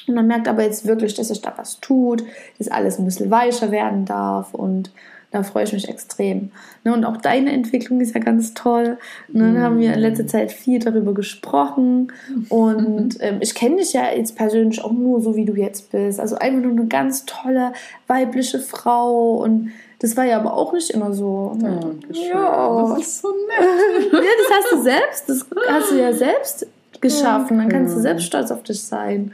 Und 0.08 0.16
man 0.16 0.28
merkt 0.28 0.48
aber 0.48 0.64
jetzt 0.64 0.86
wirklich, 0.86 1.14
dass 1.14 1.30
sich 1.30 1.42
da 1.42 1.54
was 1.58 1.80
tut, 1.80 2.24
dass 2.58 2.68
alles 2.68 3.00
ein 3.00 3.06
bisschen 3.06 3.32
weicher 3.32 3.72
werden 3.72 4.06
darf 4.06 4.54
und 4.54 4.92
da 5.36 5.44
freue 5.44 5.66
ich 5.66 5.74
mich 5.74 5.90
extrem. 5.90 6.52
Ne, 6.86 6.94
und 6.94 7.04
auch 7.04 7.18
deine 7.18 7.52
Entwicklung 7.52 8.00
ist 8.00 8.16
ja 8.16 8.22
ganz 8.22 8.54
toll. 8.54 8.98
Ne, 9.28 9.54
da 9.54 9.62
haben 9.62 9.80
wir 9.80 9.94
in 9.94 10.00
letzter 10.00 10.26
Zeit 10.28 10.52
viel 10.52 10.80
darüber 10.80 11.14
gesprochen. 11.14 12.14
Und 12.48 13.18
ähm, 13.20 13.40
ich 13.42 13.54
kenne 13.54 13.78
dich 13.78 13.92
ja 13.92 14.14
jetzt 14.16 14.38
persönlich 14.38 14.82
auch 14.82 14.94
nur 14.94 15.20
so, 15.20 15.36
wie 15.36 15.44
du 15.44 15.54
jetzt 15.54 15.92
bist. 15.92 16.22
Also 16.22 16.38
einfach 16.38 16.62
nur 16.62 16.72
eine 16.72 16.86
ganz 16.86 17.26
tolle 17.26 17.74
weibliche 18.08 18.60
Frau. 18.60 19.36
Und 19.36 19.72
das 20.00 20.16
war 20.16 20.24
ja 20.24 20.40
aber 20.40 20.54
auch 20.54 20.72
nicht 20.72 20.92
immer 20.92 21.12
so. 21.12 21.58
Dankeschön. 21.60 22.30
Ja. 22.30 22.96
Das 22.96 23.00
ist 23.00 23.22
so 23.22 23.28
nett. 23.28 24.14
ja, 24.14 24.20
das 24.20 24.58
hast 24.58 24.72
du 24.72 24.82
selbst. 24.84 25.30
Das 25.30 25.46
hast 25.68 25.92
du 25.92 26.00
ja 26.00 26.14
selbst 26.14 26.68
geschaffen. 27.02 27.58
Dann 27.58 27.68
kannst 27.68 27.94
du 27.94 28.00
selbst 28.00 28.26
stolz 28.26 28.52
auf 28.52 28.64
dich 28.64 28.82
sein. 28.82 29.34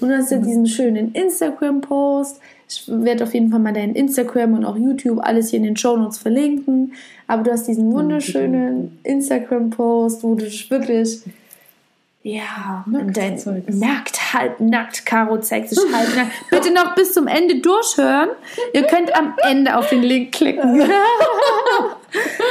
Und 0.00 0.02
du 0.02 0.16
hast 0.16 0.30
ja 0.30 0.38
diesen 0.38 0.66
schönen 0.66 1.12
Instagram-Post 1.12 2.40
ich 2.70 2.84
werde 2.86 3.24
auf 3.24 3.34
jeden 3.34 3.50
Fall 3.50 3.58
mal 3.58 3.72
dein 3.72 3.94
Instagram 3.94 4.54
und 4.54 4.64
auch 4.64 4.76
YouTube 4.76 5.18
alles 5.22 5.50
hier 5.50 5.58
in 5.58 5.64
den 5.64 5.76
Show 5.76 5.96
Notes 5.96 6.18
verlinken. 6.18 6.94
Aber 7.26 7.42
du 7.42 7.50
hast 7.50 7.66
diesen 7.66 7.92
wunderschönen 7.92 9.00
Instagram-Post, 9.02 10.22
wo 10.22 10.36
du 10.36 10.44
dich 10.44 10.70
wirklich 10.70 11.22
ja, 12.22 12.84
nackt 12.86 13.16
dein 13.16 13.64
nackt, 13.66 14.34
halb 14.34 14.60
nackt, 14.60 15.06
Caro 15.06 15.40
zeigt 15.40 15.70
sich 15.70 15.78
halb 15.92 16.14
nackt. 16.14 16.32
Bitte 16.50 16.72
noch 16.72 16.94
bis 16.94 17.14
zum 17.14 17.26
Ende 17.26 17.60
durchhören. 17.60 18.28
Ihr 18.74 18.82
könnt 18.82 19.16
am 19.16 19.34
Ende 19.42 19.76
auf 19.76 19.88
den 19.88 20.02
Link 20.02 20.32
klicken. 20.32 20.82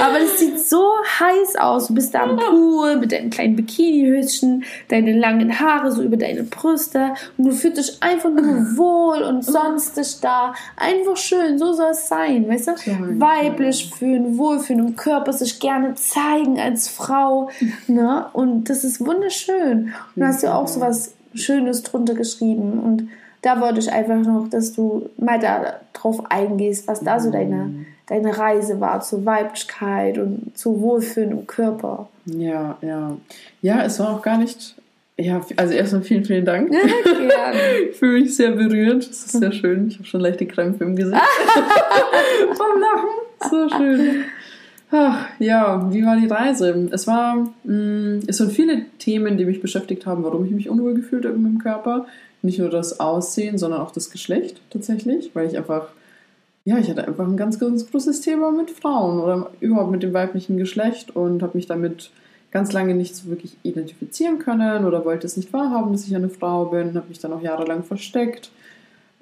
Aber 0.02 0.20
es 0.22 0.40
sieht 0.40 0.60
so 0.60 0.94
heiß 1.20 1.56
aus. 1.58 1.88
Du 1.88 1.94
bist 1.94 2.14
da 2.14 2.24
am 2.24 2.38
Pool 2.38 2.98
mit 2.98 3.12
deinem 3.12 3.30
kleinen 3.30 3.56
Bikinihöschen, 3.56 4.64
deine 4.88 5.18
langen 5.18 5.60
Haare 5.60 5.92
so 5.92 6.02
über 6.02 6.18
deine 6.18 6.44
Brüste 6.44 7.14
und 7.38 7.46
du 7.46 7.52
fühlst 7.52 7.78
dich 7.78 8.04
einfach 8.04 8.30
nur 8.30 8.78
wohl 8.78 9.22
und 9.24 9.44
sonst 9.44 9.98
dich 9.98 10.20
da. 10.22 10.54
Einfach 10.76 11.18
schön, 11.18 11.58
so 11.58 11.74
soll 11.74 11.92
es 11.92 12.08
sein, 12.08 12.48
weißt 12.48 12.68
du? 12.68 12.72
Weiblich 13.20 13.92
fühlen, 13.94 14.38
wohlfühlen 14.38 14.88
im 14.88 14.96
Körper, 14.96 15.34
sich 15.34 15.60
gerne 15.60 15.96
zeigen 15.96 16.60
als 16.60 16.88
Frau. 16.88 17.50
Ne? 17.88 18.26
Und 18.34 18.70
das 18.70 18.84
ist 18.84 19.06
wunderschön. 19.06 19.94
Und 20.16 20.22
du 20.22 20.26
hast 20.26 20.44
ja 20.44 20.56
auch 20.56 20.68
so 20.68 20.80
was 20.80 21.14
Schönes 21.34 21.84
drunter 21.84 22.16
geschrieben 22.16 22.80
und 22.80 23.10
da 23.42 23.62
wollte 23.62 23.80
ich 23.80 23.90
einfach 23.90 24.18
noch, 24.18 24.50
dass 24.50 24.74
du 24.74 25.10
mal 25.18 25.40
da 25.40 25.80
drauf 25.94 26.24
eingehst, 26.30 26.88
was 26.90 27.00
da 27.00 27.22
so 27.22 27.32
deine 27.32 27.56
mhm 27.56 27.86
deine 28.10 28.38
Reise 28.38 28.80
war 28.82 29.02
zur 29.02 29.26
Weiblichkeit 29.26 30.18
und 30.18 30.58
zu 30.58 30.82
Wohlfühlen 30.82 31.32
im 31.32 31.48
Körper. 31.48 32.10
Ja, 32.26 32.78
ja. 32.82 33.18
Ja, 33.62 33.84
es 33.84 34.00
war 34.00 34.16
auch 34.16 34.22
gar 34.22 34.38
nicht. 34.38 34.76
Ja, 35.18 35.46
also 35.58 35.74
erstmal 35.74 36.02
vielen, 36.02 36.24
vielen 36.24 36.46
Dank. 36.46 36.74
Ja, 36.74 36.80
gerne. 36.80 37.60
ich 37.90 37.98
fühle 37.98 38.22
mich 38.22 38.36
sehr 38.36 38.52
berührt. 38.52 39.08
Das 39.10 39.26
ist 39.26 39.32
sehr 39.32 39.52
schön. 39.52 39.88
Ich 39.90 39.96
habe 39.96 40.06
schon 40.06 40.22
leichte 40.22 40.46
Krämpfe 40.46 40.86
im 40.86 40.96
Gesicht. 40.96 41.22
Vom 42.54 42.82
Lachen. 42.82 43.70
So 43.70 43.78
schön. 43.78 44.24
Ach, 44.92 45.28
ja, 45.38 45.92
wie 45.94 46.04
war 46.04 46.16
die 46.16 46.28
Reise? 46.28 46.90
Es 46.92 47.06
war, 47.06 47.36
mh, 47.64 47.74
mm, 47.74 48.20
es 48.28 48.40
waren 48.40 48.50
viele 48.50 48.86
Themen, 48.98 49.38
die 49.38 49.46
mich 49.46 49.62
beschäftigt 49.62 50.06
haben, 50.06 50.24
warum 50.24 50.46
ich 50.46 50.52
mich 50.52 50.70
unwohl 50.70 50.96
gefühlt 50.96 51.26
habe 51.26 51.36
in 51.36 51.44
meinem 51.44 51.60
Körper. 51.60 52.08
Nicht 52.42 52.58
nur 52.58 52.70
das 52.70 53.00
Aussehen, 53.00 53.58
sondern 53.58 53.82
auch 53.82 53.92
das 53.92 54.10
Geschlecht 54.10 54.62
tatsächlich, 54.70 55.32
weil 55.34 55.48
ich 55.48 55.58
einfach 55.58 55.90
ja, 56.70 56.78
ich 56.78 56.88
hatte 56.88 57.08
einfach 57.08 57.26
ein 57.26 57.36
ganz, 57.36 57.58
ganz 57.58 57.90
großes 57.90 58.22
Thema 58.22 58.52
mit 58.52 58.70
Frauen 58.70 59.20
oder 59.20 59.50
überhaupt 59.60 59.90
mit 59.90 60.04
dem 60.04 60.14
weiblichen 60.14 60.58
Geschlecht 60.58 61.16
und 61.16 61.42
habe 61.42 61.58
mich 61.58 61.66
damit 61.66 62.12
ganz 62.52 62.74
lange 62.74 62.94
nicht 62.94 63.16
so 63.16 63.28
wirklich 63.28 63.58
identifizieren 63.64 64.38
können 64.38 64.86
oder 64.86 65.04
wollte 65.04 65.26
es 65.26 65.36
nicht 65.36 65.52
wahrhaben, 65.52 65.92
dass 65.92 66.06
ich 66.06 66.16
eine 66.16 66.30
Frau 66.30 66.66
bin, 66.66 66.94
habe 66.96 67.10
mich 67.10 67.18
dann 67.18 67.34
auch 67.34 67.42
jahrelang 67.42 67.82
versteckt, 67.82 68.52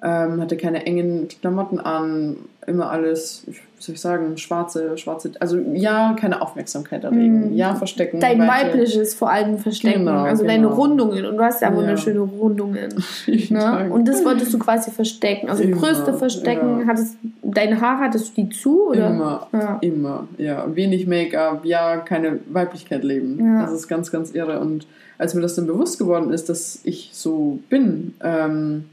ähm, 0.00 0.40
hatte 0.40 0.56
keine 0.56 0.86
engen 0.86 1.26
Klamotten 1.28 1.80
an, 1.80 2.36
immer 2.68 2.90
alles, 2.90 3.42
wie 3.46 3.82
soll 3.82 3.94
ich 3.96 4.00
sagen, 4.00 4.36
schwarze, 4.36 4.96
schwarze, 4.96 5.32
also 5.40 5.58
ja, 5.72 6.14
keine 6.20 6.40
Aufmerksamkeit 6.40 7.02
erregen, 7.02 7.52
mm. 7.52 7.56
ja, 7.56 7.74
verstecken. 7.74 8.20
Dein 8.20 8.38
weibliches 8.38 9.14
vor 9.14 9.30
allem 9.30 9.58
verstecken, 9.58 10.04
genau, 10.04 10.22
also 10.22 10.44
genau. 10.44 10.54
deine 10.54 10.66
Rundungen 10.68 11.26
und 11.26 11.36
du 11.36 11.42
hast 11.42 11.62
ja 11.62 11.74
wunderschöne 11.74 12.20
ja. 12.20 12.38
Rundungen. 12.38 12.94
ne? 13.26 13.90
Und 13.90 14.06
das 14.06 14.24
wolltest 14.24 14.54
du 14.54 14.58
quasi 14.60 14.92
verstecken, 14.92 15.48
also 15.48 15.64
immer, 15.64 15.78
Brüste 15.78 16.14
verstecken, 16.14 16.80
ja. 16.80 16.86
hattest, 16.86 17.16
deine 17.42 17.80
Haare 17.80 18.04
hattest 18.04 18.36
du 18.36 18.42
die 18.42 18.50
zu 18.50 18.90
oder? 18.90 19.08
Immer, 19.08 19.48
ja. 19.52 19.78
immer, 19.80 20.28
ja, 20.36 20.76
wenig 20.76 21.08
Make-up, 21.08 21.64
ja, 21.64 21.96
keine 21.96 22.38
Weiblichkeit 22.50 23.02
leben, 23.02 23.58
das 23.60 23.72
ist 23.72 23.88
ganz, 23.88 24.12
ganz 24.12 24.30
irre 24.30 24.60
und 24.60 24.86
als 25.16 25.34
mir 25.34 25.40
das 25.40 25.56
dann 25.56 25.66
bewusst 25.66 25.98
geworden 25.98 26.32
ist, 26.32 26.48
dass 26.48 26.78
ich 26.84 27.10
so 27.12 27.58
bin, 27.68 28.14
ähm, 28.22 28.84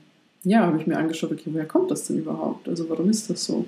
ja, 0.46 0.62
habe 0.62 0.80
ich 0.80 0.88
mir 0.88 0.98
angeschaut, 0.98 1.32
okay, 1.32 1.50
woher 1.52 1.66
kommt 1.66 1.92
das 1.92 2.08
denn 2.08 2.20
überhaupt? 2.20 2.70
Also 2.70 2.88
warum 2.90 3.10
ist 3.10 3.30
das 3.30 3.44
so? 3.44 3.66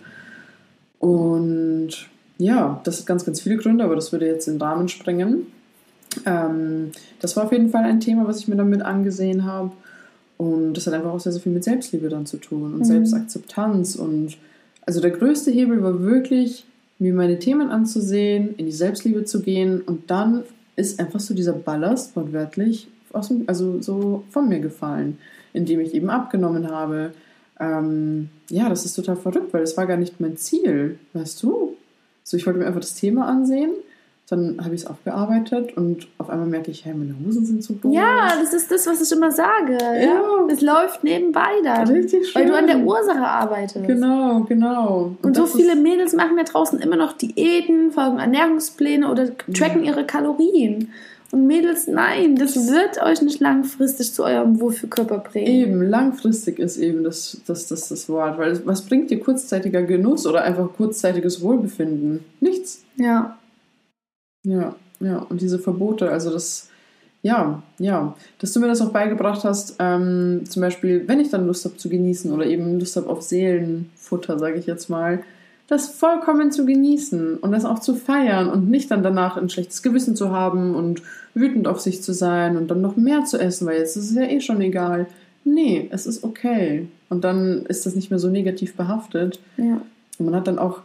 Und 0.99 1.89
ja, 2.37 2.79
das 2.83 2.99
hat 2.99 3.07
ganz, 3.07 3.25
ganz 3.25 3.41
viele 3.41 3.57
Gründe, 3.57 3.83
aber 3.83 3.95
das 3.95 4.11
würde 4.11 4.27
jetzt 4.27 4.47
in 4.47 4.55
den 4.55 4.61
Rahmen 4.61 4.87
sprengen. 4.87 5.47
Ähm, 6.25 6.91
das 7.19 7.35
war 7.35 7.45
auf 7.45 7.51
jeden 7.51 7.69
Fall 7.69 7.83
ein 7.83 7.99
Thema, 7.99 8.27
was 8.27 8.39
ich 8.39 8.47
mir 8.47 8.55
damit 8.55 8.83
angesehen 8.83 9.43
habe. 9.43 9.71
Und 10.37 10.75
das 10.75 10.85
hat 10.85 10.93
einfach 10.93 11.11
auch 11.11 11.19
sehr, 11.19 11.31
sehr 11.31 11.41
viel 11.41 11.51
mit 11.51 11.63
Selbstliebe 11.63 12.09
dann 12.09 12.27
zu 12.27 12.37
tun 12.37 12.73
und 12.73 12.79
mhm. 12.79 12.85
Selbstakzeptanz. 12.85 13.95
Und 13.95 14.37
also 14.85 15.01
der 15.01 15.11
größte 15.11 15.49
Hebel 15.49 15.81
war 15.81 16.01
wirklich, 16.01 16.63
mir 16.99 17.13
meine 17.13 17.39
Themen 17.39 17.69
anzusehen, 17.69 18.55
in 18.57 18.65
die 18.67 18.71
Selbstliebe 18.71 19.23
zu 19.23 19.41
gehen 19.41 19.81
und 19.81 20.09
dann 20.09 20.43
ist 20.75 20.99
einfach 20.99 21.19
so 21.19 21.33
dieser 21.33 21.53
Ballast 21.53 22.15
wortwörtlich 22.15 22.87
aus 23.13 23.27
dem, 23.27 23.43
also 23.47 23.81
so 23.81 24.23
von 24.29 24.47
mir 24.49 24.59
gefallen, 24.59 25.17
indem 25.57 25.81
ich 25.81 25.93
eben 25.93 26.09
abgenommen 26.09 26.71
habe, 26.71 27.11
ähm, 27.59 28.29
ja, 28.49 28.69
das 28.69 28.85
ist 28.85 28.93
total 28.93 29.17
verrückt, 29.17 29.53
weil 29.53 29.61
das 29.61 29.75
war 29.75 29.87
gar 29.87 29.97
nicht 29.97 30.21
mein 30.21 30.37
Ziel, 30.37 30.99
weißt 31.13 31.43
du? 31.43 31.75
So, 32.23 32.37
ich 32.37 32.45
wollte 32.45 32.59
mir 32.59 32.67
einfach 32.67 32.81
das 32.81 32.95
Thema 32.95 33.27
ansehen, 33.27 33.71
dann 34.29 34.57
habe 34.61 34.75
ich 34.75 34.81
es 34.81 34.87
aufgearbeitet 34.87 35.77
und 35.77 36.07
auf 36.17 36.29
einmal 36.29 36.47
merke 36.47 36.69
ich, 36.69 36.83
hey, 36.83 36.93
meine 36.93 37.15
Hosen 37.25 37.45
sind 37.45 37.63
so 37.63 37.73
doof. 37.75 37.93
Ja, 37.93 38.33
das 38.41 38.53
ist 38.53 38.69
das, 38.69 38.85
was 38.85 39.01
ich 39.01 39.17
immer 39.17 39.31
sage. 39.31 39.77
Ja. 39.77 40.21
Es 40.51 40.59
läuft 40.59 41.05
nebenbei 41.05 41.47
dann. 41.63 41.87
Richtig 41.87 42.27
schön. 42.27 42.41
Weil 42.41 42.47
du 42.49 42.57
an 42.57 42.67
der 42.67 42.79
Ursache 42.79 43.25
arbeitest. 43.25 43.87
Genau, 43.87 44.41
genau. 44.41 45.15
Und, 45.21 45.27
und 45.27 45.35
so 45.35 45.45
viele 45.45 45.77
Mädels 45.77 46.13
machen 46.13 46.35
da 46.35 46.43
draußen 46.43 46.79
immer 46.79 46.97
noch 46.97 47.13
Diäten, 47.13 47.93
folgen 47.93 48.19
Ernährungspläne 48.19 49.09
oder 49.09 49.29
tracken 49.53 49.85
ja. 49.85 49.93
ihre 49.93 50.05
Kalorien. 50.05 50.91
Und 51.31 51.45
Mädels, 51.45 51.87
nein, 51.87 52.37
das 52.37 52.55
wird 52.55 53.01
euch 53.03 53.21
nicht 53.21 53.41
langfristig 53.41 54.13
zu 54.13 54.23
eurem 54.23 54.59
Wohlfühlkörper 54.61 55.19
bringen. 55.19 55.47
Eben, 55.47 55.81
langfristig 55.81 56.57
ist 56.57 56.77
eben 56.77 57.03
das, 57.03 57.41
das, 57.45 57.67
das, 57.67 57.89
das 57.89 58.07
Wort. 58.07 58.37
Weil 58.37 58.65
was 58.65 58.83
bringt 58.85 59.09
dir 59.09 59.19
kurzzeitiger 59.19 59.83
Genuss 59.83 60.25
oder 60.25 60.43
einfach 60.43 60.71
kurzzeitiges 60.73 61.41
Wohlbefinden? 61.41 62.23
Nichts. 62.39 62.85
Ja. 62.95 63.37
Ja, 64.43 64.75
ja. 65.01 65.17
Und 65.17 65.41
diese 65.41 65.59
Verbote, 65.59 66.09
also 66.09 66.31
das, 66.31 66.69
ja, 67.23 67.61
ja. 67.77 68.15
Dass 68.39 68.53
du 68.53 68.61
mir 68.61 68.67
das 68.67 68.81
auch 68.81 68.93
beigebracht 68.93 69.43
hast, 69.43 69.75
ähm, 69.79 70.43
zum 70.47 70.61
Beispiel, 70.61 71.09
wenn 71.09 71.19
ich 71.19 71.29
dann 71.29 71.45
Lust 71.45 71.65
habe 71.65 71.75
zu 71.75 71.89
genießen 71.89 72.31
oder 72.31 72.45
eben 72.45 72.79
Lust 72.79 72.95
habe 72.95 73.09
auf 73.09 73.21
Seelenfutter, 73.21 74.39
sage 74.39 74.59
ich 74.59 74.65
jetzt 74.65 74.89
mal, 74.89 75.23
das 75.67 75.89
vollkommen 75.89 76.51
zu 76.51 76.65
genießen 76.65 77.37
und 77.37 77.51
das 77.51 77.65
auch 77.65 77.79
zu 77.79 77.95
feiern 77.95 78.49
und 78.49 78.69
nicht 78.69 78.89
dann 78.89 79.03
danach 79.03 79.35
ein 79.35 79.49
schlechtes 79.49 79.83
Gewissen 79.83 80.15
zu 80.15 80.31
haben 80.31 80.75
und 80.75 81.01
wütend 81.33 81.67
auf 81.67 81.81
sich 81.81 82.01
zu 82.01 82.13
sein 82.13 82.55
und 82.55 82.71
dann 82.71 82.81
noch 82.81 82.95
mehr 82.95 83.25
zu 83.25 83.37
essen, 83.37 83.67
weil 83.67 83.79
jetzt 83.79 83.97
ist 83.97 84.11
es 84.11 84.15
ja 84.15 84.23
eh 84.23 84.39
schon 84.39 84.61
egal. 84.61 85.07
Nee, 85.43 85.89
es 85.91 86.07
ist 86.07 86.23
okay. 86.23 86.87
Und 87.09 87.23
dann 87.23 87.65
ist 87.67 87.85
das 87.85 87.95
nicht 87.95 88.09
mehr 88.09 88.19
so 88.19 88.29
negativ 88.29 88.75
behaftet. 88.75 89.39
Ja. 89.57 89.81
Und 90.17 90.25
man 90.25 90.35
hat 90.35 90.47
dann 90.47 90.59
auch, 90.59 90.79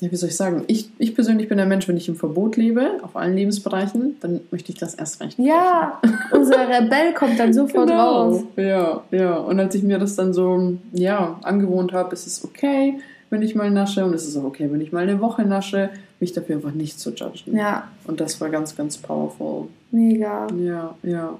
ja, 0.00 0.10
wie 0.10 0.16
soll 0.16 0.28
ich 0.28 0.36
sagen, 0.36 0.64
ich, 0.66 0.90
ich 0.98 1.14
persönlich 1.14 1.48
bin 1.48 1.56
der 1.56 1.66
Mensch, 1.66 1.86
wenn 1.88 1.96
ich 1.96 2.08
im 2.08 2.16
Verbot 2.16 2.56
lebe, 2.56 2.98
auf 3.02 3.16
allen 3.16 3.36
Lebensbereichen, 3.36 4.16
dann 4.20 4.40
möchte 4.50 4.72
ich 4.72 4.78
das 4.78 4.94
erst 4.94 5.20
recht. 5.20 5.38
Ja, 5.38 6.00
unser 6.32 6.68
Rebell 6.68 7.14
kommt 7.14 7.38
dann 7.38 7.54
sofort 7.54 7.88
genau. 7.88 8.30
raus. 8.30 8.44
Ja, 8.56 9.02
ja. 9.12 9.36
Und 9.36 9.58
als 9.60 9.74
ich 9.76 9.84
mir 9.84 9.98
das 9.98 10.16
dann 10.16 10.32
so, 10.32 10.76
ja, 10.92 11.38
angewohnt 11.42 11.92
habe, 11.92 12.12
ist 12.12 12.26
es 12.26 12.44
okay 12.44 12.98
wenn 13.34 13.42
ich 13.42 13.54
mal 13.54 13.70
nasche 13.70 14.04
und 14.04 14.14
es 14.14 14.26
ist 14.26 14.36
auch 14.36 14.44
okay, 14.44 14.68
wenn 14.72 14.80
ich 14.80 14.92
mal 14.92 15.02
eine 15.02 15.20
Woche 15.20 15.42
nasche. 15.44 15.90
mich 16.20 16.32
dafür 16.32 16.56
einfach 16.56 16.72
nicht 16.72 16.98
zu 16.98 17.10
judgen. 17.10 17.56
Ja. 17.56 17.88
Und 18.06 18.20
das 18.20 18.40
war 18.40 18.48
ganz, 18.48 18.74
ganz 18.76 18.96
powerful. 18.96 19.66
Mega. 19.90 20.46
Ja, 20.58 20.94
ja. 21.02 21.38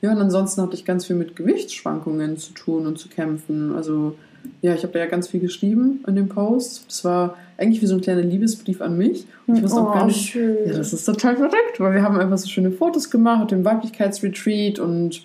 Ja, 0.00 0.12
und 0.12 0.18
ansonsten 0.18 0.62
hatte 0.62 0.74
ich 0.74 0.84
ganz 0.84 1.06
viel 1.06 1.16
mit 1.16 1.34
Gewichtsschwankungen 1.36 2.36
zu 2.38 2.52
tun 2.52 2.86
und 2.86 2.98
zu 2.98 3.08
kämpfen. 3.08 3.74
Also, 3.74 4.16
ja, 4.62 4.74
ich 4.74 4.82
habe 4.82 4.92
da 4.92 4.98
ja 5.00 5.06
ganz 5.06 5.28
viel 5.28 5.40
geschrieben 5.40 6.04
in 6.06 6.14
dem 6.16 6.28
Post. 6.28 6.84
Das 6.88 7.04
war 7.04 7.36
eigentlich 7.56 7.80
wie 7.82 7.86
so 7.86 7.94
ein 7.96 8.00
kleiner 8.02 8.22
Liebesbrief 8.22 8.80
an 8.82 8.96
mich. 8.98 9.26
Und 9.46 9.56
ich 9.56 9.62
wusste 9.62 9.80
auch 9.80 9.90
Oh, 9.90 9.94
gar 9.94 10.06
nicht. 10.06 10.30
schön. 10.30 10.56
Ja, 10.66 10.74
das 10.74 10.92
ist 10.92 11.04
total 11.04 11.36
verrückt, 11.36 11.78
weil 11.78 11.94
wir 11.94 12.02
haben 12.02 12.18
einfach 12.18 12.38
so 12.38 12.48
schöne 12.48 12.70
Fotos 12.70 13.10
gemacht, 13.10 13.50
dem 13.50 13.64
Weiblichkeitsretreat 13.64 14.78
und 14.78 15.24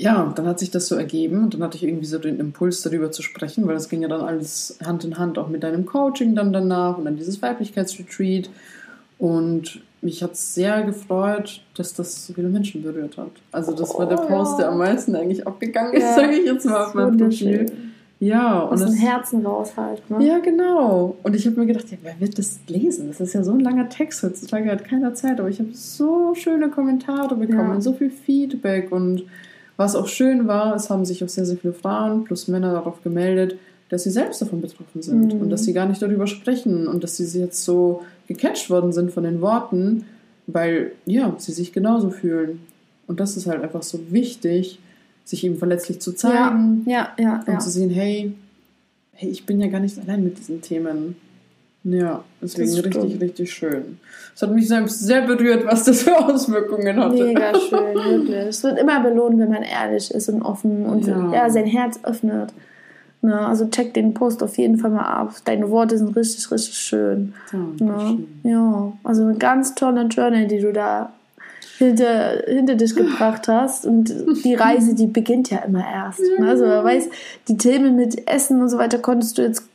ja, 0.00 0.32
dann 0.36 0.46
hat 0.46 0.60
sich 0.60 0.70
das 0.70 0.86
so 0.86 0.94
ergeben 0.94 1.42
und 1.42 1.54
dann 1.54 1.62
hatte 1.64 1.76
ich 1.76 1.82
irgendwie 1.82 2.06
so 2.06 2.18
den 2.18 2.38
Impuls 2.38 2.82
darüber 2.82 3.10
zu 3.10 3.20
sprechen, 3.22 3.66
weil 3.66 3.74
das 3.74 3.88
ging 3.88 4.00
ja 4.02 4.08
dann 4.08 4.20
alles 4.20 4.78
Hand 4.84 5.04
in 5.04 5.18
Hand 5.18 5.38
auch 5.38 5.48
mit 5.48 5.64
deinem 5.64 5.86
Coaching 5.86 6.34
dann 6.36 6.52
danach 6.52 6.96
und 6.98 7.04
dann 7.04 7.16
dieses 7.16 7.42
Weiblichkeitsretreat 7.42 8.48
und 9.18 9.80
mich 10.00 10.22
hat 10.22 10.34
es 10.34 10.54
sehr 10.54 10.84
gefreut, 10.84 11.60
dass 11.76 11.92
das 11.94 12.26
so 12.26 12.32
viele 12.32 12.48
Menschen 12.48 12.82
berührt 12.84 13.16
hat. 13.18 13.32
Also 13.50 13.72
das 13.72 13.92
war 13.98 14.06
der 14.08 14.20
Oh, 14.22 14.26
Post, 14.28 14.52
ja. 14.52 14.58
der 14.58 14.68
am 14.70 14.78
meisten 14.78 15.16
eigentlich 15.16 15.44
abgegangen 15.44 15.92
ist, 15.94 16.02
Ja, 16.02 16.14
sage 16.14 16.36
ich 16.36 16.46
jetzt 16.46 16.64
mal 16.66 16.84
auf 16.86 16.94
meinem 16.94 17.16
Profil. 17.18 17.66
Ja, 18.20 18.60
und 18.60 18.74
Aus 18.82 18.84
dem 18.90 18.94
Herzen 18.94 19.44
raus 19.46 19.72
halt. 19.76 20.08
Ne? 20.10 20.24
ja, 20.24 20.38
genau. 20.38 21.16
Und 21.24 21.34
ich 21.36 21.46
habe 21.46 21.58
mir 21.60 21.66
gedacht, 21.66 21.90
ja, 21.90 21.98
wer 22.02 22.14
wird 22.20 22.38
das 22.38 22.58
lesen? 22.68 23.08
Das 23.08 23.20
ist 23.20 23.32
ja 23.32 23.42
so 23.44 23.52
ein 23.52 23.60
langer 23.60 23.88
Text. 23.88 24.22
Heutzutage 24.24 24.70
hat 24.70 24.84
keiner 24.84 25.14
Zeit. 25.14 25.38
Aber 25.38 25.48
ich 25.48 25.58
habe 25.60 25.70
so 25.72 26.34
schöne 26.34 26.68
Kommentare 26.68 27.36
bekommen, 27.36 27.74
Ja. 27.74 27.80
so 27.80 27.92
viel 27.92 28.10
Feedback. 28.10 28.90
Und 28.90 29.24
was 29.78 29.96
auch 29.96 30.08
schön 30.08 30.46
war, 30.46 30.74
es 30.76 30.90
haben 30.90 31.06
sich 31.06 31.24
auch 31.24 31.28
sehr, 31.30 31.46
sehr 31.46 31.56
viele 31.56 31.72
Frauen 31.72 32.24
plus 32.24 32.46
Männer 32.48 32.72
darauf 32.72 33.02
gemeldet, 33.02 33.56
dass 33.88 34.02
sie 34.02 34.10
selbst 34.10 34.42
davon 34.42 34.60
betroffen 34.60 35.00
sind 35.00 35.32
Mhm. 35.34 35.40
und 35.40 35.48
dass 35.50 35.64
sie 35.64 35.72
gar 35.72 35.86
nicht 35.86 36.02
darüber 36.02 36.26
sprechen 36.26 36.86
und 36.86 37.02
dass 37.02 37.16
sie 37.16 37.38
jetzt 37.40 37.64
so 37.64 38.02
gecatcht 38.26 38.68
worden 38.68 38.92
sind 38.92 39.10
von 39.12 39.22
den 39.24 39.40
Worten, 39.40 40.04
weil, 40.46 40.92
ja, 41.06 41.34
sie 41.38 41.52
sich 41.52 41.72
genauso 41.72 42.10
fühlen. 42.10 42.60
Und 43.06 43.20
das 43.20 43.36
ist 43.38 43.46
halt 43.46 43.62
einfach 43.62 43.82
so 43.82 43.98
wichtig, 44.10 44.78
sich 45.24 45.44
eben 45.44 45.56
verletzlich 45.56 46.00
zu 46.00 46.12
zeigen 46.12 46.84
Ja, 46.86 47.10
ja, 47.18 47.40
und 47.46 47.52
ja. 47.54 47.58
zu 47.58 47.70
sehen, 47.70 47.88
hey, 47.90 48.32
hey, 49.12 49.30
ich 49.30 49.46
bin 49.46 49.60
ja 49.60 49.68
gar 49.68 49.80
nicht 49.80 49.98
allein 49.98 50.22
mit 50.24 50.38
diesen 50.38 50.60
Themen. 50.60 51.16
Ja, 51.84 52.24
deswegen 52.42 52.74
Das 52.74 52.84
richtig, 52.84 53.20
richtig 53.20 53.52
schön. 53.52 53.98
Es 54.34 54.42
hat 54.42 54.52
mich 54.52 54.68
selbst 54.68 55.00
sehr 55.00 55.22
berührt, 55.22 55.64
was 55.66 55.84
das 55.84 56.02
für 56.02 56.16
Auswirkungen 56.16 56.96
hatte. 56.98 57.24
Mega 57.24 57.58
schön, 57.68 57.94
wirklich. 57.94 58.46
Es 58.48 58.62
wird 58.62 58.78
immer 58.78 59.00
belohnt, 59.00 59.38
wenn 59.38 59.50
man 59.50 59.62
ehrlich 59.62 60.10
ist 60.10 60.28
und 60.28 60.42
offen 60.42 60.86
und 60.86 61.06
Ja. 61.06 61.32
ja. 61.32 61.50
sein 61.50 61.66
Herz 61.66 61.98
öffnet. 62.02 62.52
Ne? 63.20 63.38
Also 63.38 63.66
check 63.68 63.94
den 63.94 64.14
Post 64.14 64.42
auf 64.42 64.58
jeden 64.58 64.78
Fall 64.78 64.90
mal 64.90 65.02
ab. 65.02 65.34
Deine 65.44 65.70
Worte 65.70 65.98
sind 65.98 66.14
richtig, 66.14 66.50
richtig 66.50 66.76
schön. 66.76 67.34
Ne? 67.52 67.68
Dankeschön. 67.78 68.28
Ja, 68.44 68.92
also 69.02 69.22
eine 69.22 69.34
ganz 69.34 69.74
tolle 69.74 70.02
Journey, 70.02 70.46
die 70.46 70.60
du 70.60 70.72
da 70.72 71.12
hinter, 71.78 72.42
hinter 72.46 72.74
dich 72.74 72.94
gebracht 72.94 73.48
hast. 73.48 73.86
Und 73.86 74.12
die 74.44 74.54
Reise, 74.54 74.94
die 74.94 75.06
beginnt 75.06 75.50
ja 75.50 75.58
immer 75.58 75.84
erst. 75.84 76.20
Ne? 76.38 76.48
Also, 76.48 76.64
wer 76.64 76.84
weiß, 76.84 77.08
die 77.48 77.56
Themen 77.56 77.96
mit 77.96 78.28
Essen 78.28 78.60
und 78.60 78.68
so 78.68 78.78
weiter 78.78 78.98
konntest 78.98 79.38
du 79.38 79.42
jetzt 79.42 79.67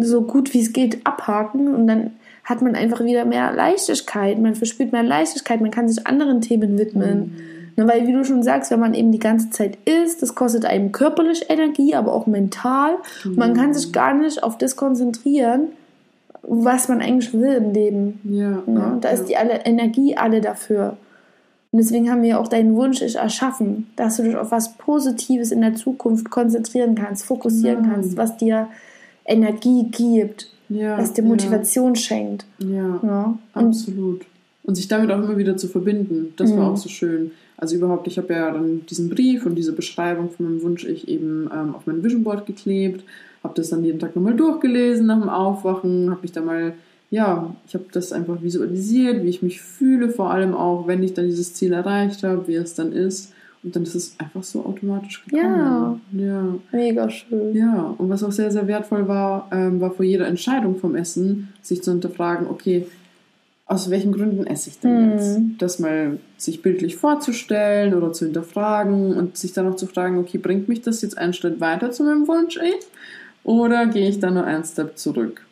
so 0.00 0.22
gut 0.22 0.54
wie 0.54 0.60
es 0.60 0.72
geht 0.72 1.06
abhaken 1.06 1.74
und 1.74 1.86
dann 1.86 2.12
hat 2.44 2.62
man 2.62 2.74
einfach 2.74 3.00
wieder 3.04 3.24
mehr 3.24 3.52
Leichtigkeit. 3.52 4.38
Man 4.38 4.54
verspürt 4.54 4.92
mehr 4.92 5.02
Leichtigkeit, 5.02 5.60
man 5.60 5.70
kann 5.70 5.88
sich 5.88 6.06
anderen 6.06 6.40
Themen 6.40 6.78
widmen. 6.78 7.36
Ne, 7.76 7.86
weil, 7.86 8.06
wie 8.06 8.12
du 8.12 8.24
schon 8.24 8.42
sagst, 8.42 8.70
wenn 8.70 8.80
man 8.80 8.94
eben 8.94 9.12
die 9.12 9.18
ganze 9.18 9.50
Zeit 9.50 9.78
isst, 9.84 10.22
das 10.22 10.34
kostet 10.34 10.64
einem 10.64 10.90
körperlich 10.90 11.46
Energie, 11.48 11.94
aber 11.94 12.12
auch 12.12 12.26
mental. 12.26 12.96
Man 13.24 13.54
kann 13.54 13.72
sich 13.72 13.92
gar 13.92 14.12
nicht 14.14 14.42
auf 14.42 14.58
das 14.58 14.74
konzentrieren, 14.74 15.68
was 16.42 16.88
man 16.88 17.00
eigentlich 17.00 17.32
will 17.32 17.52
im 17.54 17.72
Leben. 17.72 18.20
Ja, 18.24 18.62
ja, 18.66 18.98
Da 19.00 19.10
ist 19.10 19.20
ja. 19.20 19.26
die 19.26 19.36
alle, 19.36 19.64
Energie 19.64 20.16
alle 20.16 20.40
dafür. 20.40 20.96
Und 21.72 21.78
deswegen 21.78 22.10
haben 22.10 22.22
wir 22.22 22.40
auch 22.40 22.48
deinen 22.48 22.74
Wunsch 22.74 23.00
ich 23.00 23.14
erschaffen, 23.16 23.86
dass 23.94 24.16
du 24.16 24.24
dich 24.24 24.36
auf 24.36 24.50
was 24.50 24.76
Positives 24.76 25.52
in 25.52 25.60
der 25.60 25.76
Zukunft 25.76 26.28
konzentrieren 26.28 26.96
kannst, 26.96 27.24
fokussieren 27.24 27.84
Ja. 27.84 27.90
kannst, 27.92 28.16
was 28.16 28.36
dir 28.36 28.66
Energie 29.24 29.86
gibt, 29.90 30.48
ja, 30.68 30.98
was 30.98 31.12
dir 31.12 31.22
Motivation 31.22 31.94
schenkt. 31.96 32.44
Ja, 32.58 32.68
ja 32.68 33.00
Ja? 33.02 33.38
Und 33.54 33.66
absolut. 33.68 34.22
Und 34.62 34.74
sich 34.76 34.88
damit 34.88 35.10
auch 35.10 35.18
immer 35.18 35.38
wieder 35.38 35.56
zu 35.56 35.68
verbinden, 35.68 36.34
das 36.36 36.50
war 36.50 36.66
Mhm. 36.68 36.72
auch 36.74 36.76
so 36.76 36.88
schön. 36.88 37.30
Also 37.56 37.76
überhaupt, 37.76 38.06
ich 38.06 38.18
habe 38.18 38.32
ja 38.32 38.50
dann 38.50 38.86
diesen 38.86 39.08
Brief 39.10 39.44
und 39.46 39.54
diese 39.54 39.72
Beschreibung 39.72 40.30
von 40.30 40.46
meinem 40.46 40.62
Wunsch 40.62 40.84
ich 40.84 41.08
eben 41.08 41.50
ähm, 41.52 41.74
auf 41.74 41.86
mein 41.86 42.02
Vision 42.02 42.22
Board 42.24 42.46
geklebt, 42.46 43.04
habe 43.42 43.54
das 43.54 43.70
dann 43.70 43.84
jeden 43.84 43.98
Tag 43.98 44.14
nochmal 44.14 44.34
durchgelesen 44.34 45.06
nach 45.06 45.18
dem 45.20 45.28
Aufwachen, 45.28 46.10
habe 46.10 46.22
mich 46.22 46.32
da 46.32 46.40
mal, 46.42 46.74
ja, 47.10 47.54
ich 47.66 47.74
habe 47.74 47.86
das 47.92 48.12
einfach 48.12 48.42
visualisiert, 48.42 49.24
wie 49.24 49.28
ich 49.28 49.42
mich 49.42 49.60
fühle, 49.60 50.10
vor 50.10 50.30
allem 50.30 50.54
auch, 50.54 50.86
wenn 50.86 51.02
ich 51.02 51.14
dann 51.14 51.26
dieses 51.26 51.54
Ziel 51.54 51.72
erreicht 51.72 52.22
habe, 52.22 52.46
wie 52.46 52.54
es 52.54 52.74
dann 52.74 52.92
ist. 52.92 53.32
Und 53.62 53.76
dann 53.76 53.82
ist 53.82 53.94
es 53.94 54.14
einfach 54.18 54.42
so 54.42 54.64
automatisch 54.64 55.22
gekommen. 55.24 56.00
Ja. 56.12 56.54
mega 56.72 57.10
schön. 57.10 57.54
Ja, 57.54 57.94
und 57.98 58.08
was 58.08 58.22
auch 58.22 58.32
sehr, 58.32 58.50
sehr 58.50 58.66
wertvoll 58.66 59.06
war, 59.06 59.48
ähm, 59.52 59.80
war 59.80 59.90
vor 59.90 60.04
jeder 60.04 60.26
Entscheidung 60.26 60.76
vom 60.78 60.96
Essen, 60.96 61.48
sich 61.60 61.82
zu 61.82 61.90
hinterfragen, 61.92 62.46
okay, 62.46 62.86
aus 63.66 63.90
welchen 63.90 64.12
Gründen 64.12 64.46
esse 64.46 64.70
ich 64.70 64.80
denn 64.80 64.96
Mhm. 64.96 65.12
jetzt? 65.12 65.38
Das 65.58 65.78
mal 65.78 66.18
sich 66.38 66.62
bildlich 66.62 66.96
vorzustellen 66.96 67.94
oder 67.94 68.12
zu 68.12 68.24
hinterfragen 68.24 69.12
und 69.14 69.36
sich 69.36 69.52
dann 69.52 69.68
auch 69.68 69.76
zu 69.76 69.86
fragen, 69.86 70.18
okay, 70.18 70.38
bringt 70.38 70.68
mich 70.68 70.80
das 70.80 71.02
jetzt 71.02 71.18
einen 71.18 71.34
Schritt 71.34 71.60
weiter 71.60 71.92
zu 71.92 72.02
meinem 72.02 72.26
Wunsch 72.26 72.56
ich? 72.56 72.86
Oder 73.44 73.86
gehe 73.86 74.08
ich 74.08 74.18
dann 74.18 74.34
nur 74.34 74.44
einen 74.44 74.64
Step 74.64 74.98
zurück? 74.98 75.46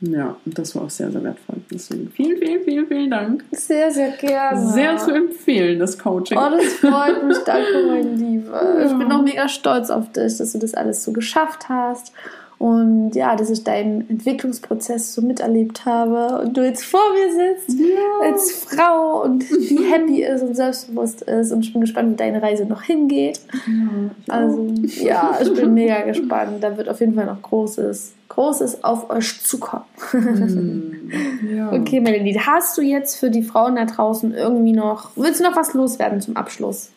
Ja, 0.00 0.36
und 0.46 0.56
das 0.56 0.76
war 0.76 0.82
auch 0.84 0.90
sehr, 0.90 1.10
sehr 1.10 1.24
wertvoll. 1.24 1.56
Deswegen 1.72 2.08
vielen, 2.10 2.38
vielen, 2.38 2.62
vielen, 2.62 2.86
vielen 2.86 3.10
Dank. 3.10 3.44
Sehr, 3.50 3.90
sehr 3.90 4.12
gerne. 4.12 4.64
Sehr 4.72 4.96
zu 4.96 5.10
empfehlen, 5.12 5.80
das 5.80 5.98
Coaching. 5.98 6.38
Oh, 6.38 6.50
das 6.50 6.64
freut 6.74 7.24
mich. 7.24 7.38
Danke, 7.38 7.84
mein 7.88 8.16
Lieber. 8.16 8.78
Ich 8.84 8.90
Ja. 8.92 8.96
bin 8.96 9.10
auch 9.10 9.22
mega 9.22 9.48
stolz 9.48 9.90
auf 9.90 10.12
dich, 10.12 10.36
dass 10.38 10.52
du 10.52 10.58
das 10.58 10.74
alles 10.74 11.02
so 11.02 11.12
geschafft 11.12 11.68
hast. 11.68 12.12
Und 12.58 13.12
ja, 13.14 13.36
dass 13.36 13.50
ich 13.50 13.62
deinen 13.62 14.10
Entwicklungsprozess 14.10 15.14
so 15.14 15.22
miterlebt 15.22 15.84
habe 15.84 16.42
und 16.42 16.56
du 16.56 16.64
jetzt 16.64 16.84
vor 16.84 17.00
mir 17.14 17.54
sitzt 17.54 17.78
ja. 17.78 18.26
als 18.28 18.50
Frau 18.50 19.22
und 19.22 19.48
die 19.70 19.78
happy 19.88 20.24
ist 20.24 20.42
und 20.42 20.56
selbstbewusst 20.56 21.22
ist. 21.22 21.52
Und 21.52 21.64
ich 21.64 21.72
bin 21.72 21.82
gespannt, 21.82 22.10
wie 22.10 22.16
deine 22.16 22.42
Reise 22.42 22.64
noch 22.66 22.82
hingeht. 22.82 23.40
ja, 23.66 24.34
Also 24.34 24.66
ja, 24.82 25.38
ich 25.42 25.54
bin 25.54 25.72
mega 25.72 26.02
gespannt. 26.02 26.62
Da 26.62 26.76
wird 26.76 26.88
auf 26.88 26.98
jeden 26.98 27.14
Fall 27.14 27.26
noch 27.26 27.40
Großes, 27.42 28.14
Großes 28.28 28.82
auf 28.82 29.08
euch 29.08 29.40
zukommen. 29.40 29.84
Hm, 30.10 31.12
ja. 31.54 31.72
Okay, 31.72 32.00
Melanie, 32.00 32.36
hast 32.38 32.76
du 32.76 32.82
jetzt 32.82 33.16
für 33.16 33.30
die 33.30 33.42
Frauen 33.42 33.76
da 33.76 33.84
draußen 33.84 34.34
irgendwie 34.34 34.72
noch, 34.72 35.10
willst 35.14 35.38
du 35.38 35.44
noch 35.44 35.54
was 35.54 35.74
loswerden 35.74 36.20
zum 36.20 36.36
Abschluss? 36.36 36.90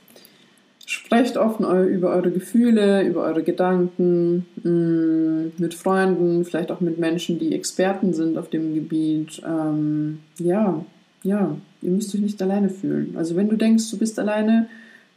Sprecht 0.91 1.37
offen 1.37 1.63
über 1.87 2.09
eure 2.09 2.31
Gefühle, 2.31 3.03
über 3.03 3.23
eure 3.23 3.43
Gedanken, 3.43 4.45
mh, 4.61 5.51
mit 5.57 5.73
Freunden, 5.73 6.43
vielleicht 6.43 6.69
auch 6.69 6.81
mit 6.81 6.97
Menschen, 6.97 7.39
die 7.39 7.55
Experten 7.55 8.13
sind 8.13 8.37
auf 8.37 8.49
dem 8.49 8.73
Gebiet. 8.73 9.41
Ähm, 9.47 10.19
ja, 10.37 10.83
ja, 11.23 11.55
ihr 11.81 11.91
müsst 11.91 12.13
euch 12.13 12.19
nicht 12.19 12.41
alleine 12.41 12.69
fühlen. 12.69 13.15
Also 13.15 13.37
wenn 13.37 13.47
du 13.47 13.55
denkst, 13.55 13.89
du 13.89 13.97
bist 13.97 14.19
alleine, 14.19 14.67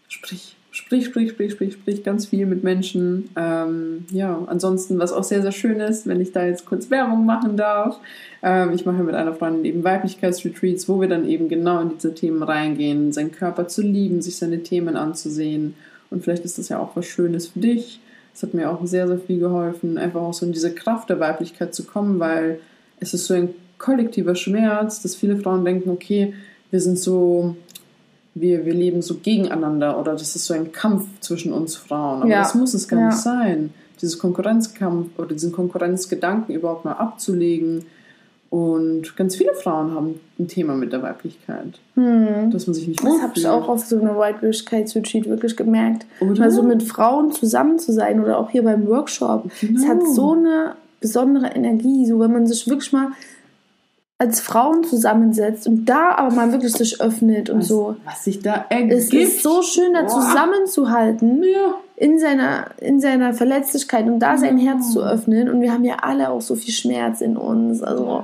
sprich, 0.07 0.55
sprich, 0.75 1.07
sprich, 1.07 1.31
sprich, 1.31 1.53
sprich, 1.53 1.73
sprich 1.75 2.03
ganz 2.03 2.27
viel 2.27 2.47
mit 2.47 2.65
Menschen. 2.65 3.31
Ähm, 3.37 4.07
ja, 4.11 4.43
ansonsten, 4.49 4.99
was 4.99 5.13
auch 5.13 5.23
sehr, 5.23 5.41
sehr 5.41 5.53
schön 5.53 5.79
ist, 5.79 6.09
wenn 6.09 6.21
ich 6.21 6.33
da 6.33 6.45
jetzt 6.45 6.67
kurz 6.67 6.91
Werbung 6.91 7.25
machen 7.25 7.57
darf. 7.57 8.01
Ähm, 8.43 8.73
ich 8.75 8.85
mache 8.85 9.05
mit 9.05 9.15
einer 9.15 9.35
Freundin 9.35 9.65
eben 9.65 9.85
Weiblichkeitsretreats, 9.85 10.89
wo 10.89 11.01
wir 11.01 11.09
dann 11.09 11.29
eben 11.29 11.49
genau 11.49 11.81
in 11.81 11.91
diese 11.91 12.13
Themen 12.13 12.43
reingehen, 12.43 13.13
seinen 13.13 13.31
Körper 13.31 13.69
zu 13.69 13.83
lieben, 13.83 14.21
sich 14.21 14.37
seine 14.37 14.65
Themen 14.65 14.97
anzusehen. 14.97 15.75
Und 16.11 16.25
vielleicht 16.25 16.45
ist 16.45 16.59
das 16.59 16.69
ja 16.69 16.81
auch 16.81 16.97
was 16.97 17.07
Schönes 17.07 17.47
für 17.47 17.61
dich. 17.61 18.01
Das 18.33 18.43
hat 18.43 18.53
mir 18.53 18.69
auch 18.69 18.85
sehr, 18.85 19.07
sehr 19.07 19.19
viel 19.19 19.39
geholfen, 19.39 19.97
einfach 19.97 20.23
auch 20.23 20.35
so 20.35 20.45
in 20.45 20.53
diese 20.53 20.75
Kraft 20.75 21.09
der 21.09 21.21
Weiblichkeit 21.21 21.73
zu 21.73 21.85
kommen, 21.85 22.19
weil 22.19 22.59
es 22.99 23.15
ist 23.15 23.27
so 23.27 23.35
ein 23.35 23.51
kollektiver 23.79 24.35
Schmerz, 24.35 25.01
dass 25.03 25.15
viele 25.15 25.37
Frauen 25.37 25.65
denken, 25.65 25.91
okay, 25.91 26.35
wir 26.73 26.81
sind 26.81 26.99
so, 26.99 27.55
wir, 28.35 28.65
wir 28.67 28.75
leben 28.75 29.01
so 29.03 29.15
gegeneinander 29.23 29.99
oder 30.01 30.13
das 30.13 30.35
ist 30.35 30.47
so 30.47 30.55
ein 30.55 30.73
Kampf 30.73 31.07
zwischen 31.21 31.53
uns 31.53 31.77
Frauen. 31.77 32.23
Aber 32.23 32.31
Ja. 32.31 32.39
das 32.43 32.55
muss 32.55 32.75
es 32.75 32.89
gar 32.89 32.99
Ja. 33.01 33.07
nicht 33.07 33.19
sein. 33.19 33.73
Dieses 34.03 34.19
Konkurrenzkampf 34.19 35.11
oder 35.19 35.29
diesen 35.29 35.53
Konkurrenzgedanken 35.53 36.55
überhaupt 36.55 36.85
mal 36.85 36.93
abzulegen. 36.93 37.87
Und 38.51 39.17
ganz 39.17 39.35
viele 39.35 39.53
Frauen 39.55 39.93
haben 39.95 40.21
ein 40.39 40.47
Thema 40.47 40.75
mit 40.75 40.93
der 40.93 41.03
Weiblichkeit, 41.03 41.79
Hm. 41.95 42.51
dass 42.53 42.67
man 42.69 42.75
sich 42.75 42.87
nicht 42.87 43.03
Das 43.03 43.21
habe 43.21 43.33
ich 43.35 43.47
auch 43.49 43.69
auf 43.69 43.85
so 43.85 44.01
einer 44.01 44.17
White-Retreat 44.17 45.27
wirklich 45.29 45.57
gemerkt. 45.57 46.07
Oder? 46.21 46.43
Also 46.45 46.63
mit 46.63 46.83
Frauen 46.85 47.33
zusammen 47.33 47.79
zu 47.81 47.93
sein 47.93 48.21
oder 48.23 48.39
auch 48.39 48.51
hier 48.51 48.63
beim 48.63 48.87
Workshop. 48.87 49.47
Es 49.47 49.61
Genau. 49.61 49.89
hat 49.89 50.07
so 50.15 50.33
eine 50.35 50.75
besondere 51.01 51.47
Energie, 51.49 52.07
so 52.07 52.21
wenn 52.21 52.33
man 52.33 52.47
sich 52.47 52.69
wirklich 52.69 52.93
mal 52.93 53.09
als 54.25 54.41
Frauen 54.41 54.85
zusammensetzt 54.85 55.67
und 55.67 55.85
da 55.85 56.13
aber 56.17 56.35
mal 56.35 56.53
wirklich 56.53 56.73
sich 56.73 57.01
öffnet 57.01 57.51
und 57.51 57.61
was, 57.61 57.69
so. 57.69 57.97
was 58.05 58.25
sich 58.25 58.41
da 58.41 58.65
ergibt. 58.69 58.93
Es 58.93 59.13
ist 59.13 59.43
so 59.43 59.63
schön, 59.63 59.93
da 59.93 60.07
zusammenzuhalten 60.07 61.43
Ja. 61.43 61.75
in 61.97 62.19
seiner, 62.19 62.67
in 62.81 63.01
seiner 63.01 63.35
Verletzlichkeit 63.35 64.07
und 64.07 64.19
da 64.19 64.39
sein 64.39 64.59
Ja. 64.59 64.73
Herz 64.73 64.93
zu 64.93 65.03
öffnen. 65.03 65.51
Und 65.51 65.61
wir 65.61 65.73
haben 65.73 65.85
ja 65.85 65.97
alle 66.03 66.31
auch 66.31 66.41
so 66.41 66.55
viel 66.55 66.73
Schmerz 66.73 67.21
in 67.21 67.37
uns. 67.37 67.83
Also 67.83 68.23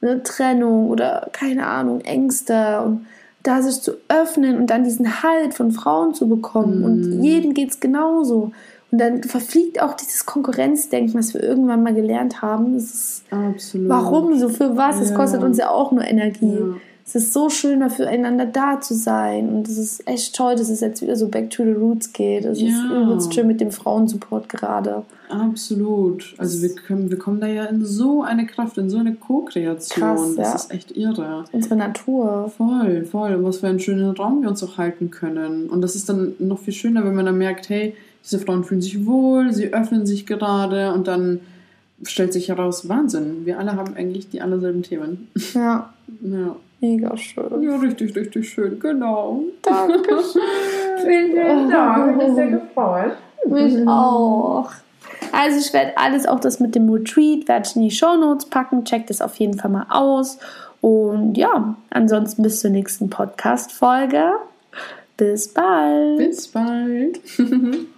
eine 0.00 0.22
Trennung 0.22 0.88
oder 0.88 1.28
keine 1.32 1.66
Ahnung, 1.66 2.00
Ängste 2.02 2.80
und 2.82 3.06
da 3.42 3.62
sich 3.62 3.80
zu 3.82 3.92
öffnen 4.08 4.56
und 4.58 4.68
dann 4.68 4.84
diesen 4.84 5.22
Halt 5.22 5.54
von 5.54 5.72
Frauen 5.72 6.14
zu 6.14 6.28
bekommen. 6.28 6.80
Mm. 6.80 6.84
Und 6.84 7.22
jedem 7.22 7.54
geht 7.54 7.70
es 7.70 7.80
genauso. 7.80 8.52
Und 8.90 9.00
dann 9.00 9.22
verfliegt 9.22 9.80
auch 9.80 9.94
dieses 9.94 10.26
Konkurrenzdenken, 10.26 11.14
was 11.14 11.32
wir 11.34 11.42
irgendwann 11.42 11.82
mal 11.82 11.94
gelernt 11.94 12.42
haben. 12.42 12.76
Ist, 12.76 13.22
Absolut. 13.30 13.88
Warum 13.88 14.38
so? 14.38 14.48
Für 14.48 14.76
was? 14.76 15.00
Es 15.00 15.10
ja. 15.10 15.16
kostet 15.16 15.42
uns 15.42 15.58
ja 15.58 15.70
auch 15.70 15.92
nur 15.92 16.04
Energie. 16.04 16.54
Ja 16.54 16.76
es 17.14 17.24
ist 17.24 17.32
so 17.32 17.50
schön, 17.50 17.88
füreinander 17.90 18.46
da 18.46 18.80
zu 18.80 18.94
sein. 18.94 19.48
Und 19.48 19.68
es 19.68 19.78
ist 19.78 20.06
echt 20.06 20.34
toll, 20.34 20.54
dass 20.54 20.68
es 20.68 20.80
jetzt 20.80 21.02
wieder 21.02 21.16
so 21.16 21.28
back 21.28 21.50
to 21.50 21.64
the 21.64 21.72
roots 21.72 22.12
geht. 22.12 22.44
Es 22.44 22.60
ja. 22.60 22.68
ist 22.68 22.84
übelst 22.84 23.34
schön 23.34 23.48
mit 23.48 23.60
dem 23.60 23.72
Frauensupport 23.72 24.48
gerade. 24.48 25.02
Absolut. 25.28 26.34
Also 26.38 26.62
wir, 26.62 26.72
können, 26.74 27.10
wir 27.10 27.18
kommen 27.18 27.40
da 27.40 27.48
ja 27.48 27.64
in 27.64 27.84
so 27.84 28.22
eine 28.22 28.46
Kraft, 28.46 28.78
in 28.78 28.90
so 28.90 28.98
eine 28.98 29.14
Co-Kreation. 29.14 30.36
Das 30.36 30.48
ja. 30.48 30.54
ist 30.54 30.70
echt 30.70 30.96
irre. 30.96 31.44
Unsere 31.50 31.76
Natur. 31.76 32.52
Voll, 32.56 33.04
voll. 33.04 33.34
Und 33.34 33.44
was 33.44 33.58
für 33.58 33.66
einen 33.66 33.80
schönen 33.80 34.10
Raum 34.10 34.42
wir 34.42 34.48
uns 34.48 34.62
auch 34.62 34.78
halten 34.78 35.10
können. 35.10 35.68
Und 35.68 35.80
das 35.82 35.96
ist 35.96 36.08
dann 36.08 36.34
noch 36.38 36.60
viel 36.60 36.74
schöner, 36.74 37.04
wenn 37.04 37.14
man 37.14 37.26
dann 37.26 37.38
merkt, 37.38 37.68
hey, 37.68 37.94
diese 38.24 38.38
Frauen 38.38 38.64
fühlen 38.64 38.82
sich 38.82 39.06
wohl, 39.06 39.52
sie 39.52 39.72
öffnen 39.72 40.06
sich 40.06 40.26
gerade 40.26 40.92
und 40.92 41.08
dann 41.08 41.40
stellt 42.02 42.32
sich 42.32 42.48
heraus, 42.48 42.88
Wahnsinn, 42.88 43.44
wir 43.44 43.58
alle 43.58 43.76
haben 43.76 43.94
eigentlich 43.94 44.30
die 44.30 44.40
allerselben 44.40 44.82
Themen. 44.82 45.28
Ja. 45.54 45.92
ja. 46.22 46.56
Mega 46.82 47.14
schön. 47.18 47.62
Ja, 47.62 47.76
richtig, 47.76 48.16
richtig 48.16 48.48
schön, 48.48 48.80
genau. 48.80 49.42
Dankeschön. 49.60 50.42
vielen, 51.04 51.32
vielen 51.32 51.70
Dank. 51.70 52.16
Mich 52.16 52.34
sehr 52.34 52.46
gefreut. 52.48 53.12
Mich 53.46 53.86
auch. 53.86 54.70
Also 55.32 55.58
ich 55.58 55.72
werde 55.74 55.96
alles, 55.98 56.26
auch 56.26 56.40
das 56.40 56.58
mit 56.58 56.74
dem 56.74 56.88
Retreat, 56.88 57.46
werde 57.48 57.68
ich 57.68 57.76
in 57.76 57.82
die 57.82 57.90
Show 57.90 58.16
Notes 58.16 58.46
packen. 58.46 58.84
Checkt 58.84 59.10
es 59.10 59.20
auf 59.20 59.36
jeden 59.36 59.58
Fall 59.58 59.70
mal 59.70 59.86
aus. 59.90 60.38
Und 60.80 61.36
ja, 61.36 61.76
ansonsten 61.90 62.42
bis 62.42 62.60
zur 62.60 62.70
nächsten 62.70 63.10
Podcast-Folge. 63.10 64.32
Bis 65.18 65.48
bald. 65.48 66.16
Bis 66.16 66.48
bald. 66.48 67.20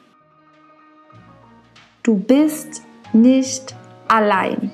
du 2.03 2.16
bist 2.16 2.82
nicht 3.12 3.74
allein. 4.09 4.70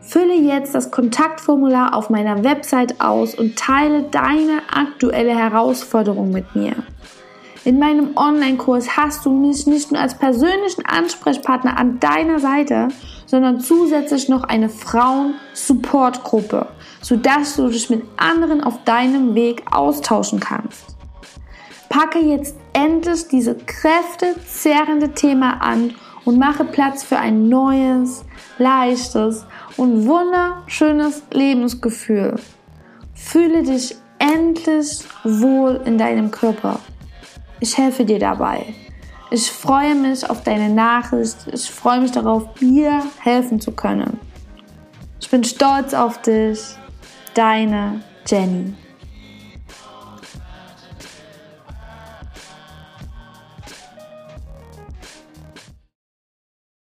Fülle 0.00 0.34
jetzt 0.34 0.74
das 0.74 0.90
Kontaktformular 0.90 1.94
auf 1.94 2.10
meiner 2.10 2.44
Website 2.44 3.00
aus 3.00 3.34
und 3.34 3.56
teile 3.56 4.02
deine 4.02 4.60
aktuelle 4.70 5.34
Herausforderung 5.34 6.30
mit 6.30 6.54
mir. 6.54 6.74
In 7.64 7.78
meinem 7.78 8.16
Online-Kurs 8.16 8.96
hast 8.96 9.24
du 9.24 9.30
mich 9.30 9.66
nicht 9.66 9.92
nur 9.92 10.00
als 10.00 10.18
persönlichen 10.18 10.84
Ansprechpartner 10.84 11.78
an 11.78 12.00
deiner 12.00 12.40
Seite, 12.40 12.88
sondern 13.26 13.60
zusätzlich 13.60 14.28
noch 14.28 14.42
eine 14.42 14.68
Frauen-Support-Gruppe, 14.68 16.66
sodass 17.00 17.56
du 17.56 17.68
dich 17.68 17.88
mit 17.88 18.02
anderen 18.16 18.62
auf 18.62 18.84
deinem 18.84 19.34
Weg 19.34 19.62
austauschen 19.70 20.40
kannst. 20.40 20.91
Packe 21.92 22.20
jetzt 22.20 22.56
endlich 22.72 23.28
diese 23.28 23.54
kräftezerrende 23.54 25.12
Thema 25.12 25.60
an 25.60 25.92
und 26.24 26.38
mache 26.38 26.64
Platz 26.64 27.02
für 27.02 27.18
ein 27.18 27.50
neues, 27.50 28.24
leichtes 28.56 29.44
und 29.76 30.06
wunderschönes 30.06 31.22
Lebensgefühl. 31.32 32.36
Fühle 33.12 33.62
dich 33.62 33.94
endlich 34.18 35.00
wohl 35.22 35.82
in 35.84 35.98
deinem 35.98 36.30
Körper. 36.30 36.80
Ich 37.60 37.76
helfe 37.76 38.06
dir 38.06 38.18
dabei. 38.18 38.74
Ich 39.30 39.52
freue 39.52 39.94
mich 39.94 40.28
auf 40.30 40.42
deine 40.42 40.70
Nachricht. 40.70 41.46
Ich 41.52 41.70
freue 41.70 42.00
mich 42.00 42.12
darauf, 42.12 42.54
dir 42.54 43.02
helfen 43.18 43.60
zu 43.60 43.70
können. 43.70 44.18
Ich 45.20 45.28
bin 45.28 45.44
stolz 45.44 45.92
auf 45.92 46.22
dich. 46.22 46.58
Deine 47.34 48.00
Jenny. 48.26 48.72